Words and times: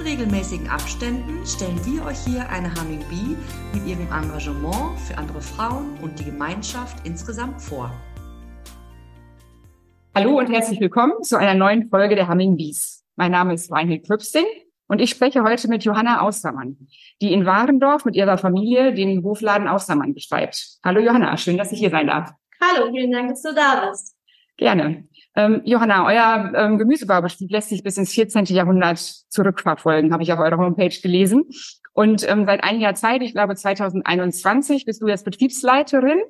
In 0.00 0.06
regelmäßigen 0.06 0.68
Abständen 0.68 1.44
stellen 1.44 1.78
wir 1.84 2.06
euch 2.06 2.18
hier 2.24 2.48
eine 2.48 2.72
Humming 2.74 3.04
Bee 3.10 3.36
mit 3.74 3.86
ihrem 3.86 4.06
Engagement 4.10 4.98
für 5.00 5.18
andere 5.18 5.42
Frauen 5.42 5.98
und 6.00 6.18
die 6.18 6.24
Gemeinschaft 6.24 7.06
insgesamt 7.06 7.60
vor. 7.60 7.92
Hallo 10.14 10.38
und 10.38 10.50
herzlich 10.50 10.80
willkommen 10.80 11.22
zu 11.22 11.36
einer 11.36 11.54
neuen 11.54 11.90
Folge 11.90 12.14
der 12.14 12.28
Humming 12.30 12.56
Bees. 12.56 13.04
Mein 13.16 13.32
Name 13.32 13.52
ist 13.52 13.70
Reinhild 13.70 14.06
Krüpsting 14.06 14.46
und 14.88 15.02
ich 15.02 15.10
spreche 15.10 15.42
heute 15.42 15.68
mit 15.68 15.84
Johanna 15.84 16.22
Austermann, 16.22 16.78
die 17.20 17.34
in 17.34 17.44
Warendorf 17.44 18.06
mit 18.06 18.16
ihrer 18.16 18.38
Familie 18.38 18.94
den 18.94 19.22
Hofladen 19.22 19.68
Austermann 19.68 20.14
betreibt. 20.14 20.78
Hallo 20.82 21.00
Johanna, 21.00 21.36
schön, 21.36 21.58
dass 21.58 21.72
ich 21.72 21.78
hier 21.78 21.90
sein 21.90 22.06
darf. 22.06 22.32
Hallo, 22.62 22.90
vielen 22.90 23.12
Dank, 23.12 23.28
dass 23.30 23.42
du 23.42 23.54
da 23.54 23.90
bist. 23.90 24.16
Gerne. 24.56 25.08
Ähm, 25.36 25.62
Johanna, 25.64 26.06
euer 26.06 26.52
ähm, 26.54 26.78
Gemüsebaubetrieb 26.78 27.50
lässt 27.50 27.68
sich 27.68 27.82
bis 27.82 27.96
ins 27.96 28.12
14. 28.12 28.46
Jahrhundert 28.46 28.98
zurückverfolgen, 28.98 30.12
habe 30.12 30.22
ich 30.22 30.32
auf 30.32 30.40
eurer 30.40 30.58
Homepage 30.58 30.94
gelesen. 31.00 31.44
Und 31.92 32.28
ähm, 32.28 32.46
seit 32.46 32.64
einiger 32.64 32.94
Zeit, 32.94 33.22
ich 33.22 33.32
glaube 33.32 33.54
2021, 33.54 34.84
bist 34.84 35.02
du 35.02 35.08
jetzt 35.08 35.24
Betriebsleiterin 35.24 36.20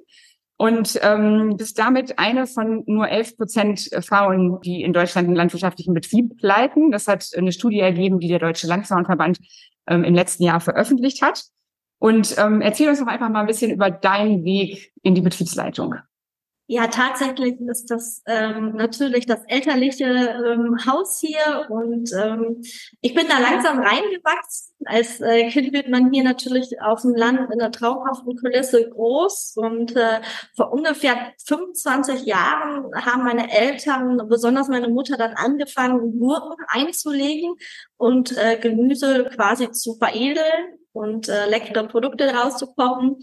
und 0.56 0.98
ähm, 1.02 1.56
bist 1.56 1.78
damit 1.78 2.18
eine 2.18 2.46
von 2.46 2.82
nur 2.86 3.08
11 3.08 3.36
Prozent 3.36 3.90
Frauen, 4.00 4.60
die 4.62 4.82
in 4.82 4.92
Deutschland 4.92 5.26
einen 5.26 5.36
landwirtschaftlichen 5.36 5.94
Betrieb 5.94 6.34
leiten. 6.42 6.90
Das 6.90 7.06
hat 7.08 7.26
eine 7.36 7.52
Studie 7.52 7.80
ergeben, 7.80 8.20
die 8.20 8.28
der 8.28 8.38
Deutsche 8.38 8.66
Landfrauenverband 8.66 9.38
ähm, 9.86 10.04
im 10.04 10.14
letzten 10.14 10.44
Jahr 10.44 10.60
veröffentlicht 10.60 11.22
hat. 11.22 11.44
Und 11.98 12.36
ähm, 12.38 12.60
erzähl 12.60 12.88
uns 12.88 12.98
doch 13.00 13.06
einfach 13.06 13.28
mal 13.28 13.40
ein 13.40 13.46
bisschen 13.46 13.70
über 13.70 13.90
deinen 13.90 14.44
Weg 14.44 14.92
in 15.02 15.14
die 15.14 15.20
Betriebsleitung. 15.20 15.94
Ja, 16.72 16.86
tatsächlich 16.86 17.60
ist 17.62 17.90
das 17.90 18.22
ähm, 18.26 18.76
natürlich 18.76 19.26
das 19.26 19.40
elterliche 19.48 20.04
ähm, 20.04 20.76
Haus 20.86 21.18
hier 21.18 21.66
und 21.68 22.12
ähm, 22.12 22.62
ich 23.00 23.12
bin 23.12 23.26
da 23.26 23.40
langsam 23.40 23.80
reingewachsen. 23.80 24.76
Als 24.84 25.20
äh, 25.20 25.50
Kind 25.50 25.72
wird 25.72 25.88
man 25.88 26.12
hier 26.12 26.22
natürlich 26.22 26.80
auf 26.80 27.02
dem 27.02 27.16
Land 27.16 27.40
in 27.52 27.60
einer 27.60 27.72
traumhaften 27.72 28.36
Kulisse 28.36 28.88
groß 28.88 29.54
und 29.56 29.96
äh, 29.96 30.20
vor 30.54 30.72
ungefähr 30.72 31.32
25 31.44 32.24
Jahren 32.24 32.84
haben 32.94 33.24
meine 33.24 33.50
Eltern, 33.50 34.28
besonders 34.28 34.68
meine 34.68 34.90
Mutter, 34.90 35.16
dann 35.16 35.32
angefangen, 35.34 36.20
Gurken 36.20 36.54
einzulegen 36.68 37.56
und 37.96 38.38
äh, 38.38 38.56
Gemüse 38.58 39.28
quasi 39.34 39.72
zu 39.72 39.96
veredeln 39.96 40.79
und 41.00 41.28
äh, 41.28 41.48
leckere 41.48 41.88
Produkte 41.88 42.32
rauszukommen. 42.32 43.16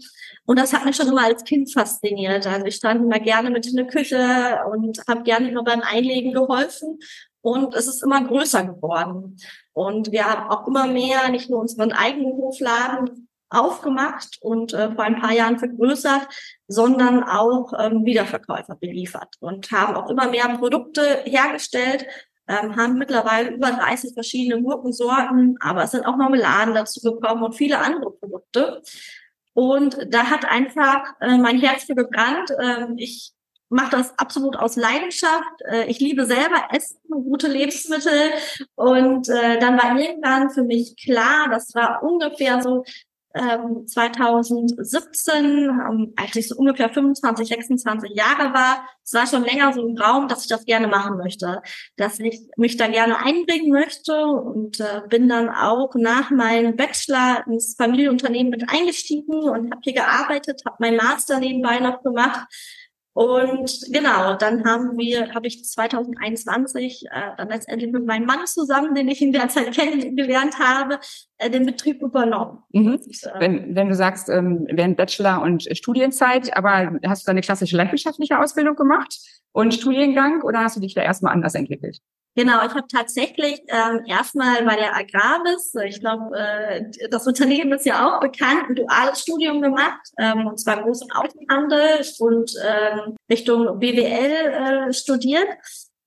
Und 0.46 0.58
das 0.58 0.72
hat 0.72 0.84
mich 0.84 0.96
schon 0.96 1.08
immer 1.08 1.24
als 1.24 1.44
Kind 1.44 1.72
fasziniert. 1.72 2.46
Also 2.46 2.66
ich 2.66 2.74
stand 2.74 3.02
immer 3.02 3.20
gerne 3.20 3.50
mit 3.50 3.66
in 3.66 3.76
der 3.76 3.86
Küche 3.86 4.58
und 4.72 5.00
habe 5.08 5.22
gerne 5.22 5.48
immer 5.48 5.62
beim 5.62 5.82
Einlegen 5.82 6.32
geholfen. 6.32 6.98
Und 7.40 7.74
es 7.76 7.86
ist 7.86 8.02
immer 8.02 8.24
größer 8.24 8.64
geworden. 8.64 9.36
Und 9.72 10.10
wir 10.10 10.24
haben 10.24 10.50
auch 10.50 10.66
immer 10.66 10.88
mehr, 10.88 11.28
nicht 11.28 11.48
nur 11.48 11.60
unseren 11.60 11.92
eigenen 11.92 12.32
Hofladen 12.32 13.28
aufgemacht 13.48 14.38
und 14.40 14.74
äh, 14.74 14.92
vor 14.92 15.04
ein 15.04 15.20
paar 15.20 15.32
Jahren 15.32 15.58
vergrößert, 15.58 16.26
sondern 16.66 17.22
auch 17.22 17.72
ähm, 17.78 18.04
Wiederverkäufer 18.04 18.74
beliefert 18.74 19.36
und 19.40 19.70
haben 19.70 19.94
auch 19.94 20.10
immer 20.10 20.28
mehr 20.28 20.48
Produkte 20.58 21.22
hergestellt, 21.24 22.06
ähm, 22.48 22.76
haben 22.76 22.94
mittlerweile 22.94 23.50
über 23.50 23.70
30 23.70 24.14
verschiedene 24.14 24.62
Gurkensorten, 24.62 25.56
aber 25.60 25.84
es 25.84 25.92
sind 25.92 26.06
auch 26.06 26.16
Marmeladen 26.16 26.74
dazu 26.74 27.00
gekommen 27.00 27.42
und 27.42 27.54
viele 27.54 27.78
andere 27.78 28.10
Produkte. 28.12 28.82
Und 29.52 29.98
da 30.08 30.30
hat 30.30 30.44
einfach 30.44 31.02
äh, 31.20 31.36
mein 31.36 31.60
Herz 31.60 31.84
für 31.84 31.94
gebrannt. 31.94 32.50
Ähm, 32.60 32.94
ich 32.96 33.32
mache 33.68 33.90
das 33.90 34.18
absolut 34.18 34.56
aus 34.56 34.76
Leidenschaft. 34.76 35.62
Äh, 35.68 35.86
ich 35.86 36.00
liebe 36.00 36.26
selber 36.26 36.68
Essen, 36.72 36.98
gute 37.08 37.48
Lebensmittel. 37.48 38.32
Und 38.76 39.28
äh, 39.28 39.58
dann 39.58 39.76
war 39.76 39.98
irgendwann 39.98 40.50
für 40.50 40.62
mich 40.62 40.96
klar, 40.96 41.48
das 41.50 41.74
war 41.74 42.02
ungefähr 42.02 42.62
so 42.62 42.84
2017, 43.34 45.44
ähm, 45.44 46.14
als 46.16 46.34
ich 46.34 46.48
so 46.48 46.56
ungefähr 46.56 46.88
25, 46.88 47.46
26 47.48 48.12
Jahre 48.14 48.54
war, 48.54 48.88
es 49.04 49.12
war 49.12 49.26
schon 49.26 49.44
länger 49.44 49.70
so 49.72 49.86
im 49.86 49.96
Raum, 49.96 50.28
dass 50.28 50.42
ich 50.42 50.48
das 50.48 50.64
gerne 50.64 50.88
machen 50.88 51.18
möchte, 51.18 51.62
dass 51.96 52.20
ich 52.20 52.40
mich 52.56 52.76
da 52.76 52.88
gerne 52.88 53.18
einbringen 53.18 53.70
möchte 53.70 54.24
und 54.24 54.80
äh, 54.80 55.02
bin 55.08 55.28
dann 55.28 55.50
auch 55.50 55.94
nach 55.94 56.30
meinem 56.30 56.76
Bachelor 56.76 57.44
ins 57.46 57.74
Familienunternehmen 57.76 58.50
mit 58.50 58.64
eingestiegen 58.68 59.34
und 59.34 59.70
habe 59.70 59.82
hier 59.82 59.94
gearbeitet, 59.94 60.62
habe 60.66 60.76
meinen 60.80 60.96
Master 60.96 61.38
nebenbei 61.38 61.78
noch 61.80 62.02
gemacht. 62.02 62.46
Und 63.14 63.86
genau, 63.90 64.36
dann 64.36 64.64
haben 64.64 64.96
wir, 64.96 65.34
habe 65.34 65.48
ich 65.48 65.64
2021 65.64 67.06
äh, 67.10 67.32
dann 67.36 67.48
letztendlich 67.48 67.90
mit 67.90 68.06
meinem 68.06 68.26
Mann 68.26 68.46
zusammen, 68.46 68.94
den 68.94 69.08
ich 69.08 69.20
in 69.20 69.32
der 69.32 69.48
Zeit 69.48 69.72
kennengelernt 69.74 70.60
habe, 70.60 71.00
den 71.46 71.66
Betrieb 71.66 72.02
übernommen. 72.02 72.62
Mhm. 72.72 73.00
Wenn, 73.38 73.76
wenn 73.76 73.88
du 73.88 73.94
sagst, 73.94 74.28
ähm, 74.28 74.66
während 74.70 74.96
Bachelor 74.96 75.42
und 75.42 75.68
Studienzeit, 75.76 76.56
aber 76.56 76.98
hast 77.06 77.26
du 77.26 77.30
eine 77.30 77.40
klassische 77.40 77.76
landwirtschaftliche 77.76 78.38
Ausbildung 78.40 78.74
gemacht 78.74 79.18
und 79.52 79.74
Studiengang 79.74 80.42
oder 80.42 80.60
hast 80.60 80.76
du 80.76 80.80
dich 80.80 80.94
da 80.94 81.02
erstmal 81.02 81.32
anders 81.32 81.54
entwickelt? 81.54 82.00
Genau, 82.38 82.64
ich 82.64 82.72
habe 82.72 82.86
tatsächlich 82.86 83.60
ähm, 83.66 84.04
erstmal 84.06 84.64
bei 84.64 84.76
der 84.76 84.94
Agrarbis, 84.94 85.74
ich 85.84 85.98
glaube, 85.98 86.38
äh, 86.38 86.84
das 87.10 87.26
Unternehmen 87.26 87.72
ist 87.72 87.84
ja 87.84 88.06
auch 88.06 88.20
bekannt, 88.20 88.68
ein 88.68 88.76
duales 88.76 89.22
Studium 89.22 89.60
gemacht, 89.60 90.12
ähm, 90.18 90.46
und 90.46 90.56
zwar 90.56 90.84
Groß- 90.84 91.02
und 91.02 91.16
Außenhandel 91.16 92.06
und 92.20 92.52
ähm, 92.64 93.16
Richtung 93.28 93.80
BWL 93.80 94.88
äh, 94.88 94.92
studiert 94.92 95.48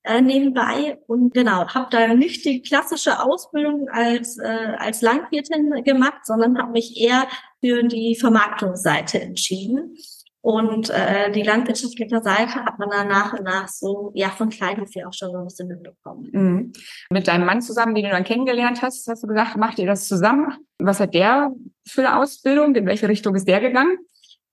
äh, 0.04 0.22
nebenbei 0.22 0.98
und 1.08 1.34
genau, 1.34 1.68
habe 1.68 1.88
da 1.92 2.14
nicht 2.14 2.44
die 2.46 2.62
klassische 2.62 3.24
Ausbildung 3.24 3.88
als, 3.90 4.38
äh, 4.40 4.76
als 4.78 5.02
Landwirtin 5.02 5.84
gemacht, 5.84 6.26
sondern 6.26 6.58
habe 6.58 6.72
mich 6.72 7.00
eher 7.00 7.28
für 7.64 7.84
die 7.84 8.16
Vermarktungsseite 8.20 9.22
entschieden. 9.22 9.96
Und 10.44 10.90
äh, 10.90 11.32
die 11.32 11.44
landwirtschaftliche 11.44 12.20
Seite 12.24 12.66
hat 12.66 12.80
man 12.80 12.90
dann 12.90 13.08
nach 13.08 13.34
und 13.34 13.44
nach 13.44 13.68
so, 13.68 14.12
ja, 14.16 14.30
von 14.30 14.50
klein 14.50 14.82
auf 14.82 14.90
auch 15.06 15.14
schon 15.14 15.32
so 15.32 15.38
ein 15.38 15.46
bisschen 15.46 15.68
mitbekommen. 15.68 16.30
Mhm. 16.32 16.74
Mit 17.12 17.28
deinem 17.28 17.46
Mann 17.46 17.62
zusammen, 17.62 17.94
den 17.94 18.06
du 18.06 18.10
dann 18.10 18.24
kennengelernt 18.24 18.82
hast, 18.82 19.08
hast 19.08 19.22
du 19.22 19.28
gesagt, 19.28 19.56
macht 19.58 19.78
ihr 19.78 19.86
das 19.86 20.08
zusammen? 20.08 20.58
Was 20.80 21.00
hat 21.00 21.14
der 21.14 21.52
für 21.88 22.08
eine 22.08 22.18
Ausbildung? 22.18 22.74
In 22.74 22.88
welche 22.88 23.08
Richtung 23.08 23.36
ist 23.36 23.48
der 23.48 23.60
gegangen? 23.60 24.00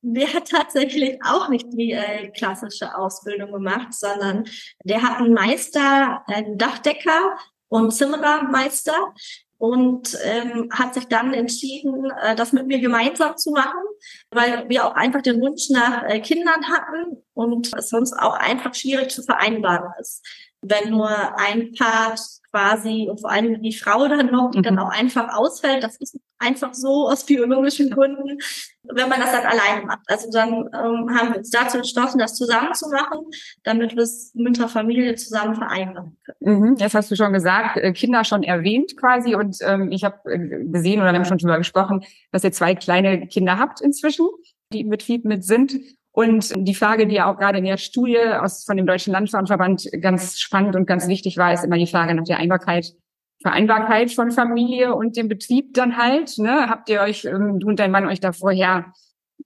Der 0.00 0.32
hat 0.32 0.48
tatsächlich 0.48 1.19
auch 1.25 1.48
nicht 1.48 1.66
die 1.72 1.92
äh, 1.92 2.28
klassische 2.31 2.97
Ausbildung 2.97 3.53
gemacht, 3.53 3.92
sondern 3.92 4.44
der 4.84 5.03
hat 5.03 5.19
einen 5.19 5.34
Meister, 5.34 6.22
einen 6.26 6.56
Dachdecker 6.56 7.36
und 7.69 7.92
Zimmerermeister 7.92 9.12
und 9.59 10.16
ähm, 10.22 10.69
hat 10.72 10.94
sich 10.94 11.06
dann 11.09 11.34
entschieden, 11.34 12.10
äh, 12.22 12.36
das 12.36 12.53
mit 12.53 12.69
mir 12.69 12.78
gemeinsam 12.78 13.36
zu 13.36 13.50
machen, 13.50 13.82
weil 14.31 14.69
wir 14.69 14.86
auch 14.86 14.94
einfach 14.94 15.20
den 15.20 15.41
Wunsch 15.41 15.69
nach 15.70 16.04
äh, 16.04 16.20
Kindern 16.20 16.69
hatten 16.69 17.25
und 17.34 17.76
es 17.76 17.88
sonst 17.88 18.12
auch 18.12 18.34
einfach 18.34 18.75
schwierig 18.75 19.10
zu 19.10 19.22
vereinbaren 19.25 19.92
ist. 20.00 20.25
Wenn 20.62 20.91
nur 20.91 21.08
ein 21.38 21.72
Part 21.72 22.21
quasi 22.50 23.06
und 23.09 23.21
vor 23.21 23.30
allem 23.30 23.62
die 23.62 23.72
Frau 23.72 24.09
dann 24.09 24.30
noch 24.30 24.53
mhm. 24.54 24.62
dann 24.62 24.78
auch 24.78 24.91
einfach 24.91 25.36
ausfällt, 25.36 25.84
das 25.84 25.97
ist 25.97 26.18
einfach 26.38 26.72
so 26.72 27.09
aus 27.09 27.27
biologischen 27.27 27.91
Gründen, 27.91 28.38
wenn 28.84 29.09
man 29.09 29.21
das 29.21 29.33
dann 29.33 29.44
alleine 29.44 29.86
macht. 29.86 30.00
Also 30.06 30.30
dann 30.30 30.53
ähm, 30.53 31.10
haben 31.15 31.30
wir 31.30 31.38
uns 31.38 31.50
dazu 31.50 31.78
entschlossen, 31.78 32.18
das 32.18 32.34
zusammen 32.34 32.74
zu 32.74 32.88
machen, 32.91 33.27
damit 33.65 33.97
wir 33.97 34.03
es 34.03 34.33
mit 34.34 34.59
der 34.59 34.68
Familie 34.68 35.15
zusammen 35.16 35.56
vereinbaren 35.56 36.16
können. 36.24 36.60
Mhm, 36.60 36.77
jetzt 36.78 36.94
hast 36.94 37.10
du 37.10 37.16
schon 37.16 37.33
gesagt, 37.33 37.77
äh, 37.77 37.92
Kinder 37.92 38.24
schon 38.24 38.42
erwähnt 38.42 38.97
quasi 38.97 39.34
und 39.34 39.59
ähm, 39.62 39.91
ich 39.91 40.04
habe 40.04 40.33
äh, 40.33 40.65
gesehen 40.65 41.00
oder 41.00 41.12
wir 41.12 41.18
haben 41.18 41.24
schon 41.24 41.38
drüber 41.38 41.59
gesprochen, 41.59 42.04
dass 42.33 42.44
ihr 42.44 42.53
zwei 42.53 42.74
kleine 42.74 43.27
Kinder 43.27 43.59
habt 43.59 43.80
inzwischen, 43.80 44.28
die 44.72 44.80
im 44.80 44.91
Betrieb 44.91 45.24
mit 45.24 45.44
sind. 45.44 45.74
Und 46.18 46.53
die 46.56 46.74
Frage, 46.74 47.06
die 47.06 47.15
ja 47.15 47.30
auch 47.30 47.38
gerade 47.38 47.59
in 47.59 47.65
der 47.65 47.76
Studie 47.76 48.18
aus, 48.18 48.65
von 48.65 48.76
dem 48.76 48.86
Deutschen 48.86 49.12
Landfrauenverband 49.12 49.88
ganz 50.00 50.41
spannend 50.41 50.74
und 50.74 50.84
ganz 50.84 51.06
wichtig 51.06 51.36
war, 51.36 51.53
ist 51.53 51.65
immer 51.65 51.78
die 51.78 51.86
Frage 51.86 52.12
nach 52.12 52.24
der 52.24 52.38
Einbarkeit 52.38 52.92
Vereinbarkeit 53.41 54.10
von 54.10 54.32
Familie 54.32 54.97
und 54.97 55.16
dem 55.16 55.28
Betrieb 55.28 55.74
dann 55.74 55.97
halt. 55.97 56.38
Ne? 56.38 56.68
Habt 56.68 56.88
ihr 56.88 57.03
euch, 57.03 57.24
ähm, 57.24 57.60
du 57.60 57.68
und 57.68 57.78
dein 57.78 57.92
Mann 57.92 58.09
euch 58.09 58.18
da 58.18 58.32
vorher 58.32 58.92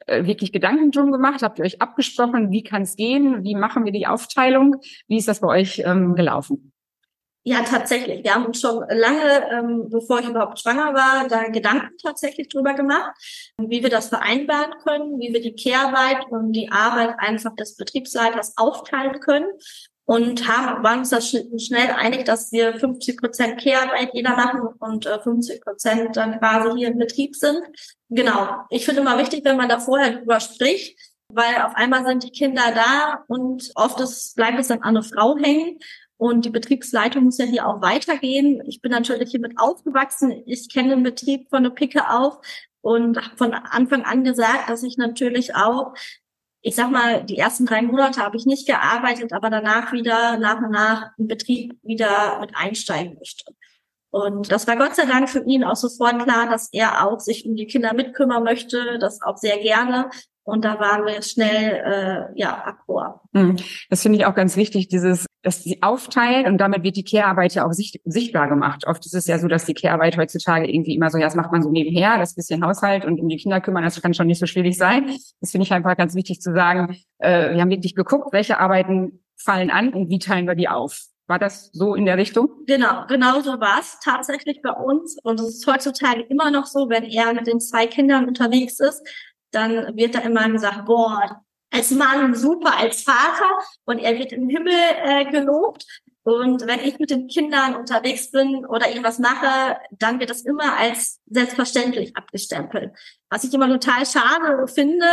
äh, 0.06 0.24
wirklich 0.24 0.50
Gedanken 0.50 0.92
drum 0.92 1.12
gemacht? 1.12 1.42
Habt 1.42 1.58
ihr 1.58 1.66
euch 1.66 1.82
abgesprochen, 1.82 2.50
wie 2.50 2.62
kann 2.62 2.80
es 2.80 2.96
gehen? 2.96 3.44
Wie 3.44 3.54
machen 3.54 3.84
wir 3.84 3.92
die 3.92 4.06
Aufteilung? 4.06 4.76
Wie 5.08 5.18
ist 5.18 5.28
das 5.28 5.40
bei 5.40 5.48
euch 5.48 5.82
ähm, 5.84 6.14
gelaufen? 6.14 6.71
Ja, 7.44 7.62
tatsächlich. 7.62 8.22
Wir 8.22 8.34
haben 8.34 8.46
uns 8.46 8.60
schon 8.60 8.84
lange, 8.88 9.50
ähm, 9.50 9.88
bevor 9.90 10.20
ich 10.20 10.28
überhaupt 10.28 10.60
schwanger 10.60 10.94
war, 10.94 11.26
da 11.26 11.48
Gedanken 11.48 11.96
tatsächlich 12.00 12.48
drüber 12.48 12.74
gemacht, 12.74 13.12
wie 13.58 13.82
wir 13.82 13.90
das 13.90 14.08
vereinbaren 14.10 14.74
können, 14.84 15.18
wie 15.18 15.32
wir 15.32 15.40
die 15.40 15.54
Kehrarbeit 15.54 16.26
und 16.30 16.52
die 16.52 16.70
Arbeit 16.70 17.16
einfach 17.18 17.56
des 17.56 17.76
Betriebsleiters 17.76 18.56
aufteilen 18.56 19.18
können 19.18 19.46
und 20.04 20.46
haben, 20.48 20.84
waren 20.84 21.00
uns 21.00 21.10
da 21.10 21.20
schnell 21.20 21.90
einig, 21.96 22.24
dass 22.24 22.52
wir 22.52 22.78
50 22.78 23.20
Prozent 23.20 23.60
Kehrarbeit 23.60 24.10
jeder 24.12 24.36
machen 24.36 24.60
und 24.78 25.06
äh, 25.06 25.20
50 25.20 25.62
Prozent 25.62 26.16
dann 26.16 26.38
quasi 26.38 26.78
hier 26.78 26.88
im 26.88 26.98
Betrieb 26.98 27.34
sind. 27.34 27.60
Genau. 28.08 28.48
Ich 28.70 28.84
finde 28.84 29.00
immer 29.00 29.18
wichtig, 29.18 29.44
wenn 29.44 29.56
man 29.56 29.68
da 29.68 29.80
vorher 29.80 30.18
drüber 30.18 30.38
spricht, 30.38 30.98
weil 31.28 31.62
auf 31.62 31.74
einmal 31.76 32.04
sind 32.04 32.24
die 32.24 32.30
Kinder 32.30 32.72
da 32.74 33.24
und 33.28 33.70
oft 33.74 34.00
ist, 34.00 34.36
bleibt 34.36 34.58
es 34.58 34.68
dann 34.68 34.82
an 34.82 34.96
eine 34.96 35.02
Frau 35.02 35.36
hängen. 35.38 35.78
Und 36.22 36.44
die 36.44 36.50
Betriebsleitung 36.50 37.24
muss 37.24 37.38
ja 37.38 37.46
hier 37.46 37.66
auch 37.66 37.82
weitergehen. 37.82 38.62
Ich 38.68 38.80
bin 38.80 38.92
natürlich 38.92 39.32
hiermit 39.32 39.54
aufgewachsen. 39.56 40.44
Ich 40.46 40.72
kenne 40.72 40.90
den 40.90 41.02
Betrieb 41.02 41.48
von 41.50 41.64
der 41.64 41.70
Picke 41.70 42.08
auf 42.10 42.38
und 42.80 43.16
habe 43.16 43.36
von 43.36 43.52
Anfang 43.52 44.04
an 44.04 44.22
gesagt, 44.22 44.68
dass 44.68 44.84
ich 44.84 44.96
natürlich 44.98 45.56
auch, 45.56 45.94
ich 46.60 46.76
sag 46.76 46.92
mal, 46.92 47.24
die 47.24 47.38
ersten 47.38 47.66
drei 47.66 47.82
Monate 47.82 48.20
habe 48.20 48.36
ich 48.36 48.46
nicht 48.46 48.68
gearbeitet, 48.68 49.32
aber 49.32 49.50
danach 49.50 49.92
wieder 49.92 50.38
nach 50.38 50.58
und 50.58 50.70
nach 50.70 51.10
im 51.18 51.26
Betrieb 51.26 51.76
wieder 51.82 52.38
mit 52.38 52.54
einsteigen 52.54 53.14
möchte. 53.18 53.52
Und 54.10 54.52
das 54.52 54.68
war 54.68 54.76
Gott 54.76 54.94
sei 54.94 55.06
Dank 55.06 55.28
für 55.28 55.42
ihn 55.44 55.64
auch 55.64 55.74
sofort 55.74 56.22
klar, 56.22 56.48
dass 56.48 56.68
er 56.70 57.04
auch 57.04 57.18
sich 57.18 57.46
um 57.46 57.56
die 57.56 57.66
Kinder 57.66 57.94
mitkümmern 57.94 58.44
möchte, 58.44 59.00
das 59.00 59.22
auch 59.22 59.38
sehr 59.38 59.58
gerne. 59.58 60.08
Und 60.44 60.64
da 60.64 60.78
waren 60.78 61.04
wir 61.04 61.20
schnell, 61.22 62.30
äh, 62.32 62.40
ja, 62.40 62.64
akkord. 62.64 63.18
Hm. 63.34 63.56
Das 63.90 64.02
finde 64.02 64.18
ich 64.18 64.26
auch 64.26 64.36
ganz 64.36 64.56
wichtig, 64.56 64.86
dieses, 64.86 65.26
dass 65.42 65.62
sie 65.62 65.82
aufteilen 65.82 66.46
und 66.46 66.58
damit 66.58 66.82
wird 66.84 66.96
die 66.96 67.04
Care-Arbeit 67.04 67.54
ja 67.54 67.66
auch 67.66 67.72
sicht, 67.72 68.00
sichtbar 68.04 68.48
gemacht. 68.48 68.86
Oft 68.86 69.04
ist 69.04 69.14
es 69.14 69.26
ja 69.26 69.38
so, 69.38 69.48
dass 69.48 69.64
die 69.64 69.74
Care-Arbeit 69.74 70.16
heutzutage 70.16 70.72
irgendwie 70.72 70.94
immer 70.94 71.10
so, 71.10 71.18
ja, 71.18 71.24
das 71.24 71.34
macht 71.34 71.50
man 71.50 71.62
so 71.62 71.70
nebenher, 71.70 72.18
das 72.18 72.34
bisschen 72.34 72.64
Haushalt 72.64 73.04
und 73.04 73.20
um 73.20 73.28
die 73.28 73.36
Kinder 73.36 73.60
kümmern, 73.60 73.82
das 73.82 74.00
kann 74.00 74.14
schon 74.14 74.28
nicht 74.28 74.38
so 74.38 74.46
schwierig 74.46 74.76
sein. 74.76 75.10
Das 75.40 75.50
finde 75.50 75.64
ich 75.64 75.72
einfach 75.72 75.96
ganz 75.96 76.14
wichtig 76.14 76.40
zu 76.40 76.54
sagen. 76.54 76.96
Äh, 77.18 77.54
wir 77.54 77.60
haben 77.60 77.70
wirklich 77.70 77.94
geguckt, 77.94 78.32
welche 78.32 78.58
Arbeiten 78.58 79.20
fallen 79.36 79.70
an 79.70 79.92
und 79.92 80.08
wie 80.08 80.18
teilen 80.18 80.46
wir 80.46 80.54
die 80.54 80.68
auf. 80.68 81.06
War 81.26 81.38
das 81.38 81.70
so 81.72 81.94
in 81.94 82.04
der 82.04 82.18
Richtung? 82.18 82.48
Genau, 82.66 83.06
genau 83.08 83.40
so 83.40 83.52
war 83.52 83.78
es 83.80 83.98
tatsächlich 84.02 84.60
bei 84.62 84.72
uns. 84.72 85.18
Und 85.22 85.40
es 85.40 85.56
ist 85.56 85.66
heutzutage 85.66 86.22
immer 86.22 86.50
noch 86.50 86.66
so, 86.66 86.88
wenn 86.88 87.04
er 87.04 87.32
mit 87.32 87.46
den 87.46 87.60
zwei 87.60 87.86
Kindern 87.86 88.26
unterwegs 88.26 88.80
ist, 88.80 89.02
dann 89.50 89.96
wird 89.96 90.14
da 90.14 90.20
immer 90.20 90.48
gesagt, 90.50 90.84
boah, 90.86 91.42
als 91.72 91.90
Mann 91.90 92.34
super, 92.34 92.76
als 92.76 93.02
Vater 93.02 93.58
und 93.84 93.98
er 93.98 94.18
wird 94.18 94.32
im 94.32 94.48
Himmel 94.48 94.74
äh, 95.02 95.24
gelobt. 95.30 95.84
Und 96.24 96.66
wenn 96.66 96.80
ich 96.80 96.98
mit 97.00 97.10
den 97.10 97.26
Kindern 97.26 97.74
unterwegs 97.74 98.30
bin 98.30 98.64
oder 98.66 98.88
irgendwas 98.88 99.18
mache, 99.18 99.78
dann 99.90 100.20
wird 100.20 100.30
das 100.30 100.42
immer 100.42 100.76
als 100.76 101.20
selbstverständlich 101.26 102.16
abgestempelt. 102.16 102.92
Was 103.28 103.42
ich 103.42 103.52
immer 103.52 103.68
total 103.68 104.06
schade 104.06 104.68
finde, 104.68 105.06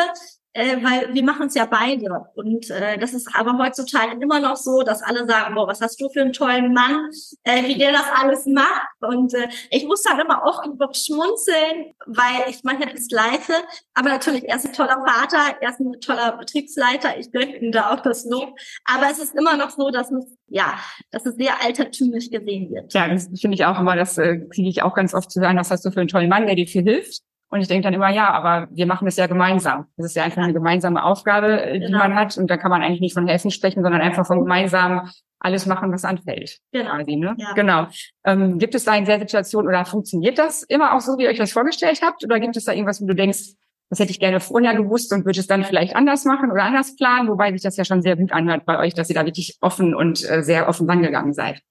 äh, 0.54 0.78
weil 0.84 1.14
wir 1.14 1.24
machen 1.24 1.48
es 1.48 1.56
ja 1.56 1.66
beide. 1.66 2.26
Und 2.36 2.70
äh, 2.70 2.98
das 2.98 3.14
ist 3.14 3.30
aber 3.36 3.58
heutzutage 3.58 4.22
immer 4.22 4.40
noch 4.40 4.56
so, 4.56 4.82
dass 4.82 5.02
alle 5.02 5.28
sagen, 5.28 5.56
boah, 5.56 5.68
was 5.68 5.82
hast 5.82 6.00
du 6.02 6.10
für 6.10 6.22
einen 6.22 6.34
tollen 6.34 6.74
Mann, 6.74 7.10
äh, 7.44 7.64
wie 7.64 7.78
der 7.78 7.92
das 7.92 8.06
alles 8.16 8.46
macht. 8.46 8.88
Und 9.02 9.34
äh, 9.34 9.48
ich 9.70 9.86
muss 9.86 10.04
dann 10.04 10.20
immer 10.20 10.44
oft 10.44 10.66
schmunzeln, 10.98 11.94
weil 12.08 12.50
ich 12.50 12.62
ja 12.64 12.86
das 12.92 13.08
Gleiche. 13.08 13.54
Aber 13.94 14.10
natürlich, 14.10 14.48
er 14.48 14.58
ist 14.58 14.66
ein 14.66 14.74
toller 14.74 15.04
Vater, 15.06 15.58
er 15.60 15.70
ist 15.70 15.80
ein 15.80 15.94
toller 16.02 16.38
Betriebsleiter, 16.38 17.18
ich 17.18 17.32
gönne 17.32 17.58
ihm 17.58 17.72
da 17.72 17.92
auch 17.94 18.00
das 18.02 18.26
Lob. 18.26 18.56
Aber 18.86 19.10
es 19.12 19.20
ist 19.20 19.36
immer 19.36 19.56
noch 19.58 19.70
so, 19.70 19.90
dass 19.90 20.12
es 20.12 20.26
ja, 20.50 20.80
dass 21.12 21.26
es 21.26 21.36
sehr 21.36 21.64
altertümlich 21.64 22.32
gesehen 22.32 22.72
wird. 22.72 22.94
Ja, 22.94 23.08
das 23.08 23.30
finde 23.40 23.56
ich 23.56 23.66
auch 23.66 23.80
immer, 23.80 23.96
das 23.96 24.18
äh, 24.18 24.40
kriege 24.52 24.70
ich 24.70 24.82
auch 24.82 24.96
ganz 24.96 25.14
oft 25.14 25.32
zu 25.32 25.42
hören, 25.42 25.58
was 25.58 25.70
hast 25.70 25.86
du 25.86 25.92
für 25.92 26.00
einen 26.00 26.10
tollen 26.10 26.30
Mann, 26.30 26.48
der 26.48 26.56
dir 26.56 26.68
viel 26.68 26.84
hilft. 26.84 27.22
Und 27.52 27.62
ich 27.62 27.68
denke 27.68 27.84
dann 27.84 27.94
immer, 27.94 28.10
ja, 28.10 28.30
aber 28.32 28.68
wir 28.72 28.86
machen 28.86 29.06
das 29.06 29.18
ja 29.18 29.26
gemeinsam. 29.26 29.88
Das 29.98 30.08
ist 30.08 30.16
ja 30.16 30.24
einfach 30.24 30.44
eine 30.44 30.54
gemeinsame 30.54 31.04
Aufgabe, 31.04 31.62
äh, 31.62 31.80
die 31.80 31.88
genau. 31.88 31.98
man 31.98 32.16
hat. 32.16 32.38
Und 32.38 32.50
da 32.50 32.58
kann 32.58 32.70
man 32.70 32.84
eigentlich 32.84 33.02
nicht 33.02 33.14
von 33.14 33.28
helfen 33.28 33.50
sprechen, 33.50 33.82
sondern 33.82 34.02
einfach 34.02 34.26
von 34.26 34.40
gemeinsam 34.40 35.10
alles 35.40 35.66
machen, 35.66 35.92
was 35.92 36.06
anfällt. 36.06 36.60
Genau. 36.72 36.92
Quasi, 36.92 37.16
ne? 37.16 37.36
ja. 37.38 37.54
genau. 37.54 37.88
Ähm, 38.24 38.60
gibt 38.60 38.76
es 38.76 38.84
da 38.84 38.96
in 38.96 39.06
der 39.06 39.20
Situation 39.20 39.68
oder 39.68 39.84
funktioniert 39.86 40.38
das 40.38 40.64
immer 40.64 40.94
auch 40.94 41.00
so, 41.00 41.18
wie 41.18 41.24
ihr 41.24 41.30
euch 41.30 41.38
das 41.38 41.52
vorgestellt 41.52 42.02
habt? 42.04 42.24
Oder 42.24 42.40
gibt 42.40 42.56
es 42.56 42.66
da 42.66 42.74
irgendwas, 42.74 43.02
wo 43.02 43.08
du 43.08 43.16
denkst, 43.16 43.54
das 43.90 44.00
hätte 44.00 44.12
ich 44.12 44.20
gerne 44.20 44.40
vorher 44.40 44.76
gewusst 44.76 45.12
und 45.12 45.26
würde 45.26 45.40
es 45.40 45.48
dann 45.48 45.64
vielleicht 45.64 45.96
anders 45.96 46.26
machen 46.26 46.52
oder 46.52 46.64
anders 46.64 46.96
planen? 46.96 47.30
Wobei 47.30 47.52
sich 47.52 47.64
das 47.64 47.78
ja 47.78 47.86
schon 47.86 48.04
sehr 48.04 48.16
gut 48.16 48.32
anhört 48.32 48.66
bei 48.66 48.78
euch, 48.78 48.94
dass 48.94 49.10
ihr 49.10 49.16
da 49.16 49.26
wirklich 49.26 49.58
offen 49.62 49.96
und 49.96 50.30
äh, 50.30 50.44
sehr 50.44 50.70
offen 50.70 50.88
rangegangen 50.88 51.34
seid. 51.34 51.62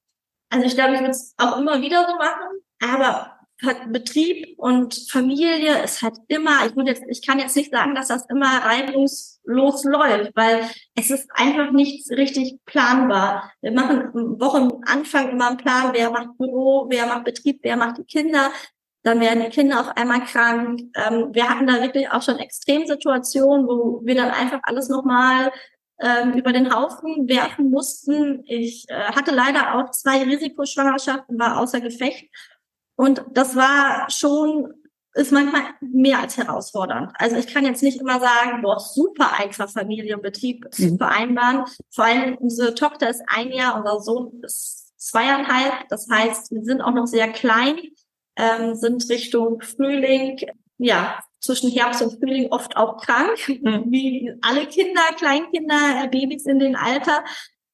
Also 0.50 0.66
ich 0.66 0.74
glaube, 0.74 0.94
ich 0.94 1.00
würde 1.00 1.10
es 1.10 1.34
auch 1.36 1.58
immer 1.58 1.80
wieder 1.80 2.04
so 2.08 2.16
machen. 2.16 2.60
Aber 2.80 3.37
Betrieb 3.88 4.56
und 4.56 4.94
Familie 5.10 5.82
ist 5.82 6.02
halt 6.02 6.14
immer, 6.28 6.64
ich 6.64 6.76
würde 6.76 6.90
jetzt, 6.90 7.02
ich 7.08 7.26
kann 7.26 7.40
jetzt 7.40 7.56
nicht 7.56 7.72
sagen, 7.72 7.94
dass 7.96 8.06
das 8.06 8.26
immer 8.26 8.46
reibungslos 8.46 9.82
läuft, 9.84 10.36
weil 10.36 10.62
es 10.94 11.10
ist 11.10 11.28
einfach 11.32 11.72
nicht 11.72 12.08
richtig 12.10 12.60
planbar. 12.66 13.52
Wir 13.60 13.72
machen 13.72 14.12
Wochenanfang 14.40 15.30
immer 15.30 15.48
einen 15.48 15.56
Plan, 15.56 15.90
wer 15.92 16.10
macht 16.10 16.38
Büro, 16.38 16.86
wer 16.88 17.06
macht 17.06 17.24
Betrieb, 17.24 17.58
wer 17.62 17.76
macht 17.76 17.98
die 17.98 18.04
Kinder. 18.04 18.52
Dann 19.02 19.20
werden 19.20 19.42
die 19.42 19.50
Kinder 19.50 19.80
auf 19.80 19.96
einmal 19.96 20.24
krank. 20.24 20.80
Ähm, 20.94 21.30
wir 21.32 21.48
hatten 21.48 21.66
da 21.66 21.82
wirklich 21.82 22.08
auch 22.10 22.22
schon 22.22 22.38
Extremsituationen, 22.38 23.66
wo 23.66 24.02
wir 24.04 24.14
dann 24.14 24.30
einfach 24.30 24.60
alles 24.62 24.88
nochmal 24.88 25.50
ähm, 26.00 26.34
über 26.34 26.52
den 26.52 26.72
Haufen 26.72 27.28
werfen 27.28 27.70
mussten. 27.70 28.44
Ich 28.46 28.84
äh, 28.88 28.94
hatte 28.94 29.34
leider 29.34 29.74
auch 29.74 29.90
zwei 29.90 30.22
Risikoschwangerschaften, 30.22 31.38
war 31.40 31.58
außer 31.58 31.80
Gefecht 31.80 32.28
und 32.98 33.22
das 33.30 33.54
war 33.54 34.10
schon, 34.10 34.74
ist 35.14 35.30
manchmal 35.30 35.62
mehr 35.80 36.18
als 36.18 36.36
herausfordernd. 36.36 37.12
Also 37.14 37.36
ich 37.36 37.46
kann 37.46 37.64
jetzt 37.64 37.82
nicht 37.82 38.00
immer 38.00 38.18
sagen, 38.18 38.60
boah, 38.60 38.80
super 38.80 39.38
einfach 39.38 39.70
Familie 39.70 40.16
und 40.16 40.22
Betrieb 40.22 40.64
mhm. 40.64 40.70
zu 40.72 40.96
vereinbaren. 40.96 41.64
Vor 41.90 42.04
allem 42.04 42.36
unsere 42.38 42.74
Tochter 42.74 43.08
ist 43.08 43.22
ein 43.28 43.52
Jahr, 43.52 43.78
unser 43.78 44.00
Sohn 44.00 44.40
ist 44.42 44.92
zweieinhalb. 44.96 45.88
Das 45.90 46.08
heißt, 46.10 46.50
wir 46.50 46.64
sind 46.64 46.80
auch 46.80 46.90
noch 46.90 47.06
sehr 47.06 47.28
klein, 47.28 47.78
ähm, 48.34 48.74
sind 48.74 49.08
Richtung 49.08 49.60
Frühling, 49.60 50.40
ja, 50.78 51.20
zwischen 51.40 51.70
Herbst 51.70 52.02
und 52.02 52.18
Frühling 52.18 52.50
oft 52.50 52.76
auch 52.76 52.96
krank, 52.96 53.38
mhm. 53.48 53.84
wie 53.92 54.34
alle 54.42 54.66
Kinder, 54.66 55.02
Kleinkinder, 55.16 56.02
äh, 56.02 56.08
Babys 56.08 56.46
in 56.46 56.58
dem 56.58 56.74
Alter. 56.74 57.22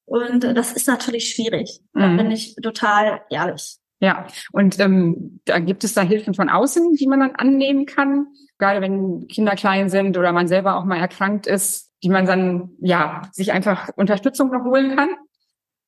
Und 0.05 0.41
das 0.43 0.73
ist 0.73 0.87
natürlich 0.87 1.31
schwierig. 1.31 1.79
Da 1.93 2.09
mhm. 2.09 2.17
bin 2.17 2.31
ich 2.31 2.55
total 2.57 3.21
ehrlich. 3.31 3.79
Ja, 3.99 4.27
und 4.51 4.79
ähm, 4.79 5.39
da 5.45 5.59
gibt 5.59 5.83
es 5.83 5.93
da 5.93 6.01
Hilfen 6.01 6.33
von 6.33 6.49
außen, 6.49 6.93
die 6.95 7.07
man 7.07 7.21
dann 7.21 7.35
annehmen 7.35 7.85
kann, 7.85 8.27
gerade 8.57 8.81
wenn 8.81 9.27
Kinder 9.27 9.55
klein 9.55 9.89
sind 9.89 10.17
oder 10.17 10.31
man 10.31 10.47
selber 10.47 10.75
auch 10.75 10.83
mal 10.83 10.99
erkrankt 10.99 11.47
ist, 11.47 11.91
die 12.03 12.09
man 12.09 12.25
dann 12.25 12.71
ja 12.79 13.21
sich 13.31 13.51
einfach 13.51 13.89
Unterstützung 13.95 14.51
noch 14.51 14.65
holen 14.65 14.95
kann. 14.95 15.09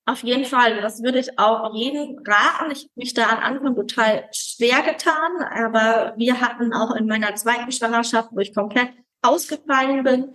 Auf 0.06 0.24
jeden 0.24 0.46
Fall, 0.46 0.82
das 0.82 1.04
würde 1.04 1.20
ich 1.20 1.38
auch 1.38 1.76
jedem 1.76 2.18
raten. 2.26 2.72
Ich 2.72 2.84
habe 2.84 2.92
mich 2.96 3.14
da 3.14 3.30
am 3.30 3.40
Anfang 3.40 3.76
total 3.76 4.24
schwer 4.32 4.82
getan, 4.82 5.32
aber 5.54 6.14
wir 6.16 6.40
hatten 6.40 6.72
auch 6.72 6.96
in 6.96 7.08
meiner 7.08 7.36
zweiten 7.36 7.74
Schwangerschaft, 7.74 8.30
wo 8.32 8.40
ich 8.40 8.56
komplett 8.56 8.90
ausgefallen 9.22 10.04
bin, 10.04 10.32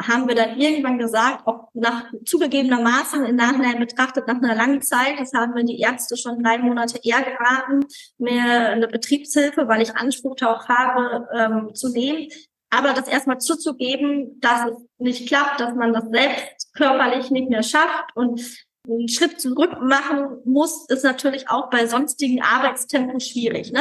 haben 0.00 0.26
wir 0.28 0.34
dann 0.34 0.58
irgendwann 0.58 0.98
gesagt, 0.98 1.46
auch 1.46 1.68
nach 1.72 2.06
zugegebenermaßen 2.24 3.24
im 3.24 3.36
Nachhinein 3.36 3.78
betrachtet, 3.78 4.26
nach 4.26 4.36
einer 4.36 4.54
langen 4.54 4.82
Zeit, 4.82 5.20
das 5.20 5.32
haben 5.32 5.54
wir 5.54 5.64
die 5.64 5.80
Ärzte 5.80 6.16
schon 6.16 6.42
drei 6.42 6.58
Monate 6.58 6.98
eher 7.02 7.22
geraten, 7.22 7.86
mir 8.18 8.42
eine 8.42 8.88
Betriebshilfe, 8.88 9.68
weil 9.68 9.82
ich 9.82 9.96
Anspruch 9.96 10.36
auch 10.42 10.68
habe, 10.68 11.28
ähm, 11.36 11.74
zu 11.74 11.90
nehmen. 11.90 12.28
Aber 12.70 12.92
das 12.92 13.06
erstmal 13.06 13.38
zuzugeben, 13.38 14.40
dass 14.40 14.70
es 14.70 14.76
nicht 14.98 15.28
klappt, 15.28 15.60
dass 15.60 15.74
man 15.74 15.92
das 15.92 16.06
selbst 16.10 16.74
körperlich 16.74 17.30
nicht 17.30 17.48
mehr 17.48 17.62
schafft 17.62 18.16
und 18.16 18.40
einen 18.88 19.08
Schritt 19.08 19.40
zurück 19.40 19.80
machen 19.80 20.40
muss, 20.44 20.86
ist 20.88 21.04
natürlich 21.04 21.48
auch 21.48 21.70
bei 21.70 21.86
sonstigen 21.86 22.42
Arbeitstempen 22.42 23.20
schwierig. 23.20 23.72
Ne? 23.72 23.80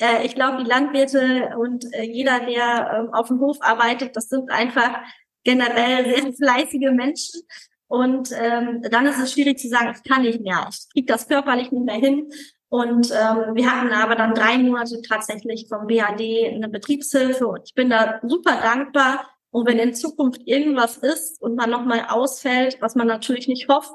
Äh, 0.00 0.24
ich 0.24 0.34
glaube, 0.34 0.62
die 0.62 0.68
Landwirte 0.68 1.56
und 1.58 1.92
äh, 1.92 2.04
jeder, 2.04 2.40
der 2.40 2.90
ähm, 2.98 3.12
auf 3.12 3.28
dem 3.28 3.40
Hof 3.40 3.58
arbeitet, 3.60 4.16
das 4.16 4.28
sind 4.28 4.50
einfach 4.50 5.00
generell 5.48 6.04
sehr 6.04 6.32
fleißige 6.36 6.90
Menschen. 6.92 7.40
Und 7.86 8.30
ähm, 8.38 8.82
dann 8.90 9.06
ist 9.06 9.18
es 9.18 9.32
schwierig 9.32 9.58
zu 9.58 9.68
sagen, 9.68 9.94
ich 9.96 10.08
kann 10.08 10.22
nicht 10.22 10.42
mehr, 10.42 10.68
ich 10.70 10.92
kriege 10.92 11.06
das 11.06 11.26
körperlich 11.26 11.72
nicht 11.72 11.86
mehr 11.86 11.94
hin. 11.94 12.30
Und 12.68 13.10
ähm, 13.10 13.54
wir 13.54 13.70
hatten 13.70 13.90
aber 13.92 14.14
dann 14.14 14.34
drei 14.34 14.58
Monate 14.58 15.00
tatsächlich 15.00 15.68
vom 15.70 15.86
BAD 15.86 16.20
eine 16.20 16.68
Betriebshilfe 16.68 17.46
und 17.46 17.62
ich 17.64 17.74
bin 17.74 17.88
da 17.88 18.20
super 18.24 18.60
dankbar. 18.60 19.26
Und 19.50 19.66
wenn 19.66 19.78
in 19.78 19.94
Zukunft 19.94 20.42
irgendwas 20.44 20.98
ist 20.98 21.40
und 21.40 21.56
man 21.56 21.70
nochmal 21.70 22.04
ausfällt, 22.10 22.76
was 22.80 22.94
man 22.94 23.06
natürlich 23.06 23.48
nicht 23.48 23.68
hofft, 23.68 23.94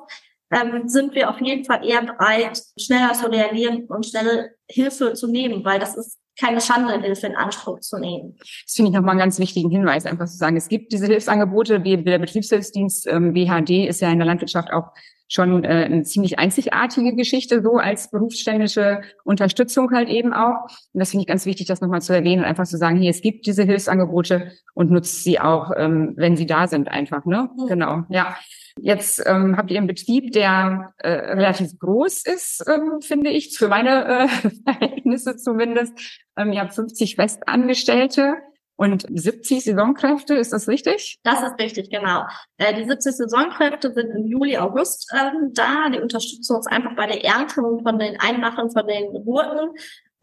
ähm, 0.52 0.88
sind 0.88 1.14
wir 1.14 1.30
auf 1.30 1.40
jeden 1.40 1.66
Fall 1.66 1.86
eher 1.86 2.02
bereit, 2.02 2.60
schneller 2.80 3.14
zu 3.14 3.28
reagieren 3.28 3.86
und 3.86 4.08
schnelle 4.08 4.56
Hilfe 4.68 5.14
zu 5.14 5.28
nehmen, 5.28 5.64
weil 5.64 5.80
das 5.80 5.96
ist 5.96 6.18
keine 6.40 6.62
Schande, 6.62 7.00
Hilfe 7.00 7.28
in 7.28 7.36
Anspruch 7.36 7.80
zu 7.80 7.98
nehmen. 8.00 8.36
Das 8.40 8.74
finde 8.76 8.90
ich 8.90 8.96
nochmal 8.96 9.12
einen 9.12 9.20
ganz 9.20 9.40
wichtigen 9.40 9.70
Hinweis, 9.70 10.06
einfach 10.06 10.26
zu 10.26 10.38
sagen, 10.38 10.58
es 10.58 10.68
gibt 10.68 10.92
diese 10.92 11.06
Hilfsangebote, 11.06 11.84
wie 11.84 11.98
der 11.98 12.20
Betriebshilfsdienst 12.20 13.08
ähm, 13.08 13.34
BHD 13.34 13.88
ist 13.88 14.02
ja 14.02 14.10
in 14.10 14.18
der 14.18 14.28
Landwirtschaft 14.28 14.72
auch 14.72 14.92
schon 15.34 15.64
äh, 15.64 15.68
eine 15.68 16.04
ziemlich 16.04 16.38
einzigartige 16.38 17.16
Geschichte, 17.16 17.62
so 17.64 17.78
als 17.78 18.12
berufsständische 18.12 19.02
Unterstützung 19.24 19.92
halt 19.92 20.10
eben 20.10 20.34
auch. 20.34 20.68
Und 20.94 21.00
das 21.00 21.12
finde 21.12 21.24
ich 21.24 21.28
ganz 21.28 21.46
wichtig, 21.46 21.68
das 21.68 21.82
nochmal 21.82 22.02
zu 22.02 22.14
erwähnen 22.14 22.44
und 22.44 22.48
einfach 22.48 22.66
zu 22.66 22.78
sagen, 22.78 22.98
hier, 22.98 23.10
es 23.10 23.22
gibt 23.22 23.48
diese 23.48 23.64
Hilfsangebote 23.64 24.52
und 24.74 24.92
nutzt 24.92 25.24
sie 25.24 25.40
auch, 25.40 25.72
ähm, 25.76 26.14
wenn 26.18 26.36
sie 26.36 26.46
da 26.46 26.68
sind 26.68 26.88
einfach, 26.90 27.26
ne? 27.26 27.50
Mhm. 27.58 27.68
Genau, 27.68 28.04
ja. 28.10 28.36
Jetzt 28.80 29.22
ähm, 29.26 29.56
habt 29.56 29.72
ihr 29.72 29.78
einen 29.78 29.88
Betrieb, 29.88 30.32
der 30.32 30.94
äh, 30.98 31.10
relativ 31.10 31.78
groß 31.80 32.26
ist, 32.26 32.64
ähm, 32.68 33.02
finde 33.02 33.30
ich, 33.30 33.58
für 33.58 33.68
meine 33.68 34.06
äh, 34.06 34.28
Verhältnisse 34.66 35.38
zumindest. 35.38 35.94
Ähm, 36.38 36.52
ihr 36.54 36.62
habt 36.62 36.74
50 36.74 37.16
Festangestellte. 37.16 38.36
Und 38.76 39.06
70 39.08 39.64
Saisonkräfte, 39.64 40.34
ist 40.34 40.52
das 40.52 40.68
richtig? 40.68 41.20
Das 41.24 41.44
ist 41.44 41.60
richtig, 41.60 41.92
genau. 41.92 42.24
Äh, 42.58 42.74
die 42.74 42.86
70 42.86 43.16
Saisonkräfte 43.16 43.94
sind 43.94 44.10
im 44.10 44.26
Juli, 44.26 44.58
August 44.58 45.14
ähm, 45.14 45.52
da. 45.54 45.90
Die 45.90 46.00
unterstützen 46.00 46.56
uns 46.56 46.66
einfach 46.66 46.96
bei 46.96 47.06
der 47.06 47.24
Ernte 47.24 47.62
von 47.62 48.00
den 48.00 48.20
Einmachen 48.20 48.72
von 48.72 48.88
den 48.88 49.14
Geburten. 49.14 49.70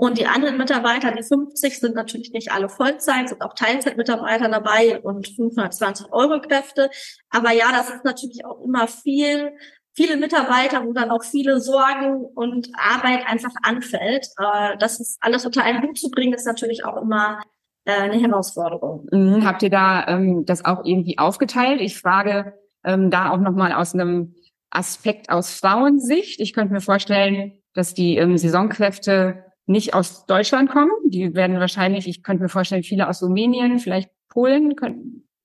Und 0.00 0.16
die 0.16 0.26
anderen 0.26 0.56
Mitarbeiter, 0.56 1.12
die 1.12 1.22
50, 1.22 1.78
sind 1.78 1.94
natürlich 1.94 2.32
nicht 2.32 2.50
alle 2.52 2.70
Vollzeit, 2.70 3.28
sind 3.28 3.42
auch 3.42 3.52
Teilzeitmitarbeiter 3.52 4.48
dabei 4.48 4.98
und 5.02 5.28
520 5.28 6.10
Euro 6.10 6.40
Kräfte. 6.40 6.88
Aber 7.28 7.52
ja, 7.52 7.66
das 7.70 7.90
ist 7.90 8.02
natürlich 8.02 8.46
auch 8.46 8.64
immer 8.64 8.88
viel, 8.88 9.52
viele 9.94 10.16
Mitarbeiter, 10.16 10.86
wo 10.86 10.94
dann 10.94 11.10
auch 11.10 11.22
viele 11.22 11.60
Sorgen 11.60 12.24
und 12.34 12.70
Arbeit 12.78 13.26
einfach 13.28 13.52
anfällt. 13.62 14.26
Äh, 14.38 14.78
das 14.78 15.00
ist 15.00 15.18
alles 15.20 15.44
unter 15.44 15.64
einen 15.64 15.82
Hut 15.82 15.98
zu 15.98 16.10
bringen, 16.10 16.32
ist 16.32 16.46
natürlich 16.46 16.82
auch 16.86 16.96
immer 17.02 17.42
äh, 17.84 17.92
eine 17.92 18.18
Herausforderung. 18.18 19.06
Mhm. 19.12 19.44
Habt 19.44 19.62
ihr 19.62 19.70
da 19.70 20.08
ähm, 20.08 20.46
das 20.46 20.64
auch 20.64 20.82
irgendwie 20.82 21.18
aufgeteilt? 21.18 21.82
Ich 21.82 21.98
frage 21.98 22.54
ähm, 22.84 23.10
da 23.10 23.32
auch 23.32 23.38
nochmal 23.38 23.74
aus 23.74 23.92
einem 23.92 24.34
Aspekt 24.70 25.28
aus 25.28 25.52
Frauensicht. 25.52 26.40
Ich 26.40 26.54
könnte 26.54 26.72
mir 26.72 26.80
vorstellen, 26.80 27.60
dass 27.74 27.92
die 27.92 28.16
ähm, 28.16 28.38
Saisonkräfte 28.38 29.44
nicht 29.70 29.94
aus 29.94 30.26
Deutschland 30.26 30.70
kommen. 30.70 30.90
Die 31.04 31.34
werden 31.34 31.58
wahrscheinlich, 31.60 32.06
ich 32.06 32.22
könnte 32.22 32.42
mir 32.42 32.48
vorstellen, 32.48 32.82
viele 32.82 33.08
aus 33.08 33.22
Rumänien, 33.22 33.78
vielleicht 33.78 34.10
Polen, 34.28 34.74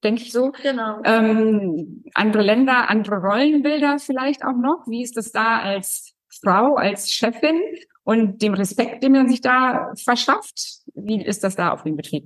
denke 0.03 0.22
ich 0.22 0.32
so. 0.32 0.51
Genau. 0.62 1.01
Ähm, 1.03 2.03
andere 2.13 2.44
Länder, 2.44 2.89
andere 2.89 3.17
Rollenbilder 3.17 4.00
vielleicht 4.00 4.44
auch 4.44 4.58
noch. 4.58 4.86
Wie 4.88 5.03
ist 5.03 5.17
das 5.17 5.32
da 5.32 5.60
als 5.60 6.15
Frau, 6.29 6.75
als 6.75 7.12
Chefin? 7.12 7.62
und 8.05 8.41
dem 8.41 8.53
Respekt, 8.53 9.03
den 9.03 9.12
man 9.12 9.27
sich 9.27 9.41
da 9.41 9.91
verschafft. 10.01 10.84
Wie 10.94 11.22
ist 11.22 11.44
das 11.44 11.55
da 11.55 11.74
auf 11.74 11.84
dem 11.84 11.98
Betrieb? 11.98 12.24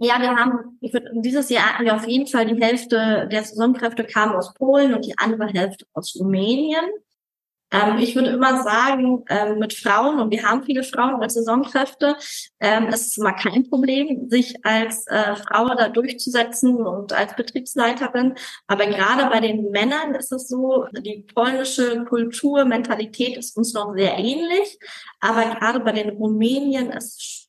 Ja, 0.00 0.20
wir 0.20 0.30
haben, 0.30 0.78
ich 0.80 0.92
würde, 0.92 1.10
dieses 1.16 1.50
Jahr 1.50 1.74
hatten 1.74 1.84
wir 1.84 1.96
auf 1.96 2.06
jeden 2.06 2.28
Fall 2.28 2.46
die 2.46 2.62
Hälfte 2.62 3.28
der 3.30 3.42
Saisonkräfte 3.42 4.04
kamen 4.04 4.36
aus 4.36 4.54
Polen 4.54 4.94
und 4.94 5.04
die 5.04 5.18
andere 5.18 5.48
Hälfte 5.48 5.86
aus 5.92 6.16
Rumänien. 6.18 6.84
Ähm, 7.70 7.98
ich 7.98 8.14
würde 8.14 8.30
immer 8.30 8.62
sagen, 8.62 9.24
ähm, 9.28 9.58
mit 9.58 9.74
Frauen, 9.74 10.20
und 10.20 10.30
wir 10.30 10.42
haben 10.42 10.62
viele 10.62 10.82
Frauen 10.82 11.20
als 11.22 11.34
Saisonkräfte, 11.34 12.16
ähm, 12.60 12.86
es 12.88 13.16
immer 13.18 13.34
kein 13.34 13.68
Problem, 13.68 14.28
sich 14.30 14.64
als 14.64 15.06
äh, 15.06 15.36
Frau 15.36 15.68
da 15.74 15.88
durchzusetzen 15.88 16.76
und 16.76 17.12
als 17.12 17.36
Betriebsleiterin. 17.36 18.34
Aber 18.66 18.86
gerade 18.86 19.26
bei 19.30 19.40
den 19.40 19.70
Männern 19.70 20.14
ist 20.14 20.32
es 20.32 20.48
so, 20.48 20.86
die 20.92 21.26
polnische 21.34 22.04
Kultur, 22.04 22.64
Mentalität 22.64 23.36
ist 23.36 23.56
uns 23.56 23.74
noch 23.74 23.94
sehr 23.94 24.16
ähnlich. 24.18 24.78
Aber 25.20 25.44
gerade 25.54 25.80
bei 25.80 25.92
den 25.92 26.10
Rumänien 26.10 26.90
ist 26.90 27.48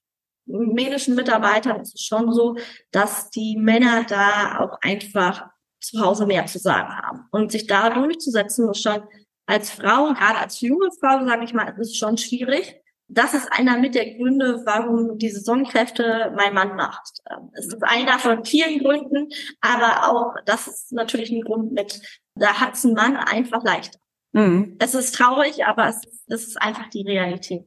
rumänischen 0.50 1.16
Mitarbeitern 1.16 1.80
ist 1.80 1.96
es 1.96 2.02
schon 2.02 2.34
so, 2.34 2.58
dass 2.92 3.30
die 3.30 3.56
Männer 3.58 4.04
da 4.04 4.60
auch 4.60 4.80
einfach 4.82 5.48
zu 5.80 6.02
Hause 6.02 6.26
mehr 6.26 6.46
zu 6.48 6.60
sagen 6.60 6.90
haben. 6.90 7.28
Und 7.32 7.52
sich 7.52 7.68
da 7.68 7.90
durchzusetzen, 7.90 8.70
ist 8.70 8.82
schon 8.82 9.04
als 9.50 9.72
Frau, 9.72 10.14
gerade 10.14 10.38
als 10.38 10.62
junge 10.62 10.90
Frau, 11.00 11.26
sage 11.26 11.44
ich 11.44 11.54
mal, 11.54 11.70
ist 11.70 11.90
es 11.90 11.98
schon 11.98 12.18
schwierig. 12.18 12.76
Das 13.08 13.34
ist 13.34 13.52
einer 13.52 13.80
mit 13.80 13.96
der 13.96 14.14
Gründe, 14.14 14.62
warum 14.66 15.18
die 15.18 15.32
Saisonkräfte 15.32 16.32
mein 16.38 16.54
Mann 16.54 16.76
macht. 16.76 17.18
Ähm, 17.32 17.50
es 17.54 17.66
ist 17.66 17.84
einer 17.84 18.20
von 18.20 18.46
vielen 18.46 18.78
Gründen, 18.78 19.30
aber 19.62 20.08
auch 20.08 20.36
das 20.46 20.68
ist 20.68 20.92
natürlich 20.92 21.32
ein 21.32 21.42
Grund 21.42 21.72
mit, 21.72 22.00
da 22.36 22.60
hat 22.62 22.76
es 22.76 22.84
ein 22.84 22.94
Mann 22.94 23.18
einfach 23.18 23.64
leichter. 23.64 23.98
Mhm. 24.34 24.76
Es 24.78 24.94
ist 24.94 25.16
traurig, 25.16 25.66
aber 25.66 25.90
es, 25.90 26.02
es 26.28 26.48
ist 26.50 26.62
einfach 26.62 26.88
die 26.92 27.02
Realität. 27.02 27.66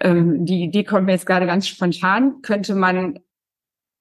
Ähm, 0.00 0.46
die 0.46 0.62
Idee 0.62 0.84
kommt 0.84 1.04
mir 1.04 1.12
jetzt 1.12 1.26
gerade 1.26 1.44
ganz 1.44 1.68
spontan. 1.68 2.40
Könnte 2.40 2.74
man 2.74 3.20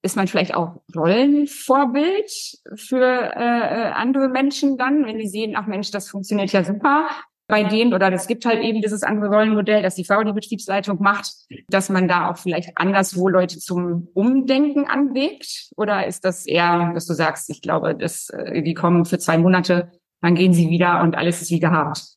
ist 0.04 0.16
man 0.16 0.28
vielleicht 0.28 0.54
auch 0.54 0.82
Rollenvorbild 0.96 2.30
für 2.76 3.02
äh, 3.02 3.40
äh, 3.40 3.92
andere 3.94 4.28
Menschen 4.28 4.78
dann, 4.78 5.06
wenn 5.06 5.18
die 5.18 5.28
sehen, 5.28 5.56
ach 5.56 5.66
Mensch, 5.66 5.92
das 5.92 6.10
funktioniert 6.10 6.52
ja 6.52 6.64
super 6.64 7.08
bei 7.48 7.64
denen 7.64 7.94
oder 7.94 8.12
es 8.12 8.28
gibt 8.28 8.46
halt 8.46 8.64
eben 8.64 8.82
dieses 8.82 9.04
andere 9.04 9.28
Rollenmodell, 9.28 9.82
dass 9.82 9.96
die 9.96 10.06
Frau 10.06 10.24
die 10.24 10.32
Betriebsleitung 10.32 11.02
macht, 11.02 11.32
dass 11.68 11.90
man 11.90 12.08
da 12.08 12.32
auch 12.32 12.38
vielleicht 12.38 12.78
anderswo 12.78 13.28
Leute 13.28 13.60
zum 13.60 14.08
Umdenken 14.14 14.86
anwegt? 14.86 15.70
Oder 15.76 16.08
ist 16.08 16.26
das 16.26 16.46
eher, 16.46 16.92
dass 16.94 17.06
du 17.06 17.14
sagst, 17.14 17.50
ich 17.50 17.62
glaube, 17.62 17.96
dass 17.96 18.30
äh, 18.30 18.62
die 18.62 18.74
kommen 18.74 19.06
für 19.06 19.20
zwei 19.20 19.38
Monate, 19.38 19.92
dann 20.22 20.36
gehen 20.36 20.54
sie 20.54 20.70
wieder 20.70 21.02
und 21.02 21.16
alles 21.16 21.42
ist 21.42 21.52
wie 21.52 21.60
gehabt? 21.60 22.16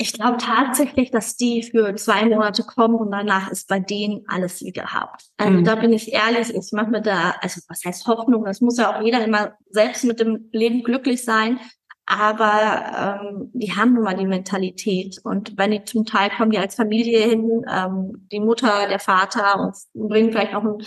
Ich 0.00 0.14
glaube 0.14 0.38
tatsächlich, 0.38 1.10
dass 1.10 1.36
die 1.36 1.62
für 1.62 1.94
zwei 1.96 2.24
Monate 2.24 2.62
kommen 2.62 2.94
und 2.94 3.10
danach 3.10 3.50
ist 3.50 3.68
bei 3.68 3.80
denen 3.80 4.24
alles 4.28 4.62
wie 4.62 4.72
gehabt. 4.72 5.26
Also 5.36 5.58
mhm. 5.58 5.64
da 5.64 5.74
bin 5.74 5.92
ich 5.92 6.14
ehrlich, 6.14 6.54
ich 6.54 6.72
mache 6.72 6.88
mir 6.88 7.02
da, 7.02 7.34
also 7.42 7.60
was 7.68 7.84
heißt 7.84 8.06
Hoffnung? 8.06 8.46
Das 8.46 8.62
muss 8.62 8.78
ja 8.78 8.96
auch 8.96 9.02
jeder 9.02 9.22
immer 9.22 9.52
selbst 9.68 10.04
mit 10.04 10.18
dem 10.18 10.48
Leben 10.52 10.84
glücklich 10.84 11.22
sein. 11.22 11.60
Aber 12.06 13.20
ähm, 13.22 13.50
die 13.52 13.76
haben 13.76 13.92
nun 13.92 14.04
mal 14.04 14.16
die 14.16 14.26
Mentalität. 14.26 15.20
Und 15.22 15.58
wenn 15.58 15.70
die 15.70 15.84
zum 15.84 16.06
Teil 16.06 16.30
kommen 16.30 16.50
die 16.50 16.58
als 16.58 16.76
Familie 16.76 17.20
hin, 17.20 17.62
ähm, 17.70 18.26
die 18.32 18.40
Mutter, 18.40 18.88
der 18.88 19.00
Vater 19.00 19.60
und 19.60 19.76
bringen 20.08 20.32
vielleicht 20.32 20.54
noch 20.54 20.64
einen, 20.64 20.78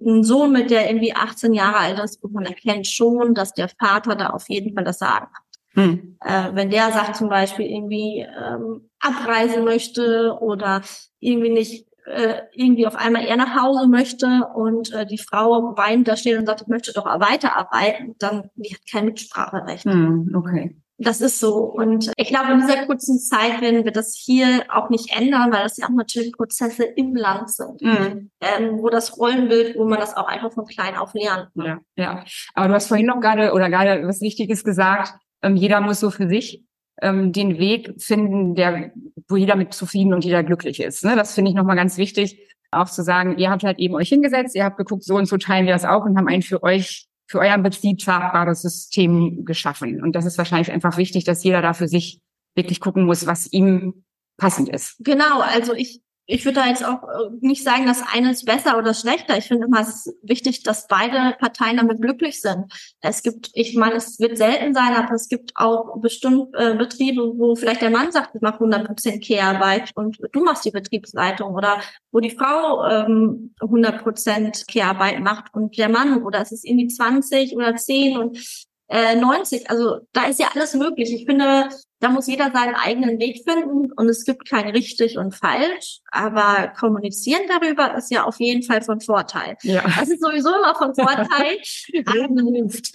einen 0.00 0.22
Sohn 0.22 0.52
mit, 0.52 0.70
der 0.70 0.88
irgendwie 0.88 1.12
18 1.12 1.54
Jahre 1.54 1.78
alt 1.78 1.98
ist 1.98 2.22
und 2.22 2.32
man 2.32 2.46
erkennt 2.46 2.86
schon, 2.86 3.34
dass 3.34 3.52
der 3.52 3.68
Vater 3.68 4.14
da 4.14 4.28
auf 4.28 4.48
jeden 4.48 4.76
Fall 4.76 4.84
das 4.84 5.00
Sagen 5.00 5.26
hat. 5.26 5.49
Hm. 5.74 6.16
Äh, 6.20 6.50
wenn 6.52 6.70
der 6.70 6.90
sagt 6.92 7.16
zum 7.16 7.28
Beispiel 7.28 7.66
irgendwie 7.66 8.20
ähm, 8.20 8.90
abreisen 8.98 9.64
möchte 9.64 10.36
oder 10.40 10.82
irgendwie 11.20 11.50
nicht 11.50 11.86
äh, 12.06 12.42
irgendwie 12.52 12.86
auf 12.86 12.96
einmal 12.96 13.24
eher 13.24 13.36
nach 13.36 13.60
Hause 13.60 13.86
möchte 13.88 14.48
und 14.54 14.92
äh, 14.92 15.06
die 15.06 15.18
Frau 15.18 15.76
weinend 15.76 16.08
da 16.08 16.16
steht 16.16 16.38
und 16.38 16.46
sagt, 16.46 16.62
ich 16.62 16.68
möchte 16.68 16.92
doch 16.92 17.06
weiterarbeiten, 17.06 18.16
dann 18.18 18.50
die 18.56 18.74
hat 18.74 18.80
kein 18.90 19.04
Mitspracherecht. 19.04 19.84
Hm, 19.84 20.34
okay. 20.34 20.76
Das 21.02 21.22
ist 21.22 21.40
so. 21.40 21.54
Und 21.56 22.12
ich 22.16 22.28
glaube, 22.28 22.52
in 22.52 22.60
dieser 22.60 22.84
kurzen 22.84 23.18
Zeit 23.18 23.62
werden 23.62 23.84
wir 23.84 23.90
das 23.92 24.14
hier 24.14 24.64
auch 24.68 24.90
nicht 24.90 25.16
ändern, 25.18 25.50
weil 25.50 25.62
das 25.62 25.78
ja 25.78 25.86
auch 25.86 25.94
natürlich 25.94 26.32
Prozesse 26.32 26.84
im 26.84 27.16
Land 27.16 27.50
sind, 27.50 27.80
mhm. 27.80 28.30
ähm, 28.42 28.78
wo 28.82 28.90
das 28.90 29.16
Rollenbild, 29.16 29.78
wo 29.78 29.86
man 29.86 29.98
das 29.98 30.14
auch 30.14 30.26
einfach 30.26 30.52
von 30.52 30.66
klein 30.66 30.96
auf 30.96 31.14
lernt. 31.14 31.48
Ja, 31.54 31.78
ja. 31.96 32.24
Aber 32.52 32.68
du 32.68 32.74
hast 32.74 32.88
vorhin 32.88 33.06
noch 33.06 33.20
gerade 33.20 33.52
oder 33.52 33.70
gerade 33.70 34.06
was 34.06 34.20
Wichtiges 34.20 34.62
gesagt, 34.62 35.14
ähm, 35.42 35.56
jeder 35.56 35.80
muss 35.80 36.00
so 36.00 36.10
für 36.10 36.28
sich 36.28 36.64
ähm, 37.02 37.32
den 37.32 37.58
Weg 37.58 37.94
finden, 37.98 38.54
der, 38.54 38.92
wo 39.28 39.36
jeder 39.36 39.56
mit 39.56 39.72
zufrieden 39.74 40.14
und 40.14 40.24
jeder 40.24 40.42
glücklich 40.42 40.80
ist. 40.80 41.04
Ne? 41.04 41.16
Das 41.16 41.34
finde 41.34 41.50
ich 41.50 41.56
nochmal 41.56 41.76
ganz 41.76 41.96
wichtig, 41.96 42.38
auch 42.70 42.88
zu 42.88 43.02
sagen, 43.02 43.38
ihr 43.38 43.50
habt 43.50 43.64
halt 43.64 43.78
eben 43.78 43.94
euch 43.94 44.08
hingesetzt, 44.08 44.54
ihr 44.54 44.64
habt 44.64 44.76
geguckt, 44.76 45.04
so 45.04 45.16
und 45.16 45.26
so 45.26 45.36
teilen 45.36 45.66
wir 45.66 45.72
das 45.72 45.84
auch 45.84 46.04
und 46.04 46.16
haben 46.16 46.28
ein 46.28 46.42
für 46.42 46.62
euch, 46.62 47.06
für 47.26 47.40
euren 47.40 47.62
Betrieb 47.62 47.98
tragbares 47.98 48.62
System 48.62 49.44
geschaffen. 49.44 50.02
Und 50.02 50.14
das 50.14 50.26
ist 50.26 50.38
wahrscheinlich 50.38 50.70
einfach 50.70 50.96
wichtig, 50.96 51.24
dass 51.24 51.42
jeder 51.42 51.62
da 51.62 51.72
für 51.72 51.88
sich 51.88 52.20
wirklich 52.54 52.80
gucken 52.80 53.04
muss, 53.04 53.26
was 53.26 53.52
ihm 53.52 54.04
passend 54.36 54.68
ist. 54.68 54.96
Genau, 55.00 55.40
also 55.40 55.74
ich 55.74 56.00
ich 56.30 56.44
würde 56.44 56.60
da 56.60 56.66
jetzt 56.68 56.84
auch 56.84 57.02
äh, 57.02 57.30
nicht 57.40 57.64
sagen, 57.64 57.86
dass 57.86 58.02
eines 58.12 58.44
besser 58.44 58.78
oder 58.78 58.94
schlechter. 58.94 59.36
Ich 59.36 59.46
finde 59.46 59.66
immer, 59.66 59.80
es 59.80 60.06
ist 60.06 60.14
wichtig, 60.22 60.62
dass 60.62 60.86
beide 60.86 61.36
Parteien 61.38 61.76
damit 61.76 62.00
glücklich 62.00 62.40
sind. 62.40 62.72
Es 63.00 63.22
gibt, 63.22 63.50
ich 63.54 63.76
meine, 63.76 63.96
es 63.96 64.20
wird 64.20 64.38
selten 64.38 64.72
sein, 64.72 64.94
aber 64.94 65.14
es 65.14 65.28
gibt 65.28 65.52
auch 65.56 66.00
bestimmt 66.00 66.54
äh, 66.54 66.74
Betriebe, 66.74 67.32
wo 67.36 67.56
vielleicht 67.56 67.82
der 67.82 67.90
Mann 67.90 68.12
sagt, 68.12 68.34
ich 68.36 68.40
mache 68.40 68.62
100% 68.62 69.20
Kehrarbeit 69.20 69.90
und 69.96 70.18
du 70.32 70.44
machst 70.44 70.64
die 70.64 70.70
Betriebsleitung 70.70 71.52
oder 71.52 71.80
wo 72.12 72.20
die 72.20 72.30
Frau 72.30 72.86
ähm, 72.86 73.52
100% 73.60 74.66
Kehrarbeit 74.66 75.20
macht 75.20 75.52
und 75.52 75.76
der 75.76 75.88
Mann 75.88 76.22
oder 76.22 76.40
es 76.40 76.52
ist 76.52 76.64
irgendwie 76.64 76.88
20 76.88 77.56
oder 77.56 77.74
10 77.74 78.16
und 78.16 78.66
äh, 78.86 79.16
90. 79.16 79.68
Also 79.68 79.98
da 80.12 80.26
ist 80.26 80.38
ja 80.38 80.48
alles 80.54 80.74
möglich. 80.74 81.12
Ich 81.12 81.26
finde, 81.26 81.68
da 82.00 82.08
muss 82.08 82.26
jeder 82.26 82.50
seinen 82.50 82.74
eigenen 82.74 83.18
Weg 83.18 83.42
finden 83.46 83.92
und 83.92 84.08
es 84.08 84.24
gibt 84.24 84.48
kein 84.48 84.70
richtig 84.70 85.18
und 85.18 85.34
falsch, 85.34 86.00
aber 86.10 86.72
kommunizieren 86.78 87.42
darüber 87.48 87.94
ist 87.94 88.10
ja 88.10 88.24
auf 88.24 88.40
jeden 88.40 88.62
Fall 88.62 88.82
von 88.82 89.00
Vorteil. 89.00 89.56
Ja. 89.62 89.82
Das 89.82 90.08
ist 90.08 90.22
sowieso 90.22 90.48
immer 90.48 90.74
von 90.74 90.94
Vorteil. 90.94 91.58
hilft. 91.92 92.86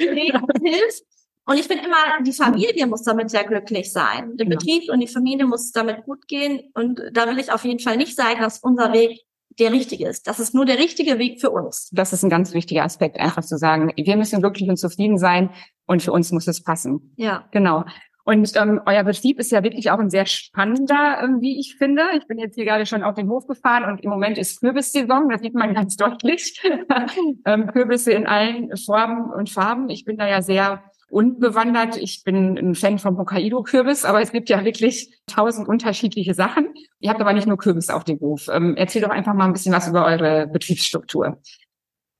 hilft. 0.63 1.03
Und 1.47 1.59
ich 1.59 1.67
finde 1.67 1.85
immer, 1.85 2.23
die 2.25 2.33
Familie 2.33 2.87
muss 2.87 3.03
damit 3.03 3.29
sehr 3.29 3.43
glücklich 3.43 3.91
sein. 3.91 4.35
Der 4.35 4.45
Betrieb 4.45 4.89
und 4.89 4.99
die 4.99 5.07
Familie 5.07 5.45
muss 5.45 5.71
damit 5.71 6.03
gut 6.05 6.27
gehen. 6.27 6.71
Und 6.73 6.99
da 7.13 7.27
will 7.27 7.37
ich 7.37 7.51
auf 7.51 7.63
jeden 7.63 7.79
Fall 7.79 7.97
nicht 7.97 8.15
sagen, 8.15 8.41
dass 8.41 8.59
unser 8.59 8.91
Weg 8.93 9.21
der 9.59 9.71
richtige 9.71 10.07
ist. 10.07 10.27
Das 10.27 10.39
ist 10.39 10.55
nur 10.55 10.65
der 10.65 10.79
richtige 10.79 11.19
Weg 11.19 11.39
für 11.39 11.51
uns. 11.51 11.89
Das 11.93 12.13
ist 12.13 12.23
ein 12.23 12.31
ganz 12.31 12.53
wichtiger 12.53 12.83
Aspekt, 12.83 13.19
einfach 13.19 13.43
zu 13.43 13.57
sagen, 13.57 13.93
wir 13.95 14.17
müssen 14.17 14.41
glücklich 14.41 14.67
und 14.69 14.77
zufrieden 14.77 15.19
sein 15.19 15.51
und 15.85 16.01
für 16.01 16.11
uns 16.11 16.31
muss 16.31 16.47
es 16.47 16.63
passen. 16.63 17.13
Ja. 17.15 17.47
Genau. 17.51 17.85
Und 18.25 18.55
ähm, 18.55 18.81
euer 18.87 19.03
Betrieb 19.03 19.39
ist 19.39 19.51
ja 19.51 19.61
wirklich 19.61 19.91
auch 19.91 19.99
ein 19.99 20.09
sehr 20.09 20.25
spannender, 20.25 21.19
ähm, 21.23 21.41
wie 21.41 21.59
ich 21.59 21.75
finde. 21.77 22.01
Ich 22.17 22.25
bin 22.25 22.39
jetzt 22.39 22.55
hier 22.55 22.65
gerade 22.65 22.87
schon 22.87 23.03
auf 23.03 23.13
den 23.13 23.29
Hof 23.29 23.45
gefahren 23.45 23.85
und 23.85 24.03
im 24.03 24.09
Moment 24.09 24.39
ist 24.39 24.61
Kürbissaison, 24.61 25.29
das 25.29 25.41
sieht 25.41 25.53
man 25.53 25.75
ganz 25.75 25.95
deutlich. 25.97 26.59
ähm, 27.45 27.67
Kürbisse 27.67 28.11
in 28.13 28.25
allen 28.25 28.75
Formen 28.77 29.31
und 29.31 29.51
Farben. 29.51 29.89
Ich 29.89 30.05
bin 30.05 30.17
da 30.17 30.27
ja 30.27 30.41
sehr 30.41 30.83
unbewandert. 31.07 31.97
Ich 31.97 32.23
bin 32.23 32.57
ein 32.57 32.73
Fan 32.73 32.97
vom 32.97 33.17
Hokkaido-Kürbis, 33.19 34.05
aber 34.05 34.21
es 34.21 34.31
gibt 34.31 34.49
ja 34.49 34.65
wirklich 34.65 35.15
tausend 35.27 35.67
unterschiedliche 35.67 36.33
Sachen. 36.33 36.73
Ihr 36.99 37.11
habt 37.11 37.21
aber 37.21 37.33
nicht 37.33 37.45
nur 37.45 37.57
Kürbis 37.57 37.91
auf 37.91 38.05
dem 38.05 38.19
Hof. 38.19 38.47
Ähm, 38.51 38.75
erzähl 38.75 39.03
doch 39.03 39.11
einfach 39.11 39.35
mal 39.35 39.45
ein 39.45 39.53
bisschen 39.53 39.71
was 39.71 39.87
über 39.87 40.03
eure 40.03 40.47
Betriebsstruktur. 40.47 41.39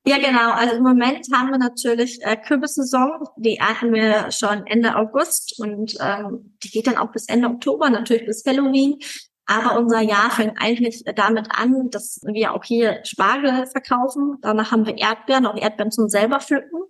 Ja, 0.08 0.18
genau. 0.18 0.52
Also 0.52 0.76
im 0.76 0.84
Moment 0.84 1.28
haben 1.34 1.50
wir 1.50 1.58
natürlich 1.58 2.20
äh, 2.22 2.38
Kürbissaison. 2.38 3.28
Die 3.38 3.58
ernten 3.58 3.92
wir 3.92 4.32
schon 4.32 4.68
Ende 4.68 4.96
August 4.96 5.60
und 5.60 5.96
ähm, 6.00 6.56
die 6.64 6.70
geht 6.70 6.86
dann 6.86 6.98
auch 6.98 7.12
bis 7.12 7.28
Ende 7.28 7.48
Oktober, 7.48 7.90
natürlich 7.90 8.26
bis 8.28 8.44
Halloween. 8.46 9.00
Aber 9.48 9.78
unser 9.78 10.02
Jahr 10.02 10.32
fängt 10.32 10.60
eigentlich 10.60 11.04
damit 11.16 11.50
an, 11.52 11.90
dass 11.92 12.20
wir 12.24 12.54
auch 12.54 12.64
hier 12.64 13.00
Spargel 13.04 13.68
verkaufen. 13.68 14.38
Danach 14.42 14.72
haben 14.72 14.88
wir 14.88 14.98
Erdbeeren, 14.98 15.46
auch 15.46 15.56
Erdbeeren 15.56 15.92
zum 15.92 16.10
selber 16.10 16.40
pflücken. 16.40 16.82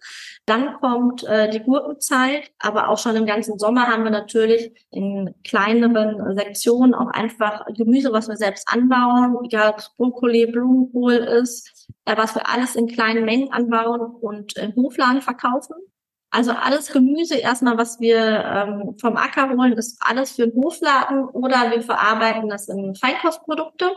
Dann 0.46 0.76
kommt 0.80 1.26
äh, 1.26 1.50
die 1.50 1.60
Gurkenzeit, 1.60 2.50
aber 2.60 2.90
auch 2.90 2.98
schon 2.98 3.16
im 3.18 3.26
ganzen 3.26 3.60
Sommer 3.60 3.88
haben 3.88 4.06
wir 4.06 4.12
natürlich 4.12 4.72
in 4.92 5.36
kleineren 5.44 6.36
Sektionen 6.38 6.94
auch 6.94 7.10
einfach 7.12 7.66
Gemüse, 7.76 8.14
was 8.14 8.30
wir 8.30 8.38
selbst 8.38 8.68
anbauen, 8.72 9.38
egal 9.44 9.72
ob 9.72 9.80
es 9.80 9.92
Brokkoli, 9.98 10.46
Blumenkohl 10.48 11.14
ist, 11.14 11.75
äh, 12.06 12.18
was 12.18 12.36
wir 12.36 12.48
alles 12.48 12.76
in 12.76 12.88
kleinen 12.88 13.26
Mengen 13.26 13.52
anbauen 13.52 14.02
und 14.02 14.58
im 14.58 14.76
Hofladen 14.76 15.22
verkaufen. 15.22 15.76
Also 16.32 16.52
alles 16.52 16.92
Gemüse 16.92 17.36
erstmal, 17.36 17.78
was 17.78 18.00
wir 18.00 18.18
ähm, 18.18 18.96
vom 19.00 19.16
Acker 19.16 19.50
holen, 19.50 19.74
ist 19.74 19.98
alles 20.02 20.34
für 20.34 20.48
den 20.48 20.62
Hofladen 20.62 21.26
oder 21.30 21.72
wir 21.72 21.82
verarbeiten 21.82 22.50
das 22.50 22.68
in 22.68 22.94
Feinkostprodukte. 22.96 23.90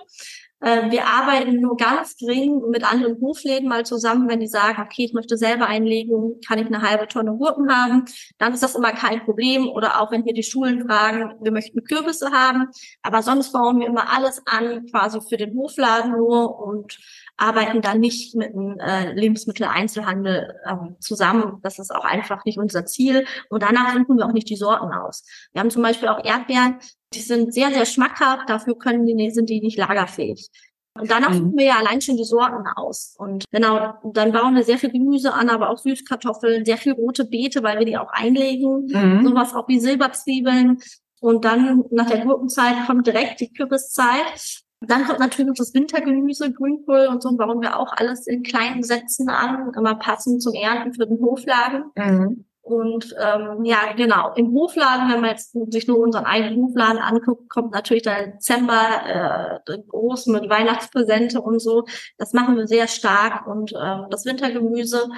Äh, 0.60 0.90
wir 0.90 1.06
arbeiten 1.06 1.60
nur 1.60 1.76
ganz 1.76 2.16
gering 2.16 2.62
mit 2.70 2.84
anderen 2.90 3.20
Hofläden 3.20 3.68
mal 3.68 3.84
zusammen, 3.86 4.28
wenn 4.28 4.40
die 4.40 4.48
sagen, 4.48 4.82
okay, 4.82 5.04
ich 5.04 5.12
möchte 5.12 5.36
selber 5.36 5.66
einlegen, 5.66 6.40
kann 6.46 6.58
ich 6.58 6.66
eine 6.66 6.82
halbe 6.82 7.06
Tonne 7.06 7.36
Gurken 7.36 7.72
haben, 7.72 8.04
dann 8.38 8.52
ist 8.52 8.62
das 8.62 8.74
immer 8.74 8.92
kein 8.92 9.24
Problem. 9.24 9.68
Oder 9.68 10.00
auch 10.00 10.10
wenn 10.10 10.24
hier 10.24 10.34
die 10.34 10.42
Schulen 10.42 10.86
fragen, 10.86 11.34
wir 11.40 11.52
möchten 11.52 11.84
Kürbisse 11.84 12.30
haben, 12.32 12.68
aber 13.02 13.22
sonst 13.22 13.52
bauen 13.52 13.78
wir 13.78 13.86
immer 13.86 14.12
alles 14.12 14.42
an, 14.46 14.86
quasi 14.86 15.20
für 15.28 15.36
den 15.36 15.56
Hofladen 15.56 16.12
nur 16.12 16.58
und 16.58 16.98
arbeiten 17.38 17.80
dann 17.80 18.00
nicht 18.00 18.34
mit 18.34 18.52
dem 18.52 18.78
äh, 18.78 19.12
Lebensmitteleinzelhandel 19.12 20.54
ähm, 20.68 20.96
zusammen. 21.00 21.60
Das 21.62 21.78
ist 21.78 21.94
auch 21.94 22.04
einfach 22.04 22.44
nicht 22.44 22.58
unser 22.58 22.84
Ziel. 22.84 23.24
Und 23.48 23.62
danach 23.62 23.94
suchen 23.94 24.18
wir 24.18 24.26
auch 24.26 24.32
nicht 24.32 24.50
die 24.50 24.56
Sorten 24.56 24.92
aus. 24.92 25.24
Wir 25.52 25.60
haben 25.60 25.70
zum 25.70 25.82
Beispiel 25.82 26.08
auch 26.08 26.22
Erdbeeren, 26.22 26.78
die 27.14 27.20
sind 27.20 27.54
sehr, 27.54 27.70
sehr 27.70 27.86
schmackhaft, 27.86 28.50
dafür 28.50 28.76
können 28.76 29.06
die, 29.06 29.30
sind 29.30 29.48
die 29.48 29.60
nicht 29.60 29.78
lagerfähig. 29.78 30.50
Und 30.94 31.10
danach 31.10 31.30
mhm. 31.30 31.34
suchen 31.34 31.56
wir 31.56 31.66
ja 31.66 31.78
allein 31.78 32.00
schon 32.00 32.16
die 32.16 32.24
Sorten 32.24 32.66
aus. 32.74 33.14
Und 33.18 33.44
genau, 33.50 33.94
dann 34.02 34.32
bauen 34.32 34.56
wir 34.56 34.64
sehr 34.64 34.78
viel 34.78 34.90
Gemüse 34.90 35.32
an, 35.32 35.48
aber 35.48 35.70
auch 35.70 35.78
Süßkartoffeln, 35.78 36.64
sehr 36.64 36.76
viel 36.76 36.92
rote 36.92 37.24
Beete, 37.24 37.62
weil 37.62 37.78
wir 37.78 37.86
die 37.86 37.96
auch 37.96 38.10
einlegen. 38.10 38.86
Mhm. 38.86 39.24
Sowas 39.24 39.54
auch 39.54 39.68
wie 39.68 39.78
Silberzwiebeln. 39.78 40.78
Und 41.20 41.44
dann 41.44 41.84
nach 41.90 42.10
der 42.10 42.24
Gurkenzeit 42.24 42.86
kommt 42.86 43.06
direkt 43.06 43.40
die 43.40 43.52
Kürbiszeit. 43.52 44.62
Dann 44.80 45.04
kommt 45.04 45.18
natürlich 45.18 45.48
noch 45.48 45.56
das 45.56 45.74
Wintergemüse, 45.74 46.52
Grünkohl 46.52 47.08
und 47.10 47.22
so 47.22 47.36
bauen 47.36 47.60
wir 47.60 47.78
auch 47.78 47.92
alles 47.92 48.26
in 48.26 48.42
kleinen 48.42 48.82
Sätzen 48.82 49.28
an, 49.28 49.72
immer 49.76 49.96
passend 49.96 50.42
zum 50.42 50.54
Ernten 50.54 50.94
für 50.94 51.06
den 51.06 51.18
Hofladen. 51.20 51.84
Mhm. 51.96 52.44
Und 52.68 53.14
ähm, 53.18 53.64
ja, 53.64 53.94
genau, 53.96 54.34
im 54.34 54.52
Hofladen, 54.52 55.10
wenn 55.10 55.22
man 55.22 55.30
jetzt 55.30 55.56
sich 55.72 55.88
nur 55.88 55.98
unseren 55.98 56.26
eigenen 56.26 56.66
Hofladen 56.66 56.98
anguckt, 56.98 57.48
kommt 57.48 57.72
natürlich 57.72 58.02
der 58.02 58.26
Dezember 58.26 59.62
äh, 59.66 59.78
groß 59.88 60.26
mit 60.26 60.50
Weihnachtspräsente 60.50 61.40
und 61.40 61.60
so. 61.60 61.86
Das 62.18 62.34
machen 62.34 62.58
wir 62.58 62.66
sehr 62.66 62.86
stark. 62.86 63.46
Und 63.46 63.72
ähm, 63.72 64.06
das 64.10 64.26
Wintergemüse 64.26 65.08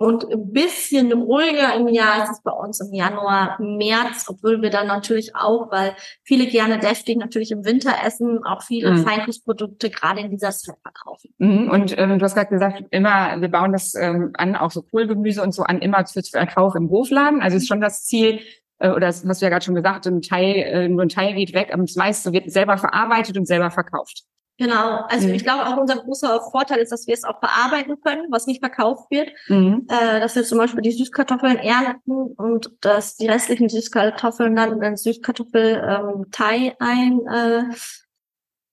und 0.00 0.24
ein 0.32 0.50
bisschen 0.50 1.12
ruhiger 1.12 1.74
im 1.76 1.86
Jahr 1.86 2.24
ist 2.24 2.30
es 2.30 2.42
bei 2.42 2.52
uns 2.52 2.80
im 2.80 2.94
Januar, 2.94 3.60
März, 3.60 4.24
obwohl 4.30 4.62
wir 4.62 4.70
dann 4.70 4.86
natürlich 4.86 5.36
auch, 5.36 5.70
weil 5.70 5.94
viele 6.24 6.46
gerne 6.46 6.78
deftig 6.78 7.18
natürlich 7.18 7.50
im 7.50 7.66
Winter 7.66 7.92
essen, 8.02 8.42
auch 8.42 8.62
viele 8.62 8.92
mhm. 8.92 9.04
Feinkostprodukte 9.04 9.90
gerade 9.90 10.20
in 10.20 10.30
dieser 10.30 10.52
Zeit 10.52 10.76
verkaufen. 10.80 11.34
Mhm. 11.36 11.70
Und 11.70 11.98
ähm, 11.98 12.18
du 12.18 12.24
hast 12.24 12.34
gerade 12.34 12.48
gesagt, 12.48 12.82
immer, 12.90 13.42
wir 13.42 13.50
bauen 13.50 13.72
das 13.72 13.94
ähm, 13.94 14.30
an, 14.38 14.56
auch 14.56 14.70
so 14.70 14.80
Kohlgemüse 14.80 15.42
und 15.42 15.52
so 15.52 15.64
an, 15.64 15.80
immer 15.80 16.06
für 16.06 16.22
Verkauf 16.22 16.74
im 16.76 16.88
Hofladen. 16.88 17.42
Also 17.42 17.58
ist 17.58 17.68
schon 17.68 17.82
das 17.82 18.06
Ziel, 18.06 18.40
äh, 18.78 18.88
oder 18.88 19.08
das 19.08 19.22
hast 19.28 19.42
du 19.42 19.44
ja 19.44 19.50
gerade 19.50 19.66
schon 19.66 19.74
gesagt, 19.74 20.06
ein 20.06 20.22
Teil, 20.22 20.54
äh, 20.56 20.88
nur 20.88 21.02
ein 21.02 21.10
Teil 21.10 21.34
geht 21.34 21.52
weg, 21.52 21.74
aber 21.74 21.82
das 21.82 21.96
meiste 21.96 22.32
wird 22.32 22.50
selber 22.50 22.78
verarbeitet 22.78 23.36
und 23.36 23.46
selber 23.46 23.70
verkauft. 23.70 24.22
Genau, 24.60 25.06
also 25.08 25.26
mhm. 25.26 25.32
ich 25.32 25.42
glaube 25.42 25.66
auch 25.66 25.78
unser 25.78 25.96
großer 25.96 26.42
Vorteil 26.50 26.80
ist, 26.80 26.92
dass 26.92 27.06
wir 27.06 27.14
es 27.14 27.24
auch 27.24 27.40
bearbeiten 27.40 27.98
können, 28.02 28.26
was 28.28 28.46
nicht 28.46 28.60
verkauft 28.60 29.10
wird. 29.10 29.30
Mhm. 29.48 29.86
Äh, 29.88 30.20
dass 30.20 30.36
wir 30.36 30.44
zum 30.44 30.58
Beispiel 30.58 30.82
die 30.82 30.92
Süßkartoffeln 30.92 31.56
ernten 31.56 32.34
und 32.36 32.70
dass 32.82 33.16
die 33.16 33.26
restlichen 33.26 33.70
Süßkartoffeln 33.70 34.54
dann 34.54 34.82
in 34.82 34.96
Süßkartoffel-Thai 34.98 36.56
ähm, 36.56 36.74
ein 36.78 37.26
äh, 37.26 37.62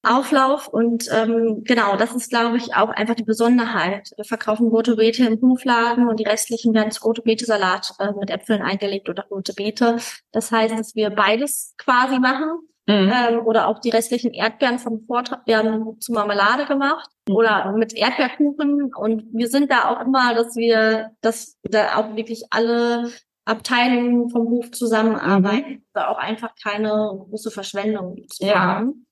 Auflauf 0.03 0.67
und 0.67 1.07
ähm, 1.09 1.63
genau, 1.63 1.95
das 1.95 2.13
ist, 2.13 2.31
glaube 2.31 2.57
ich, 2.57 2.75
auch 2.75 2.89
einfach 2.89 3.15
die 3.15 3.23
Besonderheit. 3.23 4.11
Wir 4.17 4.25
verkaufen 4.25 4.67
rote 4.67 4.97
Beete 4.97 5.23
im 5.25 5.39
Hofladen 5.41 6.09
und 6.09 6.19
die 6.19 6.25
restlichen 6.25 6.73
werden 6.73 6.91
zu 6.91 7.01
rote 7.03 7.21
Beete-Salat 7.21 7.93
äh, 7.99 8.11
mit 8.19 8.29
Äpfeln 8.29 8.61
eingelegt 8.61 9.07
oder 9.07 9.25
rote 9.31 9.53
Beete. 9.53 9.99
Das 10.33 10.51
heißt, 10.51 10.77
dass 10.77 10.95
wir 10.95 11.11
beides 11.11 11.75
quasi 11.77 12.19
machen 12.19 12.59
Mhm. 12.89 13.11
Ähm, 13.13 13.39
oder 13.45 13.67
auch 13.67 13.79
die 13.79 13.89
restlichen 13.89 14.33
Erdbeeren 14.33 14.79
vom 14.79 15.05
Vortrag 15.05 15.45
werden 15.45 15.99
zu 15.99 16.13
Marmelade 16.13 16.65
gemacht 16.65 17.09
mhm. 17.27 17.35
oder 17.35 17.71
mit 17.73 17.93
Erdbeerkuchen. 17.93 18.93
Und 18.95 19.25
wir 19.33 19.49
sind 19.49 19.69
da 19.69 19.89
auch 19.89 20.05
immer, 20.05 20.33
dass 20.33 20.55
wir, 20.55 21.11
dass 21.21 21.57
da 21.63 21.97
auch 21.97 22.15
wirklich 22.15 22.45
alle 22.49 23.11
Abteilungen 23.43 24.29
vom 24.29 24.47
Hof 24.49 24.71
zusammenarbeiten, 24.71 25.69
mhm. 25.69 25.83
da 25.93 26.07
auch 26.07 26.17
einfach 26.17 26.53
keine 26.61 26.89
große 27.29 27.51
Verschwendung 27.51 28.25
zu 28.29 28.45
ja. 28.45 28.55
haben. 28.55 29.05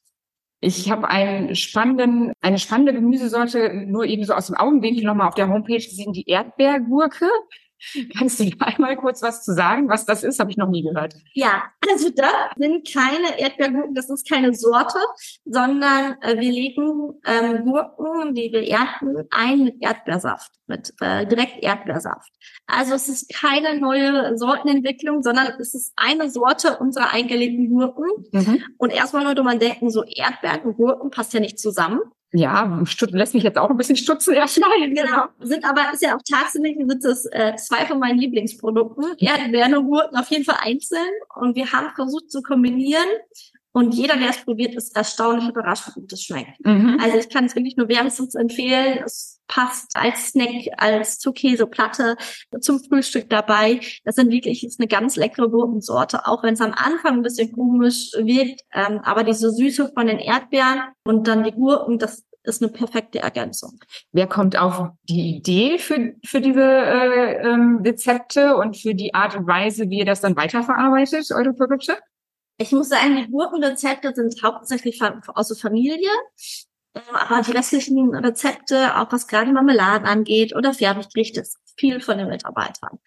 Ich 0.62 0.90
habe 0.90 1.10
einen 1.10 1.54
spannenden, 1.56 2.34
eine 2.42 2.58
spannende 2.58 2.94
Gemüsesorte 2.94 3.74
nur 3.74 4.06
eben 4.06 4.24
so 4.24 4.34
aus 4.34 4.48
dem 4.48 4.56
Augenwinkel 4.56 5.04
nochmal 5.04 5.28
auf 5.28 5.36
der 5.36 5.50
Homepage 5.50 5.76
gesehen, 5.76 6.14
die 6.14 6.28
Erdbeergurke. 6.28 7.28
Kannst 8.18 8.40
du 8.40 8.52
einmal 8.60 8.96
kurz 8.98 9.22
was 9.22 9.44
zu 9.44 9.54
sagen, 9.54 9.90
was 9.90 10.06
das 10.06 10.24
ist? 10.24 10.40
Habe 10.40 10.52
ich 10.52 10.58
noch 10.58 10.70
nie 10.70 10.84
gehört. 10.84 11.16
Ja, 11.34 11.64
also 11.92 12.10
das 12.10 12.32
sind 12.58 12.92
keine 12.92 13.40
Erdbeergurken, 13.40 13.94
das 13.94 14.10
ist 14.10 14.28
keine 14.28 14.54
Sorte, 14.54 15.00
sondern 15.46 16.18
äh, 16.22 16.40
wir 16.40 16.52
legen 16.52 17.14
ähm, 17.26 17.66
Gurken, 17.66 18.34
die 18.34 18.52
wir 18.52 18.68
ernten, 18.68 19.28
ein 19.32 19.64
mit 19.64 19.76
Erdbeersaft, 19.82 20.52
mit 20.68 20.94
äh, 21.02 21.26
direkt 21.26 21.64
Erdbeersaft. 21.64 22.32
Also 22.68 22.96
es 22.96 23.10
ist 23.10 23.34
keine 23.34 23.80
neue 23.80 24.38
Sortenentwicklung, 24.38 25.22
sondern 25.22 25.48
es 25.60 25.74
ist 25.74 25.94
eine 25.96 26.30
Sorte 26.30 26.78
unserer 26.78 27.12
eingelegten 27.12 27.70
Gurken. 27.70 28.10
Mhm. 28.32 28.64
Und 28.78 28.92
erstmal 28.92 29.26
würde 29.26 29.44
man 29.44 29.60
denken, 29.60 29.90
so 29.90 30.04
Erdbeeren 30.04 30.62
und 30.62 30.78
Gurken 30.78 31.12
passt 31.12 31.34
ja 31.34 31.40
nicht 31.40 31.60
zusammen. 31.60 32.00
Ja, 32.36 32.84
lässt 33.12 33.34
mich 33.34 33.44
jetzt 33.44 33.58
auch 33.58 33.70
ein 33.70 33.78
bisschen 33.78 33.96
stutzen 33.96 34.34
erstmal. 34.34 34.70
Genau. 34.90 35.26
Sind 35.40 35.64
aber, 35.64 35.94
ist 35.94 36.02
ja 36.02 36.16
auch 36.16 36.22
tatsächlich, 36.30 36.76
sind 36.78 37.04
das 37.04 37.26
äh, 37.32 37.56
zwei 37.56 37.86
von 37.86 38.00
meinen 38.00 38.20
Lieblingsprodukten. 38.20 39.16
Erdbeeren 39.20 39.76
und 39.76 39.88
Gurken 39.88 40.18
auf 40.18 40.30
jeden 40.30 40.44
Fall 40.44 40.58
einzeln. 40.60 41.08
Und 41.36 41.56
wir 41.56 41.72
haben 41.72 41.96
versucht 41.96 42.30
zu 42.30 42.42
kombinieren. 42.42 43.08
Und 43.76 43.94
jeder, 43.94 44.16
der 44.16 44.30
es 44.30 44.38
probiert, 44.38 44.74
ist 44.74 44.96
erstaunlich 44.96 45.50
überrascht, 45.50 45.90
wie 45.90 46.00
gut 46.00 46.14
es 46.14 46.24
schmeckt. 46.24 46.66
Mhm. 46.66 46.98
Also 47.04 47.18
ich 47.18 47.28
kann 47.28 47.44
es 47.44 47.58
wirklich 47.58 47.76
nur 47.76 47.90
wärmstens 47.90 48.34
empfehlen. 48.34 49.00
Es 49.06 49.42
passt 49.50 49.92
als 49.96 50.28
Snack, 50.30 50.68
als 50.78 51.20
zur 51.20 51.34
Käseplatte, 51.34 52.16
zum 52.62 52.80
Frühstück 52.80 53.30
dabei. 53.30 53.82
Das 54.06 54.16
sind 54.16 54.32
wirklich, 54.32 54.66
ist 54.66 54.80
eine 54.80 54.88
ganz 54.88 55.18
leckere 55.18 55.50
Gurkensorte, 55.50 56.26
auch 56.26 56.42
wenn 56.42 56.54
es 56.54 56.62
am 56.62 56.72
Anfang 56.72 57.16
ein 57.16 57.22
bisschen 57.22 57.52
komisch 57.52 58.12
wirkt. 58.14 58.62
Ähm, 58.74 59.02
aber 59.04 59.26
diese 59.26 59.52
Süße 59.52 59.92
von 59.94 60.08
den 60.08 60.20
Erdbeeren 60.20 60.84
und 61.04 61.28
dann 61.28 61.44
die 61.44 61.52
Gurken, 61.52 62.00
das 62.00 62.24
ist 62.44 62.64
eine 62.64 62.72
perfekte 62.72 63.20
Ergänzung. 63.20 63.78
Wer 64.14 64.28
kommt 64.28 64.58
auf 64.58 64.88
die 65.10 65.36
Idee 65.36 65.80
für, 65.80 66.14
für 66.26 66.40
diese 66.40 66.64
äh, 66.64 67.46
ähm, 67.46 67.82
Rezepte 67.84 68.56
und 68.56 68.78
für 68.78 68.96
die 68.96 69.14
Art 69.14 69.36
und 69.36 69.48
Weise, 69.48 69.90
wie 69.90 70.00
ihr 70.00 70.06
das 70.06 70.22
dann 70.22 70.38
weiterverarbeitet, 70.38 71.30
eure 71.34 71.52
Produkte? 71.52 71.98
Ich 72.58 72.72
muss 72.72 72.90
sagen, 72.90 73.18
die 73.18 73.32
Gurkenrezepte 73.32 74.14
sind 74.16 74.42
hauptsächlich 74.42 75.02
aus 75.02 75.48
der 75.50 75.58
Familie. 75.58 76.10
Aber 77.12 77.42
die 77.42 77.52
restlichen 77.52 78.16
Rezepte, 78.16 78.98
auch 78.98 79.12
was 79.12 79.28
gerade 79.28 79.52
Marmeladen 79.52 80.08
angeht 80.08 80.56
oder 80.56 80.74
Fertiggerichte, 80.74 81.42
ist 81.42 81.60
viel 81.78 82.00
von 82.00 82.18
den 82.18 82.30
Mitarbeitern. 82.30 83.00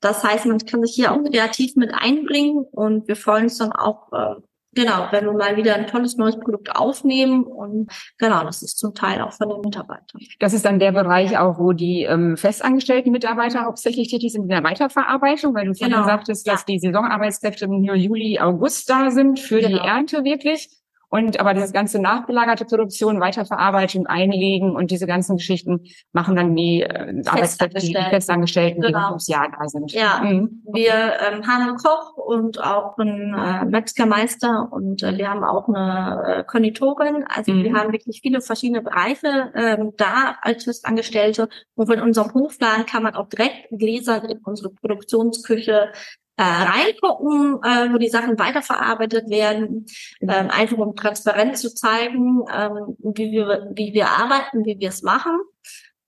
Das 0.00 0.24
heißt, 0.24 0.46
man 0.46 0.58
kann 0.58 0.82
sich 0.82 0.94
hier 0.94 1.12
auch 1.12 1.22
kreativ 1.22 1.76
mit 1.76 1.92
einbringen 1.92 2.64
und 2.72 3.06
wir 3.06 3.16
freuen 3.16 3.44
uns 3.44 3.58
dann 3.58 3.72
auch, 3.72 4.12
äh, 4.12 4.36
genau, 4.74 5.08
wenn 5.10 5.24
wir 5.24 5.32
mal 5.32 5.56
wieder 5.56 5.74
ein 5.74 5.86
tolles 5.86 6.16
neues 6.16 6.38
Produkt 6.38 6.74
aufnehmen 6.74 7.44
und 7.44 7.90
genau, 8.18 8.44
das 8.44 8.62
ist 8.62 8.78
zum 8.78 8.94
Teil 8.94 9.20
auch 9.20 9.32
von 9.32 9.48
den 9.48 9.60
Mitarbeitern. 9.60 10.20
Das 10.40 10.52
ist 10.52 10.64
dann 10.64 10.78
der 10.78 10.92
Bereich 10.92 11.38
auch, 11.38 11.58
wo 11.58 11.72
die 11.72 12.02
ähm, 12.02 12.36
festangestellten 12.36 13.12
Mitarbeiter 13.12 13.64
hauptsächlich 13.64 14.08
tätig 14.08 14.32
sind 14.32 14.42
in 14.42 14.48
der 14.48 14.64
Weiterverarbeitung, 14.64 15.54
weil 15.54 15.66
du 15.66 15.74
vorhin 15.74 15.94
Genau, 15.94 16.06
sagtest, 16.06 16.46
dass 16.46 16.60
ja. 16.60 16.66
die 16.68 16.78
Saisonarbeitskräfte 16.78 17.66
im 17.66 17.82
Juli, 17.84 18.38
August 18.40 18.88
da 18.90 19.10
sind 19.10 19.40
für 19.40 19.60
die 19.60 19.68
Genau. 19.72 19.84
Ernte 19.84 20.24
wirklich. 20.24 20.68
Und 21.14 21.38
aber 21.38 21.54
das 21.54 21.72
ganze 21.72 22.00
nachgelagerte 22.00 22.64
Produktion, 22.64 23.20
Weiterverarbeitung, 23.20 24.08
Einlegen 24.08 24.74
und 24.74 24.90
diese 24.90 25.06
ganzen 25.06 25.36
Geschichten 25.36 25.84
machen 26.12 26.34
dann 26.34 26.56
die 26.56 26.82
äh, 26.82 27.22
Arbeitskräfte, 27.24 27.78
die, 27.78 27.92
Festangestellten. 27.92 28.10
Festangestellten, 28.10 28.80
die 28.82 28.86
Genau. 28.88 28.98
rund 28.98 29.08
ums 29.10 29.28
Jahr 29.28 29.48
da 29.56 29.68
sind. 29.68 29.92
Ja. 29.92 30.20
Mhm. 30.24 30.64
Wir 30.72 30.92
ähm, 30.92 31.46
haben 31.46 31.68
einen 31.68 31.76
Koch 31.76 32.16
und 32.16 32.60
auch 32.60 32.98
einen 32.98 33.32
äh, 33.32 33.64
Metzgermeister 33.64 34.68
und 34.72 35.04
äh, 35.04 35.16
wir 35.16 35.30
haben 35.30 35.44
auch 35.44 35.68
eine 35.68 36.38
äh, 36.38 36.44
Konditorin. 36.44 37.24
Also 37.28 37.52
Mhm. 37.52 37.62
wir 37.62 37.74
haben 37.74 37.92
wirklich 37.92 38.20
viele 38.20 38.40
verschiedene 38.40 38.82
Bereiche 38.82 39.52
ähm, 39.54 39.92
da 39.96 40.34
als 40.42 40.64
Festangestellte. 40.64 41.48
Und 41.76 41.92
in 41.92 42.00
unserem 42.00 42.34
Hofladen 42.34 42.86
kann 42.86 43.04
man 43.04 43.14
auch 43.14 43.28
direkt 43.28 43.68
Gläser 43.70 44.28
in 44.28 44.38
unsere 44.38 44.70
Produktionsküche 44.70 45.92
äh, 46.36 46.42
reingucken, 46.42 47.60
äh, 47.62 47.92
wo 47.92 47.98
die 47.98 48.08
Sachen 48.08 48.38
weiterverarbeitet 48.38 49.30
werden, 49.30 49.86
ähm, 50.20 50.50
einfach 50.50 50.78
um 50.78 50.96
transparent 50.96 51.56
zu 51.56 51.72
zeigen, 51.74 52.44
ähm, 52.52 52.96
wie, 52.98 53.32
wir, 53.32 53.70
wie 53.74 53.92
wir 53.94 54.08
arbeiten, 54.08 54.64
wie 54.64 54.78
wir 54.78 54.88
es 54.88 55.02
machen. 55.02 55.38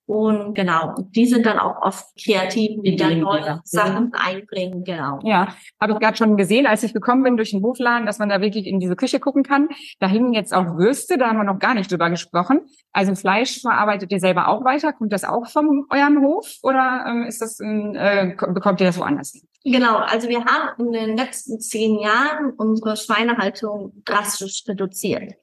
Und 0.06 0.54
genau, 0.54 0.94
die 1.16 1.26
sind 1.26 1.46
dann 1.46 1.58
auch 1.58 1.82
oft 1.82 2.04
kreativ, 2.24 2.80
die 2.82 2.94
dann 2.94 3.18
neue 3.18 3.40
ja. 3.40 3.60
Sachen 3.64 4.12
einbringen, 4.14 4.84
genau. 4.84 5.18
Ja, 5.24 5.56
habe 5.80 5.94
ich 5.94 5.98
gerade 5.98 6.16
schon 6.16 6.36
gesehen, 6.36 6.64
als 6.66 6.84
ich 6.84 6.94
gekommen 6.94 7.24
bin 7.24 7.36
durch 7.36 7.50
den 7.50 7.62
Hofladen, 7.62 8.06
dass 8.06 8.20
man 8.20 8.28
da 8.28 8.40
wirklich 8.40 8.68
in 8.68 8.78
diese 8.78 8.94
Küche 8.94 9.18
gucken 9.18 9.42
kann. 9.42 9.68
Da 9.98 10.06
hingen 10.06 10.32
jetzt 10.32 10.54
auch 10.54 10.76
Würste, 10.76 11.18
da 11.18 11.28
haben 11.28 11.38
wir 11.38 11.44
noch 11.44 11.58
gar 11.58 11.74
nicht 11.74 11.90
drüber 11.90 12.08
gesprochen. 12.08 12.60
Also 12.92 13.16
Fleisch 13.16 13.60
verarbeitet 13.60 14.12
ihr 14.12 14.20
selber 14.20 14.46
auch 14.46 14.64
weiter? 14.64 14.92
Kommt 14.92 15.12
das 15.12 15.24
auch 15.24 15.48
von 15.48 15.86
eurem 15.90 16.22
Hof 16.22 16.54
oder 16.62 17.04
ähm, 17.08 17.24
ist 17.24 17.42
das 17.42 17.58
ein, 17.58 17.96
äh, 17.96 18.36
bekommt 18.36 18.80
ihr 18.80 18.86
das 18.86 18.98
woanders? 18.98 19.32
hin? 19.32 19.42
Genau, 19.68 19.96
also 19.96 20.28
wir 20.28 20.44
haben 20.44 20.80
in 20.80 20.92
den 20.92 21.16
letzten 21.16 21.58
zehn 21.58 21.98
Jahren 21.98 22.52
unsere 22.52 22.96
Schweinehaltung 22.96 24.00
drastisch 24.04 24.62
reduziert. 24.68 25.34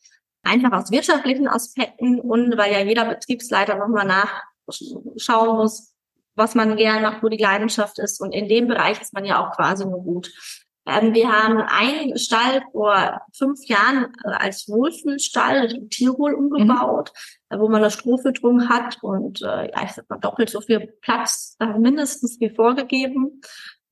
Einfach 0.43 0.71
aus 0.71 0.91
wirtschaftlichen 0.91 1.49
Aspekten 1.49 2.21
und 2.21 2.57
weil 2.57 2.71
ja 2.71 2.79
jeder 2.79 3.03
Betriebsleiter 3.03 3.75
nochmal 3.75 4.07
nachschauen 4.07 5.57
muss, 5.57 5.93
was 6.35 6.55
man 6.55 6.77
gern 6.77 7.01
macht, 7.01 7.21
wo 7.21 7.27
die 7.27 7.35
Leidenschaft 7.37 7.99
ist. 7.99 8.21
Und 8.21 8.31
in 8.31 8.47
dem 8.47 8.69
Bereich 8.69 9.01
ist 9.01 9.13
man 9.13 9.25
ja 9.25 9.45
auch 9.45 9.57
quasi 9.57 9.83
nur 9.83 10.01
gut. 10.01 10.31
Ähm, 10.85 11.13
wir 11.13 11.29
haben 11.29 11.57
einen 11.57 12.17
Stall 12.17 12.61
vor 12.71 13.21
fünf 13.33 13.65
Jahren 13.65 14.13
äh, 14.23 14.29
als 14.29 14.69
Wohlfühlstall 14.69 15.73
in 15.73 15.89
Tirol 15.89 16.33
umgebaut, 16.33 17.11
äh, 17.49 17.59
wo 17.59 17.67
man 17.67 17.81
eine 17.81 17.91
Strohfütterung 17.91 18.69
hat 18.69 19.03
und 19.03 19.41
äh, 19.41 19.69
ja, 19.69 19.83
ich 19.83 19.91
sag 19.91 20.09
mal 20.09 20.19
doppelt 20.19 20.49
so 20.49 20.61
viel 20.61 20.93
Platz 21.01 21.57
äh, 21.59 21.77
mindestens 21.77 22.39
wie 22.39 22.49
vorgegeben. 22.49 23.41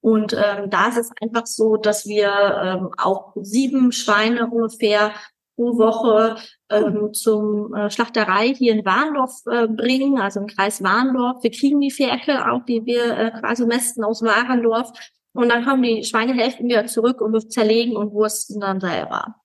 Und 0.02 0.34
ähm, 0.34 0.70
da 0.70 0.88
ist 0.88 0.98
es 0.98 1.12
einfach 1.22 1.46
so, 1.46 1.78
dass 1.78 2.08
wir 2.08 2.32
ähm, 2.64 2.90
auch 2.98 3.34
sieben 3.36 3.92
Schweine 3.92 4.50
ungefähr 4.50 5.12
pro 5.56 5.78
Woche 5.78 6.38
ähm, 6.70 7.14
zum 7.14 7.74
äh, 7.76 7.92
Schlachterei 7.92 8.54
hier 8.54 8.74
in 8.74 8.84
Warndorf 8.84 9.42
äh, 9.46 9.68
bringen, 9.68 10.20
also 10.20 10.40
im 10.40 10.48
Kreis 10.48 10.82
Warndorf. 10.82 11.44
Wir 11.44 11.52
kriegen 11.52 11.80
die 11.80 11.92
Ferkel 11.92 12.38
auch, 12.38 12.66
die 12.66 12.84
wir 12.86 13.16
äh, 13.16 13.32
quasi 13.40 13.66
mästen 13.66 14.04
aus 14.04 14.24
Warendorf. 14.24 14.92
Und 15.34 15.50
dann 15.50 15.64
kommen 15.64 15.84
die 15.84 16.04
Schweinehälften 16.04 16.68
wieder 16.68 16.88
zurück 16.88 17.22
und 17.22 17.34
wir 17.34 17.48
zerlegen 17.48 17.96
und 17.96 18.12
wursten 18.12 18.60
dann 18.60 18.80
selber. 18.80 19.36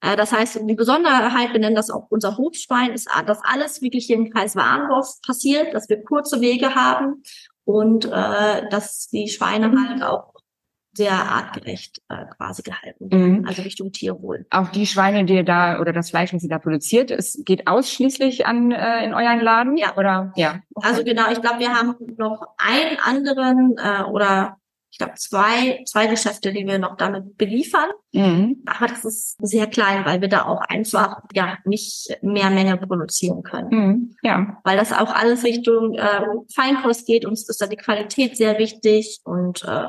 Äh, 0.00 0.16
Das 0.16 0.32
heißt, 0.32 0.60
die 0.64 0.74
Besonderheit, 0.74 1.52
wir 1.52 1.60
nennen 1.60 1.76
das 1.76 1.90
auch 1.90 2.06
unser 2.08 2.38
Hofschwein, 2.38 2.92
ist, 2.92 3.08
dass 3.26 3.38
alles 3.44 3.82
wirklich 3.82 4.06
hier 4.06 4.16
im 4.16 4.30
Kreis 4.30 4.56
Warndorf 4.56 5.20
passiert, 5.26 5.74
dass 5.74 5.90
wir 5.90 6.02
kurze 6.02 6.40
Wege 6.40 6.74
haben 6.74 7.22
und 7.64 8.04
äh, 8.06 8.68
dass 8.70 9.08
die 9.08 9.28
Schweine 9.28 9.72
halt 9.88 10.02
auch 10.02 10.34
sehr 10.92 11.12
artgerecht 11.12 12.02
äh, 12.08 12.26
quasi 12.36 12.62
gehalten 12.62 13.10
werden, 13.10 13.38
Mhm. 13.38 13.46
also 13.46 13.62
Richtung 13.62 13.92
Tierwohl. 13.92 14.46
Auch 14.50 14.68
die 14.70 14.86
Schweine, 14.86 15.24
die 15.24 15.34
ihr 15.36 15.44
da 15.44 15.78
oder 15.80 15.92
das 15.92 16.10
Fleisch, 16.10 16.34
was 16.34 16.42
ihr 16.42 16.48
da 16.48 16.58
produziert, 16.58 17.12
es 17.12 17.40
geht 17.44 17.68
ausschließlich 17.68 18.44
an 18.44 18.72
äh, 18.72 19.04
in 19.04 19.14
euren 19.14 19.40
Laden? 19.40 19.76
Ja. 19.76 19.96
Oder 19.96 20.32
ja. 20.34 20.60
Okay. 20.74 20.88
Also 20.88 21.04
genau, 21.04 21.30
ich 21.30 21.40
glaube, 21.40 21.60
wir 21.60 21.72
haben 21.72 21.94
noch 22.18 22.42
einen 22.58 22.98
anderen 23.04 23.76
äh, 23.78 24.02
oder 24.02 24.56
ich 24.90 24.98
glaube 24.98 25.14
zwei, 25.14 25.82
zwei 25.86 26.06
Geschäfte, 26.08 26.52
die 26.52 26.66
wir 26.66 26.78
noch 26.78 26.96
damit 26.96 27.36
beliefern. 27.36 27.90
mhm. 28.12 28.62
Aber 28.66 28.88
das 28.88 29.04
ist 29.04 29.36
sehr 29.40 29.66
klein, 29.66 30.04
weil 30.04 30.20
wir 30.20 30.28
da 30.28 30.46
auch 30.46 30.60
einfach 30.62 31.22
ja 31.32 31.58
nicht 31.64 32.08
mehr 32.22 32.50
Menge 32.50 32.76
produzieren 32.76 33.42
können. 33.42 33.68
Mhm. 33.70 34.16
Ja. 34.22 34.58
Weil 34.64 34.76
das 34.76 34.92
auch 34.92 35.14
alles 35.14 35.44
Richtung 35.44 35.94
äh, 35.94 36.22
Feinkost 36.54 37.06
geht. 37.06 37.24
Uns 37.24 37.48
ist 37.48 37.60
da 37.60 37.66
die 37.66 37.76
Qualität 37.76 38.36
sehr 38.36 38.58
wichtig 38.58 39.20
und 39.24 39.62
äh, 39.64 39.88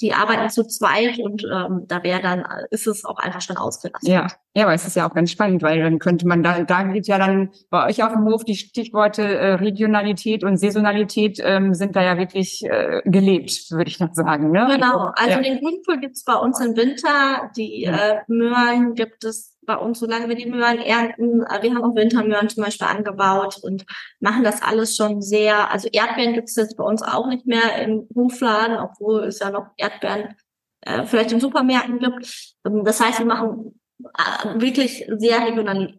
die 0.00 0.12
arbeiten 0.14 0.48
zu 0.48 0.64
zweit 0.64 1.18
und 1.18 1.44
ähm, 1.44 1.84
da 1.88 2.02
wäre 2.02 2.20
dann, 2.20 2.44
ist 2.70 2.86
es 2.86 3.04
auch 3.04 3.18
einfach 3.18 3.40
schon 3.40 3.56
ausgelastet. 3.56 4.08
Ja, 4.08 4.28
ja, 4.54 4.64
aber 4.64 4.74
es 4.74 4.86
ist 4.86 4.96
ja 4.96 5.08
auch 5.08 5.14
ganz 5.14 5.30
spannend, 5.30 5.62
weil 5.62 5.82
dann 5.82 5.98
könnte 5.98 6.26
man 6.26 6.42
da, 6.42 6.62
da 6.62 6.82
geht 6.84 7.06
ja 7.06 7.18
dann 7.18 7.50
bei 7.70 7.86
euch 7.86 8.02
auf 8.02 8.12
dem 8.12 8.24
Hof 8.24 8.44
die 8.44 8.54
Stichworte 8.54 9.22
äh, 9.22 9.54
Regionalität 9.54 10.44
und 10.44 10.56
Saisonalität 10.56 11.38
ähm, 11.42 11.74
sind 11.74 11.96
da 11.96 12.02
ja 12.02 12.16
wirklich 12.16 12.64
äh, 12.64 13.02
gelebt, 13.04 13.70
würde 13.70 13.90
ich 13.90 14.00
noch 14.00 14.14
sagen. 14.14 14.50
Ne? 14.50 14.68
Genau, 14.70 15.10
also 15.14 15.30
ja. 15.30 15.40
den 15.40 15.60
Grünkohl 15.60 16.00
gibt's 16.00 16.24
bei 16.24 16.34
uns 16.34 16.60
im 16.60 16.76
Winter, 16.76 17.50
die 17.56 17.84
äh, 17.84 18.18
Möhren 18.28 18.94
gibt 18.94 19.24
es 19.24 19.57
bei 19.68 19.76
uns, 19.76 20.00
solange 20.00 20.28
wir 20.28 20.34
die 20.34 20.50
Möhren 20.50 20.78
ernten. 20.78 21.42
Äh, 21.42 21.62
Wir 21.62 21.74
haben 21.74 21.84
auch 21.84 21.94
Wintermöhren 21.94 22.48
zum 22.48 22.64
Beispiel 22.64 22.88
angebaut 22.88 23.58
und 23.62 23.84
machen 24.18 24.42
das 24.42 24.62
alles 24.62 24.96
schon 24.96 25.22
sehr, 25.22 25.70
also 25.70 25.88
Erdbeeren 25.92 26.34
gibt's 26.34 26.56
jetzt 26.56 26.76
bei 26.76 26.84
uns 26.84 27.02
auch 27.02 27.28
nicht 27.28 27.46
mehr 27.46 27.80
im 27.82 28.08
Hofladen, 28.16 28.78
obwohl 28.78 29.24
es 29.24 29.38
ja 29.38 29.50
noch 29.50 29.66
Erdbeeren 29.76 30.34
äh, 30.80 31.04
vielleicht 31.04 31.32
in 31.32 31.40
Supermärkten 31.40 32.00
gibt. 32.00 32.56
Ähm, 32.64 32.82
Das 32.84 33.00
heißt, 33.00 33.18
wir 33.20 33.26
machen 33.26 33.80
äh, 34.02 34.60
wirklich 34.60 35.06
sehr 35.18 35.46
regional, 35.46 35.98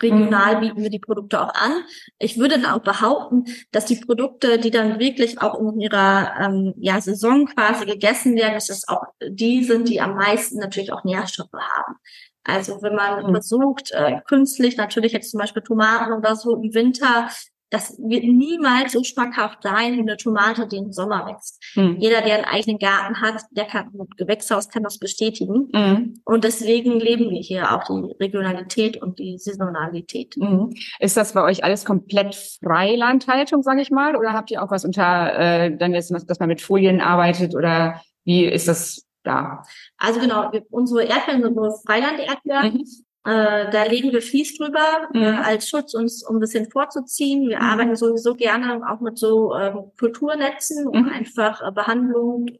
regional 0.00 0.60
bieten 0.60 0.80
wir 0.80 0.90
die 0.90 1.00
Produkte 1.00 1.40
auch 1.40 1.52
an. 1.54 1.72
Ich 2.18 2.38
würde 2.38 2.60
dann 2.60 2.72
auch 2.72 2.82
behaupten, 2.82 3.44
dass 3.72 3.84
die 3.84 3.96
Produkte, 3.96 4.58
die 4.58 4.70
dann 4.70 5.00
wirklich 5.00 5.40
auch 5.42 5.58
in 5.58 5.80
ihrer 5.80 6.34
ähm, 6.40 6.74
ja, 6.78 7.00
Saison 7.00 7.46
quasi 7.46 7.84
gegessen 7.84 8.36
werden, 8.36 8.54
dass 8.54 8.68
das 8.68 8.86
auch 8.88 9.02
die 9.26 9.64
sind, 9.64 9.88
die 9.88 10.00
am 10.00 10.14
meisten 10.14 10.58
natürlich 10.58 10.92
auch 10.92 11.04
Nährstoffe 11.04 11.52
haben. 11.52 11.96
Also 12.44 12.82
wenn 12.82 12.94
man 12.94 13.26
Mhm. 13.26 13.32
versucht, 13.32 13.92
äh, 13.92 14.20
künstlich, 14.26 14.76
natürlich 14.76 15.12
jetzt 15.12 15.30
zum 15.30 15.38
Beispiel 15.40 15.62
Tomaten 15.62 16.12
oder 16.12 16.34
so 16.36 16.56
im 16.56 16.74
Winter, 16.74 17.28
das 17.70 17.96
wird 17.98 18.24
niemals 18.24 18.92
so 18.92 19.02
schmackhaft 19.02 19.62
sein 19.62 19.94
wie 19.96 20.00
eine 20.00 20.18
Tomate, 20.18 20.66
die 20.66 20.76
im 20.76 20.92
Sommer 20.92 21.24
wächst. 21.26 21.58
Mhm. 21.74 21.96
Jeder, 22.00 22.20
der 22.20 22.34
einen 22.34 22.44
eigenen 22.44 22.78
Garten 22.78 23.18
hat, 23.22 23.44
der 23.52 23.64
kann 23.64 23.88
mit 23.94 24.14
Gewächshaus 24.18 24.68
kann 24.68 24.82
das 24.82 24.98
bestätigen. 24.98 25.70
Mhm. 25.72 26.20
Und 26.26 26.44
deswegen 26.44 27.00
leben 27.00 27.30
wir 27.30 27.40
hier 27.40 27.72
auch 27.72 27.84
die 27.84 28.12
Regionalität 28.22 29.00
und 29.00 29.18
die 29.18 29.38
Saisonalität. 29.38 30.36
Mhm. 30.36 30.74
Ist 30.98 31.16
das 31.16 31.32
bei 31.32 31.42
euch 31.42 31.64
alles 31.64 31.86
komplett 31.86 32.34
Freilandhaltung, 32.62 33.62
sage 33.62 33.80
ich 33.80 33.90
mal, 33.90 34.16
oder 34.16 34.34
habt 34.34 34.50
ihr 34.50 34.62
auch 34.62 34.70
was 34.70 34.84
unter, 34.84 35.38
äh, 35.38 35.74
dann 35.74 35.94
jetzt, 35.94 36.12
dass 36.28 36.40
man 36.40 36.48
mit 36.48 36.60
Folien 36.60 37.00
arbeitet 37.00 37.54
oder 37.54 38.02
wie 38.24 38.44
ist 38.44 38.68
das 38.68 39.06
da? 39.24 39.62
Also 39.98 40.20
genau, 40.20 40.52
wir, 40.52 40.64
unsere 40.70 41.04
Erdbeeren 41.04 41.42
sind 41.42 41.56
nur 41.56 41.72
Freiland-Erdbeeren. 41.86 42.74
Mhm. 42.74 42.84
Äh, 43.24 43.70
da 43.70 43.84
legen 43.84 44.10
wir 44.10 44.20
Vlies 44.20 44.58
drüber 44.58 45.08
Mhm. 45.12 45.22
äh, 45.22 45.26
als 45.44 45.68
Schutz, 45.68 45.94
uns 45.94 46.24
um 46.26 46.36
ein 46.36 46.40
bisschen 46.40 46.68
vorzuziehen. 46.70 47.48
Wir 47.48 47.58
Mhm. 47.60 47.64
arbeiten 47.64 47.96
sowieso 47.96 48.34
gerne 48.34 48.82
auch 48.90 49.00
mit 49.00 49.16
so 49.16 49.54
ähm, 49.54 49.92
Kulturnetzen, 49.98 50.88
um 50.88 51.02
Mhm. 51.04 51.08
einfach 51.08 51.62
äh, 51.62 51.70
Behandlungen, 51.70 52.58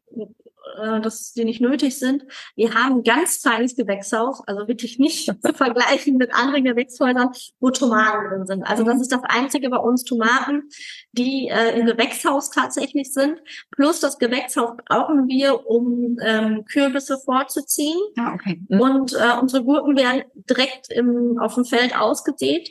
äh, 0.81 1.01
dass 1.01 1.33
die 1.33 1.45
nicht 1.45 1.61
nötig 1.61 1.99
sind. 1.99 2.25
Wir 2.57 2.75
haben 2.75 3.03
ganz 3.03 3.43
kleines 3.43 3.77
Gewächshaus, 3.77 4.43
also 4.47 4.69
wirklich 4.69 4.99
nicht 4.99 5.27
zu 5.43 5.53
vergleichen 5.55 6.17
mit 6.17 6.35
anderen 6.35 6.65
Gewächshäusern, 6.65 7.31
wo 7.61 7.71
Tomaten 7.71 8.29
drin 8.29 8.47
sind. 8.47 8.63
Also 8.63 8.83
das 8.85 9.01
ist 9.01 9.13
das 9.13 9.23
einzige 9.25 9.69
bei 9.71 9.77
uns 9.77 10.05
Tomaten, 10.05 10.69
die 11.13 11.49
äh, 11.49 11.79
im 11.79 11.87
Gewächshaus 11.87 12.51
tatsächlich 12.51 13.13
sind. 13.13 13.41
Plus 13.71 14.01
das 14.01 14.19
Gewächshaus 14.19 14.77
brauchen 14.87 15.29
wir, 15.29 15.67
um 15.67 16.19
ähm, 16.23 16.65
Kürbisse 16.65 17.19
vorzuziehen. 17.19 17.99
Ah, 18.17 18.35
okay. 18.35 18.61
Mhm. 18.69 18.81
Und 18.81 19.13
äh, 19.15 19.39
unsere 19.41 19.65
Gurken 19.65 19.97
werden 19.97 20.25
direkt 20.49 20.91
im, 20.91 21.39
auf 21.41 21.55
dem 21.55 21.65
Feld 21.65 21.97
ausgesät. 21.97 22.71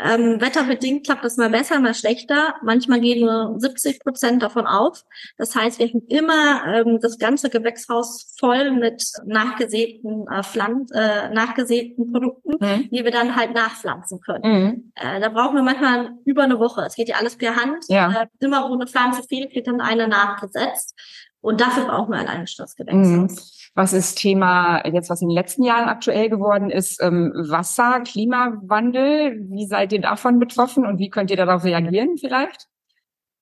Ähm, 0.00 0.40
wetterbedingt 0.40 1.04
klappt 1.04 1.22
das 1.24 1.36
mal 1.36 1.50
besser, 1.50 1.78
mal 1.78 1.92
schlechter. 1.94 2.54
Manchmal 2.62 3.00
gehen 3.00 3.20
nur 3.26 3.60
70 3.60 4.00
Prozent 4.00 4.42
davon 4.42 4.66
auf. 4.66 5.04
Das 5.36 5.54
heißt, 5.54 5.78
wir 5.78 5.88
haben 5.88 6.06
immer 6.08 6.64
ähm, 6.66 6.98
das 7.00 7.18
ganze 7.18 7.50
Gewächshaus 7.50 8.34
voll 8.38 8.70
mit 8.70 9.04
nachgesäten, 9.26 10.26
äh, 10.28 10.42
Pflanz, 10.42 10.90
äh, 10.94 11.28
nachgesäten 11.28 12.10
Produkten, 12.10 12.52
Mhm. 12.60 12.88
die 12.90 13.04
wir 13.04 13.10
dann 13.10 13.36
halt 13.36 13.52
nachpflanzen 13.54 14.20
können. 14.20 14.42
Mhm. 14.44 14.92
Äh, 14.94 15.20
da 15.20 15.28
brauchen 15.28 15.56
wir 15.56 15.62
manchmal 15.62 16.12
über 16.24 16.44
eine 16.44 16.58
Woche. 16.58 16.82
Es 16.86 16.94
geht 16.94 17.08
ja 17.08 17.16
alles 17.16 17.36
per 17.36 17.56
Hand. 17.56 17.84
Ja. 17.88 18.22
Äh, 18.22 18.26
immer 18.40 18.68
wo 18.68 18.74
eine 18.74 18.86
Pflanze 18.86 19.22
fehlt, 19.24 19.54
wird 19.54 19.66
dann 19.66 19.80
eine 19.82 20.08
nachgesetzt. 20.08 20.98
Und 21.42 21.60
dafür 21.60 21.84
brauchen 21.86 22.12
wir 22.12 22.20
alleine 22.20 22.44
das 22.56 22.76
Mhm. 22.78 23.28
Was 23.74 23.94
ist 23.94 24.18
Thema 24.18 24.86
jetzt, 24.86 25.08
was 25.08 25.22
in 25.22 25.28
den 25.28 25.34
letzten 25.34 25.64
Jahren 25.64 25.88
aktuell 25.88 26.28
geworden 26.28 26.70
ist, 26.70 27.02
ähm, 27.02 27.32
Wasser, 27.34 28.00
Klimawandel? 28.00 29.46
Wie 29.48 29.66
seid 29.66 29.92
ihr 29.92 30.00
davon 30.00 30.38
betroffen 30.38 30.84
und 30.84 30.98
wie 30.98 31.08
könnt 31.08 31.30
ihr 31.30 31.38
darauf 31.38 31.64
reagieren 31.64 32.18
vielleicht? 32.18 32.68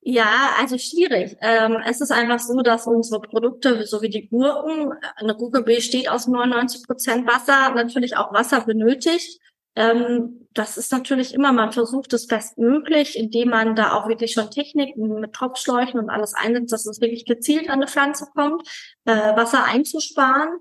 Ja, 0.03 0.55
also 0.59 0.79
schwierig. 0.79 1.37
Ähm, 1.43 1.77
es 1.87 2.01
ist 2.01 2.11
einfach 2.11 2.39
so, 2.39 2.63
dass 2.63 2.87
unsere 2.87 3.21
Produkte, 3.21 3.85
so 3.85 4.01
wie 4.01 4.09
die 4.09 4.29
Gurken, 4.29 4.95
eine 5.17 5.35
Gurke 5.35 5.63
besteht 5.63 6.09
aus 6.09 6.27
99 6.27 6.87
Prozent 6.87 7.27
Wasser, 7.27 7.75
natürlich 7.75 8.17
auch 8.17 8.33
Wasser 8.33 8.63
benötigt. 8.63 9.39
Ähm, 9.77 10.49
das 10.53 10.77
ist 10.77 10.91
natürlich 10.91 11.33
immer, 11.33 11.53
man 11.53 11.73
versucht 11.73 12.13
es 12.13 12.27
bestmöglich, 12.27 13.17
indem 13.17 13.51
man 13.51 13.77
da 13.77 13.93
auch 13.93 14.09
wirklich 14.09 14.33
schon 14.33 14.51
Techniken 14.51 15.21
mit 15.21 15.33
Tropfschläuchen 15.33 16.01
und 16.01 16.11
alles 16.11 16.35
einsetzt, 16.35 16.73
dass 16.73 16.87
es 16.87 17.01
wirklich 17.01 17.25
gezielt 17.25 17.69
an 17.69 17.77
eine 17.77 17.87
Pflanze 17.87 18.27
kommt, 18.35 18.67
äh, 19.05 19.13
Wasser 19.37 19.65
einzusparen. 19.65 20.59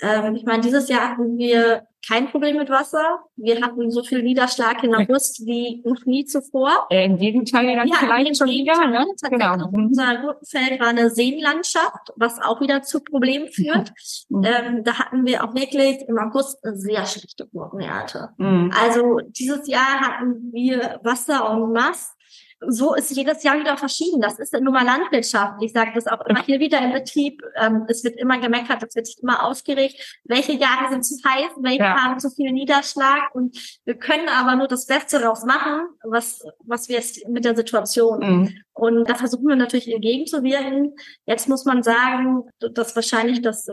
Ähm, 0.00 0.36
ich 0.36 0.44
meine, 0.44 0.62
dieses 0.62 0.88
Jahr 0.88 1.10
hatten 1.10 1.36
wir 1.36 1.86
kein 2.06 2.30
Problem 2.30 2.56
mit 2.56 2.70
Wasser. 2.70 3.20
Wir 3.36 3.60
hatten 3.60 3.90
so 3.90 4.02
viel 4.02 4.22
Niederschlag 4.22 4.82
in 4.82 4.94
August 4.94 5.44
wie 5.46 5.82
noch 5.84 6.04
nie 6.04 6.24
zuvor. 6.24 6.86
Äh, 6.90 7.06
Im 7.06 7.18
Gegenteil 7.18 7.74
dann 7.76 7.88
ja, 7.88 7.96
vielleicht 7.98 8.36
schon 8.36 8.48
wieder. 8.48 8.86
Ne? 8.86 9.06
Genau. 9.28 9.68
Unser 9.72 10.16
Gurkenfeld 10.18 10.80
war 10.80 10.88
eine 10.88 11.10
Seenlandschaft, 11.10 12.12
was 12.16 12.40
auch 12.40 12.60
wieder 12.60 12.82
zu 12.82 13.00
Problemen 13.00 13.48
führt. 13.48 13.92
Mhm. 14.28 14.44
ähm, 14.44 14.84
da 14.84 14.98
hatten 14.98 15.26
wir 15.26 15.44
auch 15.44 15.54
wirklich 15.54 15.98
im 16.08 16.18
August 16.18 16.64
eine 16.64 16.76
sehr 16.76 17.04
schlechte 17.06 17.46
Gurkenernte. 17.46 18.30
Mhm. 18.38 18.72
Also 18.78 19.20
dieses 19.26 19.66
Jahr 19.66 20.00
hatten 20.00 20.52
wir 20.52 21.00
Wasser 21.02 21.48
en 21.50 21.72
masse 21.72 22.15
so 22.60 22.94
ist 22.94 23.14
jedes 23.14 23.42
Jahr 23.42 23.58
wieder 23.58 23.76
verschieden. 23.76 24.20
Das 24.20 24.38
ist 24.38 24.52
nun 24.52 24.72
mal 24.72 24.84
Landwirtschaft. 24.84 25.62
Ich 25.62 25.72
sage 25.72 25.92
das 25.94 26.06
auch 26.06 26.24
immer 26.26 26.42
hier 26.42 26.58
wieder 26.58 26.80
im 26.80 26.92
Betrieb. 26.92 27.42
Ähm, 27.56 27.84
es 27.88 28.02
wird 28.02 28.18
immer 28.18 28.38
gemeckert, 28.38 28.82
es 28.82 28.94
wird 28.94 29.06
sich 29.06 29.22
immer 29.22 29.44
aufgeregt. 29.44 30.20
Welche 30.24 30.52
Jahre 30.52 30.90
sind 30.90 31.04
zu 31.04 31.16
heiß, 31.28 31.52
welche 31.60 31.80
ja. 31.80 31.96
haben 31.96 32.18
zu 32.18 32.30
viel 32.30 32.52
Niederschlag? 32.52 33.34
Und 33.34 33.56
wir 33.84 33.96
können 33.96 34.28
aber 34.28 34.56
nur 34.56 34.68
das 34.68 34.86
Beste 34.86 35.18
daraus 35.18 35.44
machen, 35.44 35.86
was, 36.02 36.42
was 36.64 36.88
wir 36.88 36.96
jetzt 36.96 37.28
mit 37.28 37.44
der 37.44 37.56
Situation. 37.56 38.20
Mhm. 38.20 38.54
Und 38.72 39.08
da 39.08 39.14
versuchen 39.14 39.48
wir 39.48 39.56
natürlich 39.56 39.92
entgegenzuwirken. 39.92 40.94
Jetzt 41.26 41.48
muss 41.48 41.64
man 41.64 41.82
sagen, 41.82 42.44
dass 42.58 42.94
wahrscheinlich 42.96 43.42
das, 43.42 43.66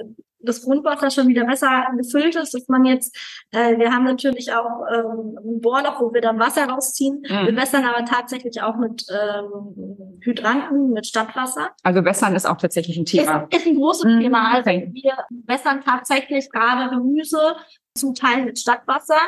das 0.43 0.61
Grundwasser 0.61 1.09
schon 1.09 1.27
wieder 1.27 1.45
besser 1.45 1.87
gefüllt 1.97 2.35
ist, 2.35 2.53
dass 2.53 2.67
man 2.67 2.85
jetzt, 2.85 3.15
äh, 3.51 3.77
wir 3.77 3.91
haben 3.91 4.03
natürlich 4.03 4.51
auch 4.53 4.83
ähm, 4.93 5.37
ein 5.43 5.61
Bohrloch, 5.61 6.01
wo 6.01 6.13
wir 6.13 6.21
dann 6.21 6.39
Wasser 6.39 6.65
rausziehen. 6.65 7.19
Mhm. 7.21 7.47
Wir 7.47 7.55
wässern 7.55 7.85
aber 7.85 8.05
tatsächlich 8.05 8.61
auch 8.61 8.75
mit 8.77 9.05
ähm, 9.09 10.19
Hydranten, 10.21 10.91
mit 10.91 11.07
Stadtwasser. 11.07 11.71
Also 11.83 12.03
wässern 12.03 12.35
ist 12.35 12.45
auch 12.45 12.57
tatsächlich 12.57 12.97
ein 12.97 13.05
Thema. 13.05 13.47
Ist, 13.49 13.61
ist 13.61 13.67
ein 13.67 13.75
großes 13.75 14.05
mhm. 14.05 14.19
Thema. 14.19 14.53
Also 14.53 14.69
wir 14.69 15.17
wässern 15.45 15.81
tatsächlich 15.81 16.49
gerade 16.49 16.89
Gemüse 16.95 17.55
zum 17.95 18.13
Teil 18.13 18.45
mit 18.45 18.59
Stadtwasser 18.59 19.19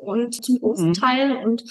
und 0.00 0.44
zum 0.44 0.58
großen 0.60 0.88
mhm. 0.88 0.94
Teil 0.94 1.36
und 1.44 1.64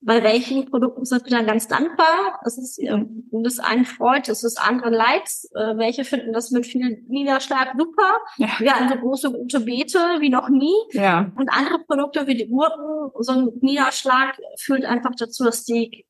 bei 0.00 0.22
welchen 0.22 0.70
Produkten 0.70 1.04
sind 1.04 1.24
wir 1.24 1.36
dann 1.36 1.46
ganz 1.46 1.66
dankbar. 1.66 2.40
Es 2.44 2.56
ist 2.56 2.78
ähm, 2.80 3.28
das 3.32 3.58
einen 3.58 3.84
freut, 3.84 4.28
es 4.28 4.44
ist 4.44 4.60
andere 4.60 4.90
leid. 4.90 5.28
Äh, 5.54 5.76
welche 5.76 6.04
finden 6.04 6.32
das 6.32 6.50
mit 6.50 6.66
viel 6.66 7.02
Niederschlag 7.08 7.74
super. 7.76 8.18
Ja. 8.36 8.48
Wir 8.58 8.74
hatten 8.74 8.88
so 8.88 8.96
große 8.96 9.32
gute 9.32 9.60
Beete 9.60 9.98
wie 10.20 10.30
noch 10.30 10.48
nie. 10.48 10.76
Ja. 10.92 11.30
Und 11.36 11.50
andere 11.50 11.80
Produkte 11.80 12.26
wie 12.28 12.36
die 12.36 12.48
Gurken, 12.48 13.10
so 13.18 13.32
ein 13.32 13.48
Niederschlag 13.60 14.38
führt 14.60 14.84
einfach 14.84 15.12
dazu, 15.16 15.44
dass 15.44 15.64
die 15.64 16.06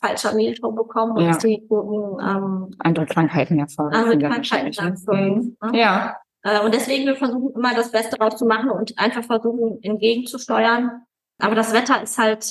falscher 0.00 0.34
Mehltau 0.34 0.72
bekommen 0.72 1.12
und 1.12 1.22
ja. 1.22 1.28
dass 1.28 1.38
die 1.38 1.64
Gurken 1.68 2.24
ähm, 2.24 2.76
andere 2.78 3.06
Krankheiten 3.06 3.58
hervorrufen. 3.58 3.96
Andere 3.96 4.18
Krankheiten. 4.18 5.56
Mhm. 5.60 5.74
Ja. 5.74 6.16
Äh, 6.42 6.60
und 6.64 6.74
deswegen 6.74 7.06
wir 7.06 7.16
versuchen 7.16 7.54
immer 7.56 7.74
das 7.74 7.90
Beste 7.90 8.16
draus 8.16 8.36
zu 8.36 8.46
machen 8.46 8.70
und 8.70 8.96
einfach 8.98 9.24
versuchen 9.24 9.82
entgegenzusteuern. 9.82 11.02
Aber 11.38 11.54
das 11.54 11.72
Wetter 11.72 12.02
ist 12.02 12.18
halt 12.18 12.44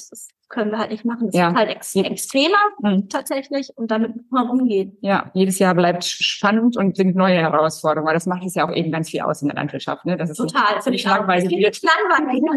können 0.50 0.72
wir 0.72 0.80
halt 0.80 0.92
nicht 0.92 1.06
machen. 1.06 1.28
Das 1.28 1.36
ja. 1.36 1.50
ist 1.50 1.56
halt 1.56 1.70
ex 1.70 1.96
extremer 1.96 2.58
mhm. 2.82 3.08
tatsächlich 3.08 3.72
und 3.76 3.92
damit 3.92 4.16
muss 4.16 4.26
man 4.30 4.50
umgehen. 4.50 4.98
Ja, 5.02 5.30
jedes 5.34 5.60
Jahr 5.60 5.76
bleibt 5.76 6.04
spannend 6.04 6.76
und 6.76 6.98
sind 6.98 7.16
neue 7.16 7.38
Herausforderungen, 7.38 8.08
weil 8.08 8.16
das 8.16 8.26
macht 8.26 8.44
es 8.44 8.56
ja 8.56 8.68
auch 8.68 8.74
eben 8.74 8.92
ganz 8.92 9.10
viel 9.10 9.22
aus 9.22 9.42
in 9.42 9.48
der 9.48 9.56
Landwirtschaft. 9.56 10.06
Ne? 10.06 10.18
Das 10.18 10.32
ist 10.32 10.38
Total, 10.38 10.82
finde 10.82 10.98
ich 10.98 11.06
langweilig 11.06 11.50
wird. 11.50 11.80
Langweilig. 11.82 12.40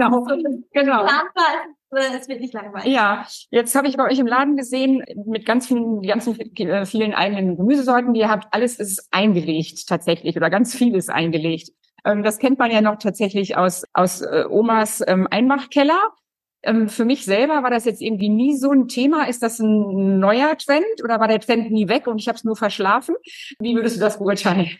Genau. 0.72 1.02
genau. 1.02 1.06
Es 1.90 2.28
wird 2.28 2.40
nicht 2.40 2.54
langweilig. 2.54 2.92
Ja, 2.92 3.26
jetzt 3.50 3.74
habe 3.74 3.86
ich 3.86 3.96
bei 3.96 4.04
euch 4.04 4.18
im 4.18 4.26
Laden 4.26 4.56
gesehen 4.56 5.04
mit 5.26 5.44
ganz 5.44 5.66
vielen, 5.66 6.00
ganz 6.00 6.26
äh, 6.26 6.86
vielen 6.86 7.12
eigenen 7.12 7.56
Gemüsesorten. 7.56 8.14
Die 8.14 8.20
ihr 8.20 8.30
habt 8.30 8.52
alles 8.52 8.78
ist 8.78 9.08
eingelegt 9.10 9.86
tatsächlich 9.86 10.36
oder 10.36 10.48
ganz 10.48 10.74
viel 10.74 10.94
ist 10.94 11.10
eingelegt. 11.10 11.70
Ähm, 12.04 12.22
das 12.22 12.38
kennt 12.38 12.58
man 12.58 12.70
ja 12.70 12.80
noch 12.80 12.96
tatsächlich 12.96 13.56
aus 13.56 13.84
aus 13.92 14.22
äh, 14.22 14.44
Omas 14.48 15.02
ähm, 15.06 15.28
Einmachkeller. 15.30 15.98
Ähm, 16.62 16.88
für 16.88 17.04
mich 17.04 17.24
selber 17.24 17.62
war 17.62 17.70
das 17.70 17.84
jetzt 17.84 18.00
irgendwie 18.00 18.28
nie 18.28 18.56
so 18.56 18.70
ein 18.70 18.88
Thema. 18.88 19.24
Ist 19.28 19.42
das 19.42 19.58
ein 19.58 20.18
neuer 20.18 20.56
Trend 20.56 21.02
oder 21.02 21.18
war 21.18 21.28
der 21.28 21.40
Trend 21.40 21.70
nie 21.70 21.88
weg 21.88 22.06
und 22.06 22.18
ich 22.18 22.28
habe 22.28 22.36
es 22.36 22.44
nur 22.44 22.56
verschlafen? 22.56 23.16
Wie 23.58 23.74
würdest 23.74 23.96
du 23.96 24.00
das 24.00 24.18
beurteilen? 24.18 24.70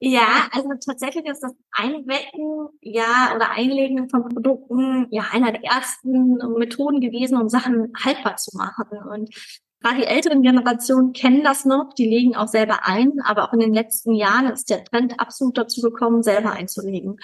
Ja, 0.00 0.48
also 0.52 0.68
tatsächlich 0.84 1.26
ist 1.26 1.42
das 1.42 1.52
Einwecken, 1.72 2.68
ja, 2.80 3.34
oder 3.34 3.50
Einlegen 3.50 4.08
von 4.08 4.28
Produkten 4.28 5.06
ja 5.10 5.24
einer 5.32 5.52
der 5.52 5.64
ersten 5.64 6.38
Methoden 6.58 7.00
gewesen, 7.00 7.40
um 7.40 7.48
Sachen 7.48 7.92
haltbar 8.04 8.36
zu 8.36 8.56
machen. 8.56 8.86
Und 9.10 9.34
Gerade 9.82 9.96
die 9.96 10.06
älteren 10.06 10.42
Generationen 10.42 11.12
kennen 11.12 11.42
das 11.42 11.64
noch, 11.64 11.92
die 11.94 12.06
legen 12.06 12.36
auch 12.36 12.46
selber 12.46 12.86
ein, 12.86 13.14
aber 13.24 13.48
auch 13.48 13.52
in 13.52 13.58
den 13.58 13.74
letzten 13.74 14.14
Jahren 14.14 14.46
ist 14.46 14.70
der 14.70 14.84
Trend 14.84 15.18
absolut 15.18 15.58
dazu 15.58 15.80
gekommen, 15.80 16.22
selber 16.22 16.52
einzulegen. 16.52 17.16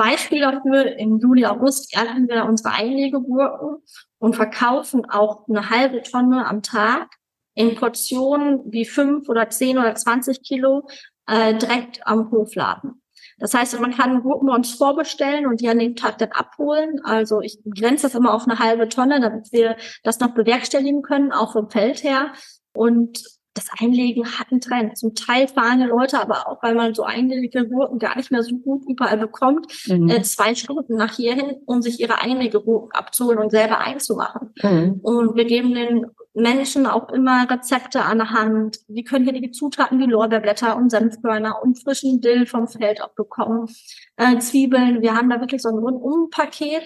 Beispiel 0.00 0.40
dafür, 0.40 0.96
im 0.96 1.18
Juli, 1.18 1.44
August 1.44 1.94
ernten 1.94 2.26
wir 2.26 2.46
unsere 2.46 2.72
Einlegegurken 2.72 3.82
und 4.18 4.34
verkaufen 4.34 5.04
auch 5.10 5.46
eine 5.46 5.68
halbe 5.68 6.00
Tonne 6.00 6.46
am 6.46 6.62
Tag 6.62 7.08
in 7.54 7.74
Portionen 7.74 8.60
wie 8.72 8.86
fünf 8.86 9.28
oder 9.28 9.50
zehn 9.50 9.76
oder 9.76 9.94
zwanzig 9.94 10.40
Kilo 10.42 10.88
äh, 11.26 11.54
direkt 11.54 12.06
am 12.06 12.30
Hofladen. 12.30 13.02
Das 13.38 13.52
heißt, 13.52 13.78
man 13.78 13.94
kann 13.94 14.22
Gurken 14.22 14.48
bei 14.48 14.54
uns 14.54 14.72
vorbestellen 14.72 15.46
und 15.46 15.60
die 15.60 15.68
an 15.68 15.78
dem 15.78 15.96
Tag 15.96 16.16
dann 16.16 16.32
abholen. 16.32 17.00
Also 17.04 17.42
ich 17.42 17.58
grenze 17.64 18.04
das 18.06 18.14
immer 18.14 18.32
auf 18.32 18.44
eine 18.44 18.58
halbe 18.58 18.88
Tonne, 18.88 19.20
damit 19.20 19.52
wir 19.52 19.76
das 20.02 20.18
noch 20.20 20.32
bewerkstelligen 20.32 21.02
können, 21.02 21.30
auch 21.32 21.52
vom 21.52 21.68
Feld 21.68 22.02
her. 22.02 22.32
Und 22.72 23.22
das 23.54 23.66
Einlegen 23.80 24.24
hat 24.38 24.50
einen 24.50 24.60
Trend. 24.60 24.96
Zum 24.96 25.14
Teil 25.14 25.48
fahren 25.48 25.80
die 25.80 25.86
Leute 25.86 26.20
aber 26.20 26.48
auch, 26.48 26.62
weil 26.62 26.74
man 26.74 26.94
so 26.94 27.02
eingelegte 27.02 27.66
Gurken 27.68 27.98
gar 27.98 28.16
nicht 28.16 28.30
mehr 28.30 28.42
so 28.42 28.56
gut 28.56 28.82
überall 28.88 29.18
bekommt, 29.18 29.66
mhm. 29.88 30.08
äh, 30.08 30.22
zwei 30.22 30.54
Stunden 30.54 30.96
nach 30.96 31.16
hierhin, 31.16 31.56
um 31.66 31.82
sich 31.82 31.98
ihre 32.00 32.20
Einlegegurken 32.20 32.92
abzuholen 32.92 33.38
und 33.38 33.50
selber 33.50 33.78
einzumachen. 33.78 34.54
Mhm. 34.62 35.00
Und 35.02 35.34
wir 35.34 35.44
geben 35.46 35.74
den 35.74 36.06
Menschen 36.32 36.86
auch 36.86 37.08
immer 37.10 37.50
Rezepte 37.50 38.02
an 38.02 38.18
der 38.18 38.30
Hand. 38.30 38.78
Die 38.86 39.02
können 39.02 39.24
hier 39.24 39.40
die 39.40 39.50
Zutaten 39.50 39.98
wie 39.98 40.04
Lorbeerblätter 40.04 40.76
und 40.76 40.90
Senfkörner 40.90 41.60
und 41.62 41.82
frischen 41.82 42.20
Dill 42.20 42.46
vom 42.46 42.68
Feld 42.68 43.02
auch 43.02 43.14
bekommen. 43.14 43.68
Äh, 44.16 44.38
Zwiebeln. 44.38 45.02
Wir 45.02 45.14
haben 45.14 45.28
da 45.28 45.40
wirklich 45.40 45.62
so 45.62 45.70
ein 45.70 45.78
Rundum-Paket 45.78 46.84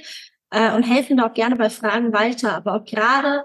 äh, 0.50 0.74
und 0.74 0.84
helfen 0.84 1.18
da 1.18 1.26
auch 1.26 1.34
gerne 1.34 1.56
bei 1.56 1.68
Fragen 1.68 2.14
weiter. 2.14 2.54
Aber 2.54 2.76
auch 2.76 2.84
gerade 2.84 3.44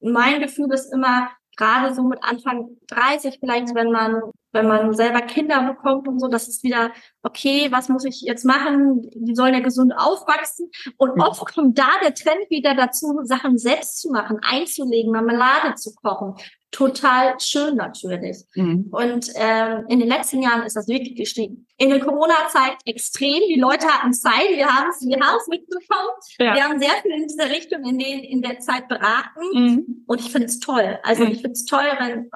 mein 0.00 0.40
Gefühl 0.40 0.72
ist 0.72 0.92
immer, 0.92 1.28
gerade 1.56 1.94
so 1.94 2.02
mit 2.02 2.22
Anfang 2.22 2.76
30 2.88 3.38
vielleicht, 3.40 3.74
wenn 3.74 3.90
man, 3.90 4.22
wenn 4.52 4.66
man 4.66 4.94
selber 4.94 5.20
Kinder 5.20 5.62
bekommt 5.62 6.08
und 6.08 6.20
so, 6.20 6.28
das 6.28 6.48
ist 6.48 6.62
wieder, 6.62 6.92
okay, 7.22 7.68
was 7.70 7.88
muss 7.88 8.04
ich 8.04 8.22
jetzt 8.22 8.44
machen? 8.44 9.08
Die 9.14 9.34
sollen 9.34 9.54
ja 9.54 9.60
gesund 9.60 9.92
aufwachsen. 9.96 10.70
Und 10.96 11.20
oft 11.20 11.54
kommt 11.54 11.78
da 11.78 11.88
der 12.02 12.14
Trend 12.14 12.50
wieder 12.50 12.74
dazu, 12.74 13.20
Sachen 13.24 13.58
selbst 13.58 14.00
zu 14.00 14.10
machen, 14.10 14.38
einzulegen, 14.42 15.12
Marmelade 15.12 15.74
zu 15.74 15.94
kochen 15.94 16.34
total 16.74 17.38
schön 17.38 17.76
natürlich. 17.76 18.38
Mhm. 18.56 18.88
Und 18.90 19.30
ähm, 19.36 19.84
in 19.88 20.00
den 20.00 20.08
letzten 20.08 20.42
Jahren 20.42 20.64
ist 20.64 20.74
das 20.74 20.88
wirklich 20.88 21.14
gestiegen. 21.14 21.68
In 21.76 21.90
der 21.90 22.00
Corona-Zeit 22.00 22.78
extrem. 22.84 23.40
Die 23.48 23.60
Leute 23.60 23.86
hatten 23.86 24.12
Zeit. 24.12 24.50
Wir 24.50 24.66
haben 24.66 24.90
es 24.90 25.00
wir 25.00 25.16
haben 25.20 25.38
es 25.40 25.46
mitbekommen. 25.46 26.10
Ja. 26.40 26.54
Wir 26.54 26.64
haben 26.64 26.80
sehr 26.80 26.90
viel 27.02 27.12
in 27.12 27.28
dieser 27.28 27.48
Richtung 27.48 27.84
in, 27.84 27.98
den, 27.98 28.24
in 28.24 28.42
der 28.42 28.58
Zeit 28.58 28.88
beraten. 28.88 29.40
Mhm. 29.52 30.04
Und 30.06 30.20
ich 30.20 30.32
finde 30.32 30.46
es 30.48 30.58
toll. 30.58 30.98
Also 31.04 31.24
mhm. 31.24 31.30
ich 31.30 31.42
finde 31.42 31.52
es 31.52 31.64
toll, 31.64 31.86
wenn, 32.00 32.28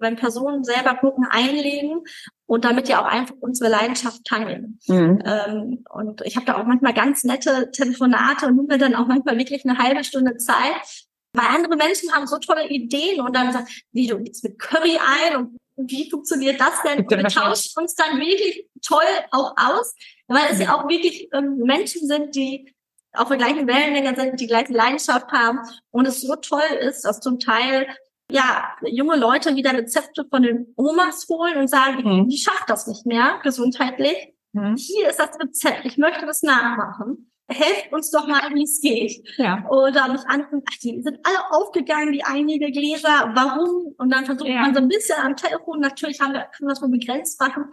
wenn 0.00 0.16
Personen 0.16 0.64
selber 0.64 0.96
gucken, 0.96 1.26
einlegen 1.30 2.02
und 2.46 2.64
damit 2.64 2.88
ja 2.88 3.00
auch 3.00 3.08
einfach 3.08 3.36
unsere 3.38 3.70
Leidenschaft 3.70 4.24
teilen. 4.24 4.80
Mhm. 4.88 5.22
Ähm, 5.24 5.84
und 5.88 6.20
ich 6.24 6.34
habe 6.34 6.46
da 6.46 6.58
auch 6.58 6.66
manchmal 6.66 6.94
ganz 6.94 7.22
nette 7.22 7.70
Telefonate 7.70 8.46
und 8.46 8.56
nehme 8.56 8.78
dann 8.78 8.96
auch 8.96 9.06
manchmal 9.06 9.38
wirklich 9.38 9.64
eine 9.64 9.78
halbe 9.78 10.02
Stunde 10.02 10.36
Zeit, 10.36 11.06
weil 11.34 11.46
andere 11.46 11.76
Menschen 11.76 12.12
haben 12.12 12.26
so 12.26 12.38
tolle 12.38 12.68
Ideen 12.68 13.20
und 13.20 13.34
dann 13.34 13.52
sagen, 13.52 13.66
wie 13.92 14.06
du 14.06 14.18
jetzt 14.18 14.42
mit 14.44 14.58
Curry 14.58 14.98
ein 14.98 15.36
und 15.36 15.58
wie 15.76 16.08
funktioniert 16.08 16.60
das 16.60 16.80
denn? 16.82 17.00
Und 17.00 17.10
wir 17.10 17.24
tauschen 17.24 17.72
uns 17.76 17.94
dann 17.94 18.18
wirklich 18.18 18.66
toll 18.82 19.02
auch 19.32 19.54
aus, 19.56 19.94
weil 20.28 20.44
es 20.50 20.60
ja 20.60 20.76
auch 20.76 20.88
wirklich 20.88 21.28
ähm, 21.32 21.56
Menschen 21.58 22.06
sind, 22.06 22.34
die 22.36 22.72
auf 23.12 23.28
der 23.28 23.36
gleichen 23.36 23.66
Wellenlänge 23.66 24.14
sind, 24.16 24.40
die 24.40 24.46
gleiche 24.46 24.72
Leidenschaft 24.72 25.30
haben 25.32 25.60
und 25.90 26.06
es 26.06 26.20
so 26.20 26.34
toll 26.36 26.62
ist, 26.80 27.02
dass 27.02 27.20
zum 27.20 27.38
Teil 27.38 27.86
ja 28.30 28.74
junge 28.82 29.16
Leute 29.16 29.54
wieder 29.56 29.72
Rezepte 29.72 30.24
von 30.28 30.42
den 30.42 30.72
Omas 30.76 31.26
holen 31.28 31.58
und 31.58 31.68
sagen, 31.68 32.02
mhm. 32.02 32.28
die 32.28 32.38
schafft 32.38 32.68
das 32.68 32.86
nicht 32.86 33.06
mehr 33.06 33.40
gesundheitlich 33.42 34.34
mhm. 34.52 34.76
hier 34.76 35.10
ist 35.10 35.18
das 35.18 35.38
Rezept, 35.40 35.84
ich 35.84 35.98
möchte 35.98 36.26
das 36.26 36.42
nachmachen. 36.42 37.30
Helft 37.48 37.92
uns 37.92 38.10
doch 38.10 38.26
mal, 38.26 38.40
wie 38.54 38.62
es 38.62 38.80
geht. 38.80 39.22
Ja. 39.36 39.68
Oder 39.68 40.08
mich 40.08 40.22
anrufen, 40.26 40.62
ach, 40.68 40.78
die 40.82 41.02
sind 41.02 41.18
alle 41.22 41.50
aufgegangen, 41.50 42.12
die 42.12 42.24
einige 42.24 42.70
Gläser, 42.70 43.32
warum? 43.34 43.94
Und 43.98 44.10
dann 44.10 44.24
versucht 44.24 44.48
ja. 44.48 44.62
man 44.62 44.74
so 44.74 44.80
ein 44.80 44.88
bisschen 44.88 45.16
am 45.22 45.36
Telefon, 45.36 45.80
natürlich 45.80 46.20
haben 46.20 46.32
wir, 46.32 46.46
können 46.56 46.68
wir 46.68 46.70
das 46.70 46.80
nur 46.80 46.90
begrenzt 46.90 47.38
machen, 47.40 47.66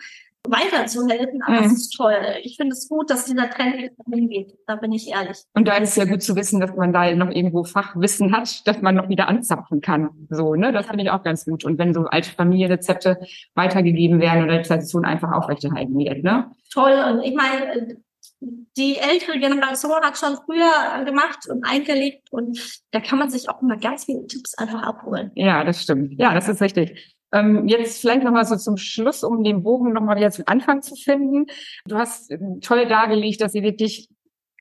weiterzuhelfen, 0.47 1.41
aber 1.43 1.59
mhm. 1.59 1.65
es 1.65 1.73
ist 1.73 1.89
toll. 1.91 2.15
Ich 2.43 2.57
finde 2.57 2.73
es 2.73 2.89
gut, 2.89 3.09
dass 3.09 3.25
dieser 3.25 3.49
Trend 3.49 3.91
hingeht. 4.11 4.57
Da 4.65 4.75
bin 4.75 4.91
ich 4.91 5.07
ehrlich. 5.09 5.37
Und 5.53 5.67
da 5.67 5.77
ist 5.77 5.89
es 5.89 5.95
ja 5.95 6.05
gut 6.05 6.23
zu 6.23 6.35
wissen, 6.35 6.59
dass 6.59 6.75
man 6.75 6.93
da 6.93 7.13
noch 7.13 7.29
irgendwo 7.29 7.63
Fachwissen 7.63 8.35
hat, 8.35 8.61
dass 8.67 8.81
man 8.81 8.95
noch 8.95 9.09
wieder 9.09 9.27
anzapfen 9.27 9.81
kann. 9.81 10.09
So, 10.29 10.55
ne? 10.55 10.71
Das 10.71 10.87
finde 10.87 11.03
ich 11.03 11.11
auch 11.11 11.23
ganz 11.23 11.45
gut. 11.45 11.63
Und 11.63 11.77
wenn 11.77 11.93
so 11.93 12.05
alte 12.05 12.31
Familienrezepte 12.31 13.19
weitergegeben 13.53 14.19
werden 14.19 14.43
oder 14.43 14.57
die 14.57 14.67
Tradition 14.67 15.05
einfach 15.05 15.31
aufrechterhalten 15.31 15.97
wird, 15.97 16.23
ne? 16.23 16.51
Toll. 16.73 16.93
Und 17.11 17.21
ich 17.23 17.35
meine, 17.35 17.97
die 18.41 18.97
ältere 18.97 19.39
Generation 19.39 20.01
hat 20.01 20.17
schon 20.17 20.35
früher 20.45 21.05
gemacht 21.05 21.47
und 21.49 21.63
eingelegt 21.63 22.27
und 22.31 22.81
da 22.91 22.99
kann 22.99 23.19
man 23.19 23.29
sich 23.29 23.49
auch 23.49 23.61
immer 23.61 23.77
ganz 23.77 24.05
viele 24.05 24.25
Tipps 24.27 24.57
einfach 24.57 24.81
abholen. 24.81 25.31
Ja, 25.35 25.63
das 25.63 25.83
stimmt. 25.83 26.19
Ja, 26.19 26.33
das 26.33 26.49
ist 26.49 26.61
richtig. 26.61 27.15
Ähm, 27.33 27.67
jetzt 27.67 28.01
vielleicht 28.01 28.23
nochmal 28.23 28.45
so 28.45 28.57
zum 28.57 28.77
Schluss, 28.77 29.23
um 29.23 29.43
den 29.43 29.63
Bogen 29.63 29.93
nochmal 29.93 30.17
wieder 30.17 30.31
zum 30.31 30.45
Anfang 30.47 30.81
zu 30.81 30.95
finden. 30.95 31.45
Du 31.85 31.97
hast 31.97 32.31
ähm, 32.31 32.59
toll 32.61 32.87
dargelegt, 32.87 33.41
dass 33.41 33.55
ihr 33.55 33.63
wirklich 33.63 34.09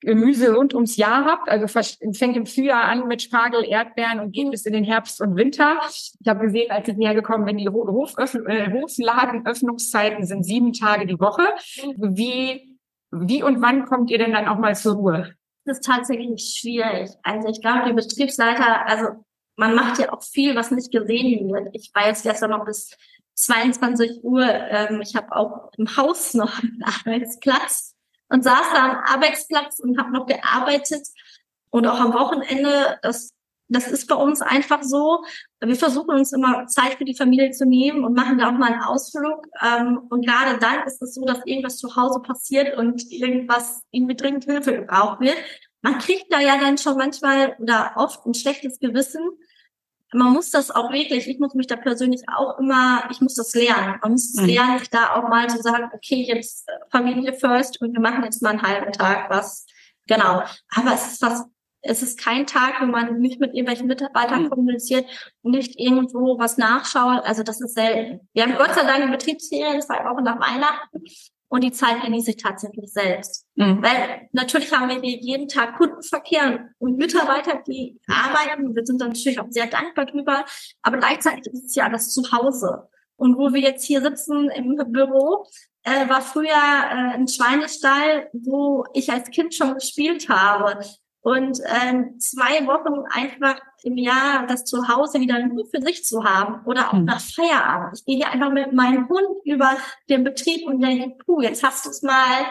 Gemüse 0.02 0.54
rund 0.54 0.72
ums 0.74 0.96
Jahr 0.96 1.24
habt. 1.24 1.48
Also 1.48 1.66
fängt 1.66 2.36
im 2.36 2.46
Frühjahr 2.46 2.84
an 2.84 3.08
mit 3.08 3.22
Spargel, 3.22 3.64
Erdbeeren 3.64 4.20
und 4.20 4.30
geht 4.32 4.48
bis 4.50 4.66
in 4.66 4.72
den 4.72 4.84
Herbst 4.84 5.20
und 5.20 5.36
Winter. 5.36 5.78
Ich 5.88 6.14
habe 6.26 6.46
gesehen, 6.46 6.70
als 6.70 6.88
ich 6.88 6.96
hergekommen 6.96 7.44
bin, 7.44 7.58
die 7.58 7.66
äh, 7.66 7.70
Hofladenöffnungszeiten 7.70 10.24
sind 10.24 10.44
sieben 10.44 10.72
Tage 10.72 11.06
die 11.06 11.20
Woche. 11.20 11.42
Wie, 11.96 12.69
wie 13.10 13.42
und 13.42 13.60
wann 13.60 13.86
kommt 13.86 14.10
ihr 14.10 14.18
denn 14.18 14.32
dann 14.32 14.48
auch 14.48 14.58
mal 14.58 14.74
zur 14.74 14.94
Ruhe? 14.94 15.34
Das 15.64 15.78
ist 15.78 15.84
tatsächlich 15.84 16.56
schwierig. 16.58 17.10
Also 17.22 17.48
ich 17.48 17.60
glaube, 17.60 17.88
die 17.88 17.92
Betriebsleiter, 17.92 18.86
also 18.86 19.24
man 19.56 19.74
macht 19.74 19.98
ja 19.98 20.12
auch 20.12 20.22
viel, 20.22 20.56
was 20.56 20.70
nicht 20.70 20.90
gesehen 20.90 21.52
wird. 21.52 21.68
Ich 21.74 21.90
war 21.94 22.06
jetzt 22.06 22.22
gestern 22.22 22.50
noch 22.50 22.64
bis 22.64 22.96
22 23.34 24.22
Uhr. 24.22 24.46
Ähm, 24.46 25.00
ich 25.02 25.14
habe 25.16 25.34
auch 25.34 25.70
im 25.76 25.96
Haus 25.96 26.34
noch 26.34 26.62
einen 26.62 26.82
Arbeitsplatz 27.06 27.94
und 28.28 28.42
saß 28.42 28.72
da 28.72 28.90
am 28.90 28.96
Arbeitsplatz 29.04 29.80
und 29.80 29.98
habe 29.98 30.12
noch 30.12 30.26
gearbeitet. 30.26 31.06
Und 31.70 31.86
auch 31.86 32.00
am 32.00 32.14
Wochenende, 32.14 32.98
das, 33.02 33.32
das 33.70 33.88
ist 33.88 34.06
bei 34.08 34.16
uns 34.16 34.42
einfach 34.42 34.82
so. 34.82 35.24
Wir 35.60 35.76
versuchen 35.76 36.10
uns 36.10 36.32
immer 36.32 36.66
Zeit 36.66 36.94
für 36.94 37.04
die 37.04 37.16
Familie 37.16 37.52
zu 37.52 37.64
nehmen 37.64 38.04
und 38.04 38.14
machen 38.14 38.38
da 38.38 38.48
auch 38.48 38.58
mal 38.58 38.72
einen 38.72 38.82
Ausflug. 38.82 39.46
Ähm, 39.64 40.00
und 40.10 40.26
gerade 40.26 40.58
dann 40.58 40.84
ist 40.86 41.00
es 41.00 41.14
so, 41.14 41.24
dass 41.24 41.44
irgendwas 41.44 41.78
zu 41.78 41.94
Hause 41.96 42.20
passiert 42.20 42.76
und 42.76 43.10
irgendwas 43.10 43.82
irgendwie 43.90 44.16
dringend 44.16 44.44
Hilfe 44.44 44.74
gebraucht 44.74 45.20
wird. 45.20 45.36
Man 45.82 45.98
kriegt 45.98 46.32
da 46.32 46.40
ja 46.40 46.58
dann 46.58 46.78
schon 46.78 46.96
manchmal 46.96 47.56
oder 47.58 47.92
oft 47.96 48.26
ein 48.26 48.34
schlechtes 48.34 48.78
Gewissen, 48.78 49.22
man 50.12 50.32
muss 50.32 50.50
das 50.50 50.70
auch 50.70 50.90
wirklich, 50.90 51.28
ich 51.28 51.38
muss 51.38 51.54
mich 51.54 51.68
da 51.68 51.76
persönlich 51.76 52.22
auch 52.28 52.58
immer, 52.58 53.04
ich 53.10 53.20
muss 53.20 53.34
das 53.36 53.54
lernen. 53.54 53.98
Man 54.02 54.12
muss 54.12 54.34
es 54.34 54.40
mhm. 54.40 54.48
lernen, 54.48 54.82
da 54.90 55.14
auch 55.14 55.28
mal 55.28 55.48
zu 55.48 55.62
sagen, 55.62 55.88
okay, 55.94 56.24
jetzt 56.26 56.68
Familie 56.90 57.32
first 57.32 57.80
und 57.80 57.92
wir 57.92 58.00
machen 58.00 58.24
jetzt 58.24 58.42
mal 58.42 58.50
einen 58.50 58.62
halben 58.62 58.92
Tag 58.92 59.30
was. 59.30 59.66
Genau. 60.08 60.42
Aber 60.74 60.94
es 60.94 61.12
ist 61.12 61.22
was, 61.22 61.44
es 61.82 62.02
ist 62.02 62.18
kein 62.18 62.46
Tag, 62.46 62.80
wo 62.80 62.86
man 62.86 63.20
nicht 63.20 63.40
mit 63.40 63.54
irgendwelchen 63.54 63.86
Mitarbeitern 63.86 64.44
mhm. 64.44 64.50
kommuniziert 64.50 65.06
und 65.42 65.52
nicht 65.52 65.78
irgendwo 65.78 66.38
was 66.38 66.58
nachschaut. 66.58 67.24
Also 67.24 67.42
das 67.42 67.60
ist 67.60 67.74
selten. 67.74 68.28
Wir 68.32 68.42
haben 68.42 68.56
Gott 68.56 68.74
sei 68.74 68.82
Dank 68.82 69.02
eine 69.02 69.10
Betriebsferien, 69.10 69.80
zwei 69.80 70.04
Wochen 70.04 70.24
nach 70.24 70.40
Weihnachten. 70.40 71.04
Und 71.52 71.64
die 71.64 71.72
Zeit 71.72 72.02
genieße 72.02 72.30
ich 72.30 72.36
tatsächlich 72.36 72.92
selbst. 72.92 73.44
Mhm. 73.56 73.82
Weil 73.82 74.28
natürlich 74.32 74.72
haben 74.72 74.88
wir 74.88 75.04
jeden 75.04 75.48
Tag 75.48 75.76
Kundenverkehr 75.76 76.68
und 76.78 76.96
Mitarbeiter, 76.96 77.60
die 77.66 77.98
arbeiten. 78.06 78.74
Wir 78.74 78.86
sind 78.86 79.00
dann 79.00 79.08
natürlich 79.08 79.40
auch 79.40 79.50
sehr 79.50 79.66
dankbar 79.66 80.06
drüber. 80.06 80.44
Aber 80.82 80.98
gleichzeitig 80.98 81.52
ist 81.52 81.64
es 81.64 81.74
ja 81.74 81.88
das 81.88 82.12
Zuhause. 82.14 82.88
Und 83.16 83.36
wo 83.36 83.52
wir 83.52 83.60
jetzt 83.60 83.84
hier 83.84 84.00
sitzen 84.00 84.48
im 84.50 84.76
Büro, 84.92 85.44
äh, 85.82 86.08
war 86.08 86.20
früher 86.20 86.46
äh, 86.46 87.14
ein 87.14 87.26
Schweinestall, 87.26 88.30
wo 88.32 88.84
ich 88.94 89.10
als 89.10 89.30
Kind 89.30 89.52
schon 89.52 89.74
gespielt 89.74 90.28
habe. 90.28 90.78
Und 91.22 91.60
ähm, 91.66 92.18
zwei 92.18 92.66
Wochen 92.66 93.04
einfach 93.10 93.60
im 93.82 93.98
Jahr 93.98 94.46
das 94.46 94.64
Zuhause 94.64 95.20
wieder 95.20 95.38
nur 95.46 95.66
für 95.66 95.82
sich 95.82 96.04
zu 96.04 96.24
haben 96.24 96.64
oder 96.64 96.88
auch 96.88 96.92
hm. 96.92 97.04
nach 97.04 97.20
Feierabend. 97.20 97.98
Ich 97.98 98.04
gehe 98.06 98.16
hier 98.16 98.30
einfach 98.30 98.50
mit 98.50 98.72
meinem 98.72 99.08
Hund 99.08 99.28
über 99.44 99.76
den 100.08 100.24
Betrieb 100.24 100.66
und 100.66 100.80
denke, 100.80 101.16
puh, 101.24 101.42
jetzt 101.42 101.62
hast 101.62 101.84
du 101.84 101.90
es 101.90 102.02
mal 102.02 102.46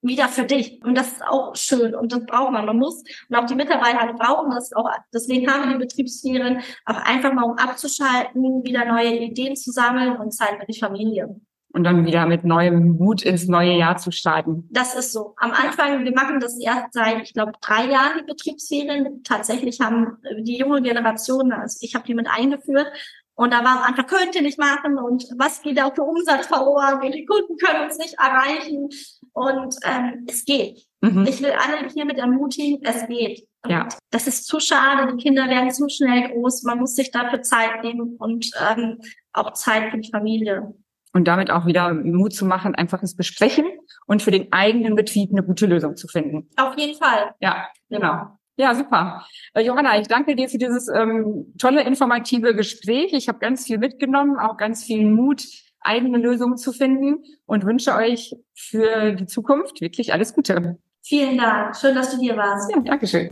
wieder 0.00 0.28
für 0.28 0.44
dich. 0.44 0.82
Und 0.84 0.96
das 0.96 1.12
ist 1.12 1.22
auch 1.22 1.54
schön 1.54 1.94
und 1.94 2.12
das 2.12 2.24
braucht 2.24 2.52
man. 2.52 2.64
Man 2.64 2.78
muss, 2.78 3.02
und 3.28 3.36
auch 3.36 3.46
die 3.46 3.54
Mitarbeiter 3.54 4.12
brauchen 4.14 4.52
das 4.52 4.72
auch. 4.72 4.88
Deswegen 5.12 5.50
haben 5.50 5.64
wir 5.64 5.72
die 5.72 5.84
Betriebsferien 5.84 6.62
auch 6.86 6.96
einfach 6.96 7.32
mal, 7.34 7.44
um 7.44 7.58
abzuschalten, 7.58 8.64
wieder 8.64 8.84
neue 8.86 9.16
Ideen 9.16 9.56
zu 9.56 9.70
sammeln 9.70 10.16
und 10.16 10.32
Zeit 10.32 10.58
für 10.58 10.66
die 10.66 10.78
Familie 10.78 11.40
und 11.78 11.84
dann 11.84 12.04
wieder 12.04 12.26
mit 12.26 12.44
neuem 12.44 12.96
Mut 12.98 13.22
ins 13.22 13.46
neue 13.46 13.78
Jahr 13.78 13.96
zu 13.96 14.10
starten. 14.10 14.68
Das 14.70 14.96
ist 14.96 15.12
so. 15.12 15.34
Am 15.36 15.52
Anfang, 15.52 16.04
wir 16.04 16.12
machen 16.12 16.40
das 16.40 16.58
erst 16.60 16.92
seit, 16.92 17.22
ich 17.22 17.32
glaube, 17.32 17.52
drei 17.60 17.86
Jahren, 17.86 18.18
die 18.18 18.24
Betriebsferien. 18.24 19.22
Tatsächlich 19.22 19.80
haben 19.80 20.16
die 20.40 20.58
junge 20.58 20.82
Generation, 20.82 21.52
also 21.52 21.78
ich 21.80 21.94
habe 21.94 22.04
die 22.04 22.14
mit 22.14 22.28
eingeführt. 22.28 22.88
Und 23.36 23.52
da 23.52 23.62
war 23.62 23.76
am 23.76 23.82
Anfang, 23.84 24.06
könnt 24.06 24.34
ihr 24.34 24.42
nicht 24.42 24.58
machen 24.58 24.98
und 24.98 25.22
was 25.38 25.62
geht 25.62 25.78
da 25.78 25.92
für 25.94 26.02
Umsatz 26.02 26.48
verloren 26.48 27.00
und 27.00 27.14
die 27.14 27.24
Kunden 27.24 27.56
können 27.56 27.84
uns 27.84 27.96
nicht 27.96 28.14
erreichen. 28.18 28.88
Und 29.32 29.76
ähm, 29.84 30.26
es 30.28 30.44
geht. 30.44 30.84
Mhm. 31.00 31.24
Ich 31.28 31.40
will 31.40 31.52
alle 31.52 31.88
hiermit 31.88 32.18
ermutigen, 32.18 32.80
es 32.82 33.06
geht. 33.06 33.46
Und 33.62 33.70
ja. 33.70 33.88
Das 34.10 34.26
ist 34.26 34.48
zu 34.48 34.58
schade, 34.58 35.14
die 35.14 35.22
Kinder 35.22 35.48
werden 35.48 35.70
zu 35.70 35.88
schnell 35.88 36.32
groß, 36.32 36.64
man 36.64 36.80
muss 36.80 36.96
sich 36.96 37.12
dafür 37.12 37.42
Zeit 37.42 37.84
nehmen 37.84 38.16
und 38.18 38.50
ähm, 38.68 38.98
auch 39.32 39.52
Zeit 39.52 39.92
für 39.92 39.98
die 39.98 40.10
Familie 40.10 40.74
und 41.18 41.24
damit 41.26 41.50
auch 41.50 41.66
wieder 41.66 41.92
Mut 41.92 42.32
zu 42.32 42.46
machen, 42.46 42.76
einfaches 42.76 43.16
Besprechen 43.16 43.66
und 44.06 44.22
für 44.22 44.30
den 44.30 44.52
eigenen 44.52 44.94
Betrieb 44.94 45.30
eine 45.32 45.42
gute 45.42 45.66
Lösung 45.66 45.96
zu 45.96 46.06
finden. 46.06 46.48
Auf 46.56 46.78
jeden 46.78 46.96
Fall. 46.96 47.34
Ja, 47.40 47.66
genau. 47.90 48.38
Ja, 48.56 48.72
super. 48.76 49.26
Äh, 49.52 49.62
Johanna, 49.62 49.98
ich 49.98 50.06
danke 50.06 50.36
dir 50.36 50.48
für 50.48 50.58
dieses 50.58 50.86
ähm, 50.86 51.52
tolle, 51.58 51.82
informative 51.82 52.54
Gespräch. 52.54 53.12
Ich 53.14 53.26
habe 53.26 53.40
ganz 53.40 53.66
viel 53.66 53.78
mitgenommen, 53.78 54.38
auch 54.38 54.56
ganz 54.56 54.84
viel 54.84 55.04
Mut, 55.04 55.42
eigene 55.80 56.18
Lösungen 56.18 56.56
zu 56.56 56.72
finden 56.72 57.24
und 57.46 57.66
wünsche 57.66 57.96
euch 57.96 58.36
für 58.54 59.12
die 59.14 59.26
Zukunft 59.26 59.80
wirklich 59.80 60.12
alles 60.12 60.34
Gute. 60.34 60.78
Vielen 61.02 61.36
Dank. 61.36 61.74
Schön, 61.76 61.96
dass 61.96 62.14
du 62.14 62.20
hier 62.20 62.36
warst. 62.36 62.70
Ja, 62.70 62.80
Dankeschön. 62.80 63.30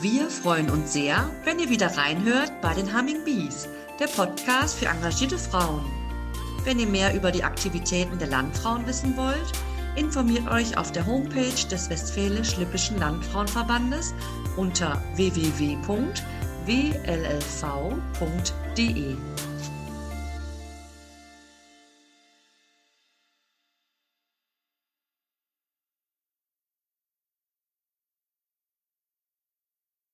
Wir 0.00 0.22
freuen 0.22 0.70
uns 0.70 0.94
sehr, 0.94 1.30
wenn 1.44 1.58
ihr 1.58 1.68
wieder 1.68 1.88
reinhört 1.98 2.50
bei 2.62 2.72
den 2.72 2.96
Humming 2.96 3.24
Bees 3.24 3.68
der 4.02 4.08
Podcast 4.08 4.80
für 4.80 4.86
engagierte 4.86 5.38
Frauen. 5.38 5.84
Wenn 6.64 6.80
ihr 6.80 6.88
mehr 6.88 7.14
über 7.14 7.30
die 7.30 7.44
Aktivitäten 7.44 8.18
der 8.18 8.26
Landfrauen 8.26 8.84
wissen 8.84 9.16
wollt, 9.16 9.52
informiert 9.94 10.50
euch 10.50 10.76
auf 10.76 10.90
der 10.90 11.06
Homepage 11.06 11.68
des 11.70 11.88
Westfälisch-Lippischen 11.88 12.98
Landfrauenverbandes 12.98 14.12
unter 14.56 15.00
www.wllv.de. 15.14 15.76